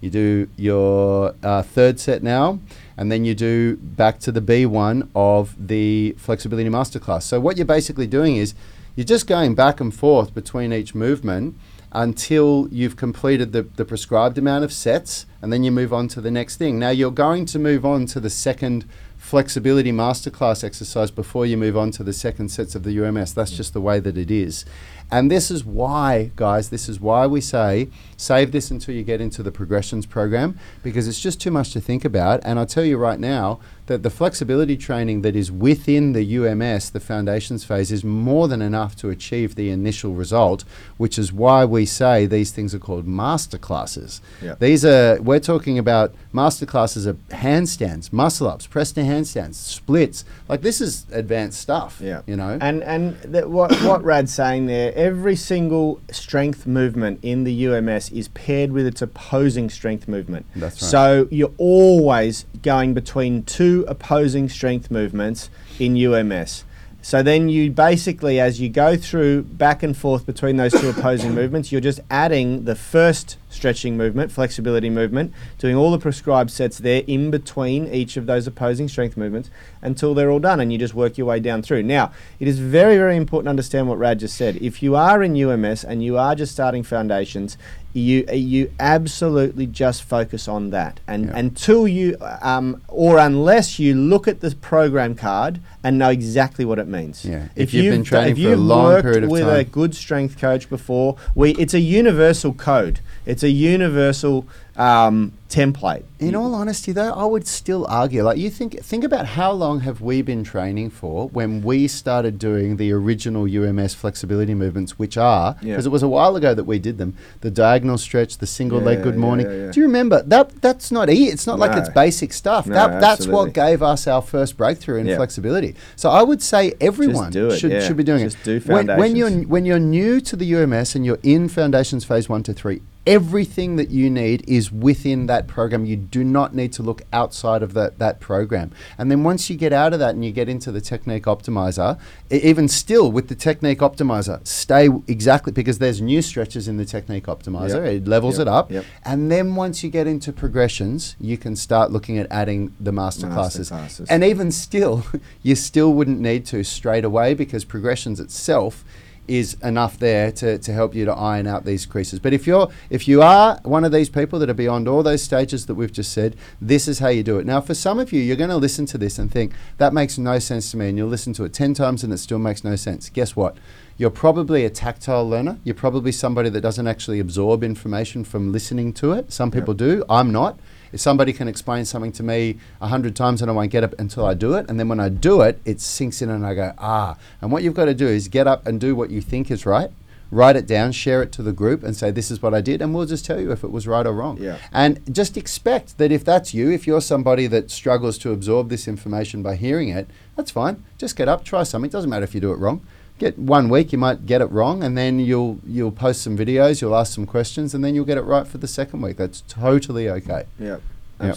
You 0.00 0.10
do 0.10 0.48
your 0.56 1.34
uh, 1.42 1.62
third 1.62 1.98
set 1.98 2.22
now, 2.22 2.58
and 2.96 3.10
then 3.10 3.24
you 3.24 3.34
do 3.34 3.76
back 3.76 4.18
to 4.20 4.32
the 4.32 4.42
B1 4.42 5.08
of 5.14 5.54
the 5.68 6.14
flexibility 6.18 6.68
masterclass. 6.68 7.22
So 7.22 7.40
what 7.40 7.56
you're 7.56 7.64
basically 7.64 8.06
doing 8.06 8.36
is 8.36 8.54
you're 8.96 9.06
just 9.06 9.26
going 9.26 9.54
back 9.54 9.80
and 9.80 9.94
forth 9.94 10.34
between 10.34 10.72
each 10.72 10.94
movement 10.94 11.56
until 11.94 12.68
you've 12.70 12.96
completed 12.96 13.52
the, 13.52 13.62
the 13.62 13.84
prescribed 13.84 14.36
amount 14.36 14.64
of 14.64 14.72
sets 14.72 15.26
and 15.40 15.52
then 15.52 15.62
you 15.62 15.70
move 15.70 15.92
on 15.92 16.08
to 16.08 16.20
the 16.20 16.30
next 16.30 16.56
thing. 16.56 16.78
Now 16.78 16.90
you're 16.90 17.10
going 17.10 17.46
to 17.46 17.58
move 17.58 17.86
on 17.86 18.06
to 18.06 18.20
the 18.20 18.30
second 18.30 18.84
flexibility 19.16 19.90
masterclass 19.90 20.62
exercise 20.62 21.10
before 21.10 21.46
you 21.46 21.56
move 21.56 21.78
on 21.78 21.90
to 21.90 22.04
the 22.04 22.12
second 22.12 22.50
sets 22.50 22.74
of 22.74 22.82
the 22.82 23.02
UMS. 23.02 23.32
That's 23.32 23.52
just 23.52 23.72
the 23.72 23.80
way 23.80 23.98
that 24.00 24.18
it 24.18 24.30
is. 24.30 24.66
And 25.10 25.30
this 25.30 25.50
is 25.50 25.64
why, 25.64 26.30
guys, 26.36 26.68
this 26.68 26.88
is 26.88 27.00
why 27.00 27.26
we 27.26 27.40
say 27.40 27.88
save 28.16 28.52
this 28.52 28.70
until 28.70 28.94
you 28.94 29.02
get 29.02 29.20
into 29.20 29.42
the 29.42 29.52
progressions 29.52 30.04
program 30.04 30.58
because 30.82 31.08
it's 31.08 31.20
just 31.20 31.40
too 31.40 31.50
much 31.50 31.72
to 31.72 31.80
think 31.80 32.04
about. 32.04 32.40
And 32.44 32.58
I'll 32.58 32.66
tell 32.66 32.84
you 32.84 32.98
right 32.98 33.20
now 33.20 33.60
that 33.86 34.02
the 34.02 34.10
flexibility 34.10 34.76
training 34.76 35.20
that 35.22 35.36
is 35.36 35.52
within 35.52 36.12
the 36.14 36.36
UMS, 36.38 36.90
the 36.90 37.00
foundations 37.00 37.64
phase, 37.64 37.92
is 37.92 38.02
more 38.02 38.48
than 38.48 38.62
enough 38.62 38.96
to 38.96 39.10
achieve 39.10 39.54
the 39.56 39.68
initial 39.70 40.14
result, 40.14 40.64
which 40.96 41.18
is 41.18 41.32
why 41.32 41.64
we 41.64 41.84
say 41.84 42.24
these 42.24 42.50
things 42.50 42.74
are 42.74 42.78
called 42.78 43.06
master 43.06 43.58
classes. 43.58 44.22
Yeah. 44.42 44.54
These 44.58 44.84
are, 44.86 45.20
we're 45.20 45.38
talking 45.40 45.78
about 45.78 46.14
master 46.32 46.64
classes 46.64 47.04
of 47.04 47.16
handstands, 47.28 48.12
muscle 48.12 48.48
ups, 48.48 48.66
press 48.66 48.90
to 48.92 49.02
handstands, 49.02 49.54
splits. 49.54 50.24
Like 50.48 50.62
this 50.62 50.80
is 50.80 51.06
advanced 51.12 51.60
stuff, 51.60 52.00
Yeah. 52.02 52.22
you 52.26 52.36
know? 52.36 52.56
And 52.60 52.82
and 52.84 53.20
th- 53.30 53.44
what 53.44 53.70
what 53.82 54.02
Rad's 54.02 54.32
saying 54.32 54.66
there, 54.66 54.92
every 54.94 55.36
single 55.36 56.00
strength 56.10 56.66
movement 56.66 57.20
in 57.22 57.44
the 57.44 57.66
UMS 57.66 58.10
is 58.10 58.28
paired 58.28 58.72
with 58.72 58.86
its 58.86 59.02
opposing 59.02 59.68
strength 59.68 60.08
movement. 60.08 60.46
That's 60.56 60.80
right. 60.82 60.90
So 60.90 61.28
you're 61.30 61.52
always 61.58 62.46
going 62.62 62.94
between 62.94 63.42
two 63.42 63.73
opposing 63.82 64.48
strength 64.48 64.90
movements 64.90 65.50
in 65.78 65.96
UMS. 65.96 66.64
So 67.04 67.22
then 67.22 67.50
you 67.50 67.70
basically, 67.70 68.40
as 68.40 68.62
you 68.62 68.70
go 68.70 68.96
through 68.96 69.42
back 69.42 69.82
and 69.82 69.94
forth 69.94 70.24
between 70.24 70.56
those 70.56 70.72
two 70.72 70.88
opposing 70.88 71.34
movements, 71.34 71.70
you're 71.70 71.82
just 71.82 72.00
adding 72.10 72.64
the 72.64 72.74
first 72.74 73.36
stretching 73.50 73.98
movement, 73.98 74.32
flexibility 74.32 74.88
movement, 74.88 75.34
doing 75.58 75.76
all 75.76 75.90
the 75.90 75.98
prescribed 75.98 76.50
sets 76.50 76.78
there 76.78 77.02
in 77.06 77.30
between 77.30 77.92
each 77.92 78.16
of 78.16 78.24
those 78.24 78.46
opposing 78.46 78.88
strength 78.88 79.18
movements 79.18 79.50
until 79.82 80.14
they're 80.14 80.30
all 80.30 80.38
done, 80.38 80.60
and 80.60 80.72
you 80.72 80.78
just 80.78 80.94
work 80.94 81.18
your 81.18 81.26
way 81.26 81.40
down 81.40 81.60
through. 81.60 81.82
Now, 81.82 82.10
it 82.40 82.48
is 82.48 82.58
very, 82.58 82.96
very 82.96 83.18
important 83.18 83.48
to 83.48 83.50
understand 83.50 83.86
what 83.86 83.98
Rad 83.98 84.20
just 84.20 84.34
said. 84.34 84.56
If 84.56 84.82
you 84.82 84.96
are 84.96 85.22
in 85.22 85.36
UMS 85.36 85.84
and 85.84 86.02
you 86.02 86.16
are 86.16 86.34
just 86.34 86.52
starting 86.52 86.82
foundations, 86.82 87.58
you 87.94 88.24
you 88.32 88.70
absolutely 88.80 89.66
just 89.66 90.02
focus 90.02 90.48
on 90.48 90.70
that, 90.70 90.98
and 91.06 91.26
Yeah. 91.26 91.38
until 91.38 91.86
you 91.88 92.16
um, 92.42 92.82
or 92.88 93.18
unless 93.18 93.78
you 93.78 93.94
look 93.94 94.26
at 94.28 94.40
the 94.40 94.50
program 94.56 95.14
card 95.14 95.60
and 95.84 95.96
know 95.98 96.10
exactly 96.10 96.64
what 96.64 96.78
it 96.80 96.88
means. 96.88 97.24
Yeah. 97.24 97.44
If 97.54 97.72
you've 97.72 97.92
been 97.92 98.02
d- 98.02 98.08
training 98.08 98.32
if 98.32 98.36
for 98.38 98.48
a 98.48 98.50
you've 98.50 98.58
long 98.60 98.84
worked 98.84 99.04
period 99.04 99.24
of 99.24 99.30
with 99.30 99.48
a 99.48 99.62
good 99.64 99.94
strength 99.94 100.36
coach 100.38 100.68
before, 100.68 101.16
we 101.36 101.52
it's 101.52 101.72
a 101.74 101.80
universal 101.80 102.52
code. 102.52 102.98
It's 103.26 103.42
a 103.42 103.48
universal 103.50 104.46
um, 104.76 105.32
template. 105.48 106.02
In 106.18 106.34
all 106.34 106.54
honesty, 106.54 106.92
though, 106.92 107.12
I 107.12 107.24
would 107.24 107.46
still 107.46 107.86
argue. 107.88 108.22
Like 108.22 108.38
you 108.38 108.50
think, 108.50 108.80
think 108.82 109.02
about 109.04 109.24
how 109.26 109.52
long 109.52 109.80
have 109.80 110.00
we 110.00 110.20
been 110.20 110.42
training 110.44 110.90
for 110.90 111.28
when 111.28 111.62
we 111.62 111.86
started 111.88 112.38
doing 112.38 112.76
the 112.76 112.92
original 112.92 113.46
UMS 113.48 113.94
flexibility 113.94 114.54
movements, 114.54 114.98
which 114.98 115.16
are 115.16 115.56
Yeah. 115.62 115.72
because 115.74 115.86
it 115.86 115.90
was 115.90 116.02
a 116.02 116.08
while 116.08 116.36
ago 116.36 116.54
that 116.54 116.64
we 116.64 116.78
did 116.78 116.98
them. 116.98 117.14
The 117.40 117.50
diagonal 117.50 117.98
stretch, 117.98 118.38
the 118.38 118.46
single 118.46 118.80
leg 118.80 119.02
good 119.02 119.16
morning. 119.16 119.46
yeah, 119.46 119.66
yeah. 119.66 119.70
Do 119.70 119.80
you 119.80 119.86
remember 119.86 120.22
that? 120.22 120.60
That's 120.60 120.90
not 120.92 121.08
e. 121.08 121.28
It's 121.28 121.46
not 121.46 121.58
like 121.58 121.76
it's 121.76 121.88
basic 121.88 122.32
stuff. 122.32 122.66
No, 122.66 122.74
that 122.74 123.00
that's 123.00 123.26
what 123.26 123.52
gave 123.54 123.82
us 123.82 124.06
our 124.06 124.22
first 124.22 124.56
breakthrough 124.56 124.96
in 124.98 125.06
Yeah. 125.06 125.16
flexibility. 125.16 125.76
So 125.96 126.10
I 126.10 126.22
would 126.22 126.42
say 126.42 126.74
everyone 126.80 127.34
it, 127.34 127.58
should 127.58 127.70
yeah. 127.72 127.80
should 127.80 127.96
be 127.96 128.04
doing 128.04 128.24
Just 128.24 128.38
it. 128.46 128.64
do 128.66 128.72
when, 128.72 128.86
when 128.88 129.16
you're 129.16 129.30
when 129.30 129.64
you're 129.64 129.78
new 129.78 130.20
to 130.20 130.36
the 130.36 130.46
UMS 130.54 130.94
and 130.94 131.06
you're 131.06 131.20
in 131.22 131.48
foundations 131.48 132.04
phase 132.04 132.28
one 132.28 132.42
to 132.44 132.52
three, 132.52 132.82
everything 133.06 133.76
that 133.76 133.90
you 133.90 134.08
need 134.10 134.48
is 134.48 134.72
within 134.72 135.26
that 135.26 135.46
program. 135.46 135.84
You 135.84 135.96
do 135.96 136.24
not 136.24 136.54
need 136.54 136.72
to 136.74 136.82
look 136.82 137.02
outside 137.12 137.62
of 137.62 137.74
that, 137.74 137.98
that 137.98 138.20
program. 138.20 138.70
And 138.98 139.10
then 139.10 139.24
once 139.24 139.50
you 139.50 139.56
get 139.56 139.72
out 139.72 139.92
of 139.92 139.98
that 139.98 140.14
and 140.14 140.24
you 140.24 140.32
get 140.32 140.48
into 140.48 140.72
the 140.72 140.80
technique 140.80 141.24
optimizer, 141.24 141.98
even 142.30 142.68
still 142.68 143.12
with 143.12 143.28
the 143.28 143.34
technique 143.34 143.80
optimizer, 143.80 144.46
stay 144.46 144.88
exactly 145.06 145.52
because 145.52 145.78
there's 145.78 146.00
new 146.00 146.22
stretches 146.22 146.68
in 146.68 146.76
the 146.76 146.84
technique 146.84 147.24
optimizer. 147.24 147.84
Yep. 147.84 147.92
It 148.02 148.08
levels 148.08 148.38
Yep. 148.38 148.46
it 148.46 148.48
up. 148.48 148.70
Yep. 148.70 148.84
And 149.04 149.30
then 149.30 149.54
once 149.54 149.84
you 149.84 149.90
get 149.90 150.06
into 150.06 150.32
progressions, 150.32 151.16
you 151.20 151.36
can 151.36 151.56
start 151.56 151.90
looking 151.90 152.18
at 152.18 152.26
adding 152.30 152.74
the 152.80 152.92
master, 152.92 153.26
classes. 153.28 153.70
And 154.08 154.24
even 154.24 154.50
still, 154.50 155.04
you 155.42 155.54
still 155.54 155.92
wouldn't 155.92 156.20
need 156.20 156.46
to 156.46 156.64
straight 156.64 157.04
away 157.04 157.34
because 157.34 157.64
progressions 157.64 158.20
itself 158.20 158.84
is 159.26 159.54
enough 159.62 159.98
there 159.98 160.30
to, 160.32 160.58
to 160.58 160.72
help 160.72 160.94
you 160.94 161.04
to 161.04 161.12
iron 161.12 161.46
out 161.46 161.64
these 161.64 161.86
creases. 161.86 162.18
But 162.18 162.32
if 162.32 162.46
you're 162.46 162.68
if 162.90 163.08
you 163.08 163.22
are 163.22 163.58
one 163.62 163.84
of 163.84 163.92
these 163.92 164.08
people 164.08 164.38
that 164.38 164.50
are 164.50 164.54
beyond 164.54 164.88
all 164.88 165.02
those 165.02 165.22
stages 165.22 165.66
that 165.66 165.74
we've 165.74 165.92
just 165.92 166.12
said, 166.12 166.36
this 166.60 166.88
is 166.88 166.98
how 166.98 167.08
you 167.08 167.22
do 167.22 167.38
it. 167.38 167.46
Now 167.46 167.60
for 167.60 167.74
some 167.74 167.98
of 167.98 168.12
you, 168.12 168.20
you're 168.20 168.36
going 168.36 168.50
to 168.50 168.56
listen 168.56 168.86
to 168.86 168.98
this 168.98 169.18
and 169.18 169.30
think 169.30 169.52
that 169.78 169.92
makes 169.92 170.18
no 170.18 170.38
sense 170.38 170.70
to 170.70 170.76
me, 170.76 170.88
and 170.88 170.98
you'll 170.98 171.08
listen 171.08 171.32
to 171.34 171.44
it 171.44 171.52
ten 171.52 171.74
times 171.74 172.04
and 172.04 172.12
it 172.12 172.18
still 172.18 172.38
makes 172.38 172.64
no 172.64 172.76
sense. 172.76 173.08
Guess 173.08 173.34
what? 173.36 173.56
You're 173.96 174.10
probably 174.10 174.64
a 174.64 174.70
tactile 174.70 175.28
learner. 175.28 175.58
You're 175.62 175.74
probably 175.76 176.10
somebody 176.10 176.48
that 176.50 176.60
doesn't 176.60 176.86
actually 176.88 177.20
absorb 177.20 177.62
information 177.62 178.24
from 178.24 178.50
listening 178.50 178.92
to 178.94 179.12
it. 179.12 179.32
Some 179.32 179.50
people 179.50 179.72
do. 179.74 180.04
I'm 180.10 180.32
not. 180.32 180.58
If 180.94 181.00
somebody 181.00 181.32
can 181.32 181.48
explain 181.48 181.84
something 181.84 182.12
to 182.12 182.22
me 182.22 182.56
a 182.80 182.86
hundred 182.86 183.16
times 183.16 183.42
and 183.42 183.50
I 183.50 183.54
won't 183.54 183.72
get 183.72 183.82
up 183.82 183.98
until 183.98 184.24
I 184.24 184.34
do 184.34 184.54
it, 184.54 184.70
and 184.70 184.78
then 184.78 184.88
when 184.88 185.00
I 185.00 185.08
do 185.08 185.40
it, 185.40 185.60
it 185.64 185.80
sinks 185.80 186.22
in 186.22 186.30
and 186.30 186.46
I 186.46 186.54
go, 186.54 186.72
ah. 186.78 187.16
And 187.40 187.50
what 187.50 187.64
you've 187.64 187.74
got 187.74 187.86
to 187.86 187.94
do 187.94 188.06
is 188.06 188.28
get 188.28 188.46
up 188.46 188.64
and 188.64 188.80
do 188.80 188.94
what 188.94 189.10
you 189.10 189.20
think 189.20 189.50
is 189.50 189.66
right, 189.66 189.90
write 190.30 190.54
it 190.54 190.68
down, 190.68 190.92
share 190.92 191.20
it 191.20 191.32
to 191.32 191.42
the 191.42 191.52
group, 191.52 191.82
and 191.82 191.96
say, 191.96 192.12
this 192.12 192.30
is 192.30 192.40
what 192.40 192.54
I 192.54 192.60
did, 192.60 192.80
and 192.80 192.94
we'll 192.94 193.06
just 193.06 193.24
tell 193.24 193.40
you 193.40 193.50
if 193.50 193.64
it 193.64 193.72
was 193.72 193.88
right 193.88 194.06
or 194.06 194.12
wrong. 194.12 194.38
Yeah. 194.40 194.58
And 194.72 195.00
just 195.12 195.36
expect 195.36 195.98
that 195.98 196.12
if 196.12 196.24
that's 196.24 196.54
you, 196.54 196.70
if 196.70 196.86
you're 196.86 197.00
somebody 197.00 197.48
that 197.48 197.72
struggles 197.72 198.16
to 198.18 198.30
absorb 198.30 198.68
this 198.68 198.86
information 198.86 199.42
by 199.42 199.56
hearing 199.56 199.88
it, 199.88 200.08
that's 200.36 200.52
fine. 200.52 200.84
Just 200.96 201.16
get 201.16 201.28
up, 201.28 201.44
try 201.44 201.64
something. 201.64 201.88
It 201.88 201.92
doesn't 201.92 202.08
matter 202.08 202.22
if 202.22 202.36
you 202.36 202.40
do 202.40 202.52
it 202.52 202.58
wrong. 202.60 202.86
Get 203.18 203.38
one 203.38 203.68
week, 203.68 203.92
you 203.92 203.98
might 203.98 204.26
get 204.26 204.40
it 204.40 204.46
wrong, 204.46 204.82
and 204.82 204.98
then 204.98 205.20
you'll 205.20 205.60
you'll 205.66 205.92
post 205.92 206.22
some 206.22 206.36
videos, 206.36 206.80
you'll 206.80 206.96
ask 206.96 207.14
some 207.14 207.26
questions, 207.26 207.72
and 207.72 207.84
then 207.84 207.94
you'll 207.94 208.04
get 208.04 208.18
it 208.18 208.22
right 208.22 208.46
for 208.46 208.58
the 208.58 208.66
second 208.66 209.02
week. 209.02 209.16
That's 209.18 209.42
totally 209.42 210.08
okay. 210.08 210.44
Yep, 210.58 210.82
Yep. 211.20 211.36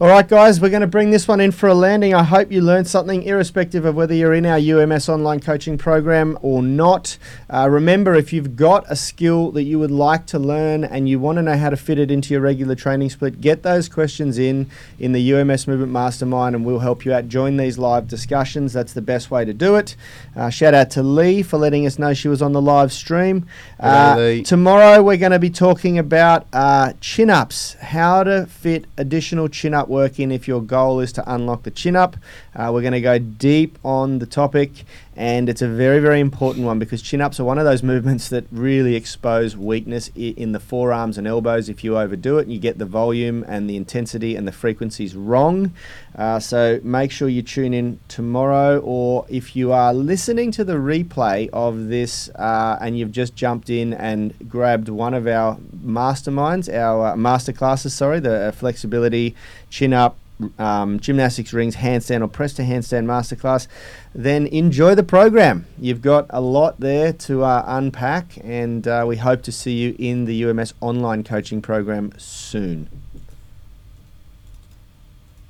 All 0.00 0.08
right, 0.08 0.26
guys, 0.26 0.58
we're 0.58 0.70
going 0.70 0.80
to 0.80 0.86
bring 0.86 1.10
this 1.10 1.28
one 1.28 1.38
in 1.38 1.52
for 1.52 1.68
a 1.68 1.74
landing. 1.74 2.14
I 2.14 2.24
hope 2.24 2.50
you 2.50 2.62
learned 2.62 2.88
something, 2.88 3.22
irrespective 3.22 3.84
of 3.84 3.94
whether 3.94 4.14
you're 4.14 4.32
in 4.32 4.46
our 4.46 4.58
UMS 4.58 5.08
online 5.08 5.38
coaching 5.38 5.76
program 5.76 6.38
or 6.40 6.62
not. 6.62 7.18
Uh, 7.48 7.68
remember, 7.70 8.14
if 8.14 8.32
you've 8.32 8.56
got 8.56 8.84
a 8.88 8.96
skill 8.96 9.52
that 9.52 9.64
you 9.64 9.78
would 9.78 9.90
like 9.90 10.26
to 10.28 10.38
learn 10.38 10.82
and 10.82 11.10
you 11.10 11.20
want 11.20 11.36
to 11.36 11.42
know 11.42 11.56
how 11.56 11.68
to 11.68 11.76
fit 11.76 11.98
it 11.98 12.10
into 12.10 12.32
your 12.32 12.40
regular 12.40 12.74
training 12.74 13.10
split, 13.10 13.40
get 13.42 13.62
those 13.62 13.88
questions 13.88 14.38
in 14.38 14.68
in 14.98 15.12
the 15.12 15.34
UMS 15.34 15.68
Movement 15.68 15.92
Mastermind, 15.92 16.56
and 16.56 16.64
we'll 16.64 16.80
help 16.80 17.04
you 17.04 17.12
out. 17.12 17.28
Join 17.28 17.58
these 17.58 17.76
live 17.76 18.08
discussions. 18.08 18.72
That's 18.72 18.94
the 18.94 19.02
best 19.02 19.30
way 19.30 19.44
to 19.44 19.52
do 19.52 19.76
it. 19.76 19.94
Uh, 20.34 20.48
shout 20.48 20.72
out 20.72 20.90
to 20.92 21.02
Lee 21.02 21.42
for 21.42 21.58
letting 21.58 21.86
us 21.86 21.98
know 21.98 22.14
she 22.14 22.28
was 22.28 22.40
on 22.42 22.52
the 22.52 22.62
live 22.62 22.92
stream. 22.92 23.46
Uh. 23.78 24.38
Tomorrow 24.42 25.02
we're 25.02 25.18
going 25.18 25.32
to 25.32 25.38
be 25.38 25.50
talking 25.50 25.98
about 25.98 26.46
uh, 26.52 26.94
chin 27.00 27.28
ups, 27.30 27.74
how 27.74 28.24
to 28.24 28.46
fit 28.46 28.86
additional 28.96 29.48
chin 29.48 29.74
up 29.74 29.81
start 29.82 29.90
working 29.90 30.30
if 30.30 30.46
your 30.46 30.62
goal 30.62 31.00
is 31.00 31.12
to 31.12 31.34
unlock 31.34 31.64
the 31.64 31.70
chin 31.70 31.96
up. 31.96 32.16
Uh, 32.54 32.70
we're 32.72 32.82
going 32.82 32.92
to 32.92 33.00
go 33.00 33.18
deep 33.18 33.76
on 33.84 34.20
the 34.20 34.26
topic, 34.26 34.84
and 35.14 35.48
it's 35.48 35.60
a 35.60 35.68
very, 35.68 35.98
very 35.98 36.20
important 36.20 36.64
one 36.64 36.78
because 36.78 37.02
chin 37.02 37.20
ups 37.20 37.38
are 37.38 37.44
one 37.44 37.58
of 37.58 37.64
those 37.64 37.82
movements 37.82 38.28
that 38.30 38.44
really 38.50 38.94
expose 38.94 39.56
weakness 39.56 40.10
in 40.16 40.52
the 40.52 40.60
forearms 40.60 41.18
and 41.18 41.26
elbows. 41.26 41.68
If 41.68 41.84
you 41.84 41.98
overdo 41.98 42.38
it, 42.38 42.42
and 42.42 42.52
you 42.52 42.58
get 42.58 42.78
the 42.78 42.86
volume 42.86 43.44
and 43.46 43.68
the 43.68 43.76
intensity 43.76 44.36
and 44.36 44.48
the 44.48 44.52
frequencies 44.52 45.14
wrong. 45.14 45.74
Uh, 46.16 46.38
so 46.40 46.80
make 46.82 47.10
sure 47.10 47.28
you 47.28 47.42
tune 47.42 47.74
in 47.74 47.98
tomorrow, 48.08 48.80
or 48.80 49.26
if 49.28 49.54
you 49.54 49.72
are 49.72 49.92
listening 49.92 50.50
to 50.52 50.64
the 50.64 50.74
replay 50.74 51.48
of 51.52 51.88
this 51.88 52.28
uh, 52.30 52.78
and 52.80 52.98
you've 52.98 53.12
just 53.12 53.34
jumped 53.34 53.68
in 53.68 53.92
and 53.94 54.34
grabbed 54.48 54.88
one 54.88 55.14
of 55.14 55.26
our 55.26 55.56
masterminds, 55.84 56.72
our 56.72 57.08
uh, 57.08 57.16
master 57.16 57.52
classes, 57.52 57.94
sorry, 57.94 58.20
the 58.20 58.48
uh, 58.48 58.52
flexibility, 58.52 59.34
chin 59.68 59.92
up, 59.92 60.16
um, 60.58 61.00
gymnastics 61.00 61.52
rings, 61.52 61.76
handstand 61.76 62.22
or 62.22 62.28
press 62.28 62.52
to 62.54 62.62
handstand 62.62 63.06
masterclass, 63.06 63.66
then 64.14 64.46
enjoy 64.46 64.94
the 64.94 65.02
program. 65.02 65.66
You've 65.78 66.02
got 66.02 66.26
a 66.30 66.40
lot 66.40 66.80
there 66.80 67.12
to 67.12 67.44
uh, 67.44 67.64
unpack, 67.66 68.38
and 68.42 68.86
uh, 68.86 69.04
we 69.06 69.16
hope 69.16 69.42
to 69.42 69.52
see 69.52 69.72
you 69.72 69.96
in 69.98 70.24
the 70.24 70.44
UMS 70.44 70.74
online 70.80 71.24
coaching 71.24 71.62
program 71.62 72.12
soon. 72.18 72.88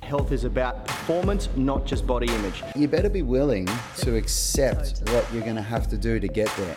Health 0.01 0.31
is 0.31 0.43
about 0.43 0.85
performance, 0.85 1.47
not 1.55 1.85
just 1.85 2.05
body 2.05 2.27
image. 2.27 2.61
You 2.75 2.87
better 2.87 3.09
be 3.09 3.21
willing 3.21 3.67
to 3.97 4.15
accept 4.17 5.01
what 5.09 5.25
you're 5.33 5.43
going 5.43 5.55
to 5.55 5.61
have 5.61 5.87
to 5.89 5.97
do 5.97 6.19
to 6.19 6.27
get 6.27 6.53
there. 6.57 6.75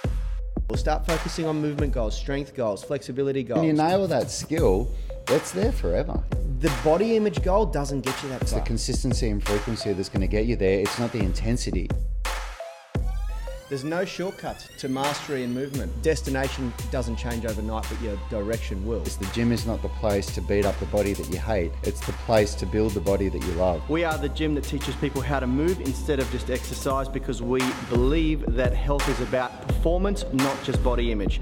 We'll 0.69 0.79
start 0.79 1.07
focusing 1.07 1.47
on 1.47 1.61
movement 1.61 1.93
goals, 1.93 2.17
strength 2.17 2.55
goals, 2.55 2.83
flexibility 2.83 3.43
goals. 3.43 3.59
When 3.59 3.69
you 3.69 3.73
nail 3.73 4.07
that 4.09 4.31
skill, 4.31 4.91
it's 5.29 5.53
there 5.53 5.73
forever. 5.73 6.23
the 6.61 6.73
body 6.85 7.17
image 7.17 7.43
goal 7.43 7.67
doesn't 7.67 8.03
get 8.03 8.23
you 8.23 8.29
that 8.31 8.43
It's 8.43 8.53
the 8.53 8.61
consistency 8.61 9.29
and 9.29 9.43
frequency 9.43 9.93
that's 9.93 10.09
going 10.09 10.21
to 10.23 10.27
get 10.27 10.47
you 10.47 10.57
there. 10.57 10.81
It's 10.81 10.99
not 10.99 11.13
the 11.13 11.19
intensity. 11.19 11.89
There's 13.69 13.83
no 13.83 14.05
shortcuts 14.05 14.69
to 14.79 14.89
mastery 14.89 15.43
and 15.43 15.53
movement. 15.53 15.91
Destination 16.01 16.73
doesn't 16.93 17.17
change 17.17 17.45
overnight, 17.45 17.85
but 17.91 18.01
your 18.01 18.17
direction 18.31 18.87
will. 18.87 19.03
It's 19.03 19.17
the 19.17 19.27
gym 19.35 19.51
is 19.51 19.67
not 19.67 19.83
the 19.83 19.89
place 19.89 20.33
to 20.37 20.41
beat 20.41 20.65
up 20.65 20.79
the 20.79 20.87
body 20.87 21.15
that 21.15 21.29
you 21.31 21.39
hate. 21.39 21.73
It's 21.83 21.99
the 22.07 22.13
place 22.13 22.55
to 22.55 22.67
build 22.67 22.93
the 22.93 23.01
body 23.01 23.29
that 23.29 23.43
you 23.43 23.53
love. 23.55 23.83
We 23.91 24.05
are 24.05 24.17
the 24.17 24.29
gym 24.29 24.55
that 24.55 24.63
teaches 24.63 24.95
people 24.95 25.21
how 25.21 25.41
to 25.41 25.49
move 25.49 25.81
instead 25.81 26.21
of 26.21 26.31
just 26.31 26.49
exercise 26.49 27.09
because 27.09 27.43
we 27.43 27.61
believe 27.89 28.45
that 28.55 28.73
health 28.73 29.09
is 29.09 29.21
about 29.21 29.67
performance, 29.67 30.25
not 30.33 30.63
just 30.63 30.81
body 30.85 31.11
image. 31.11 31.41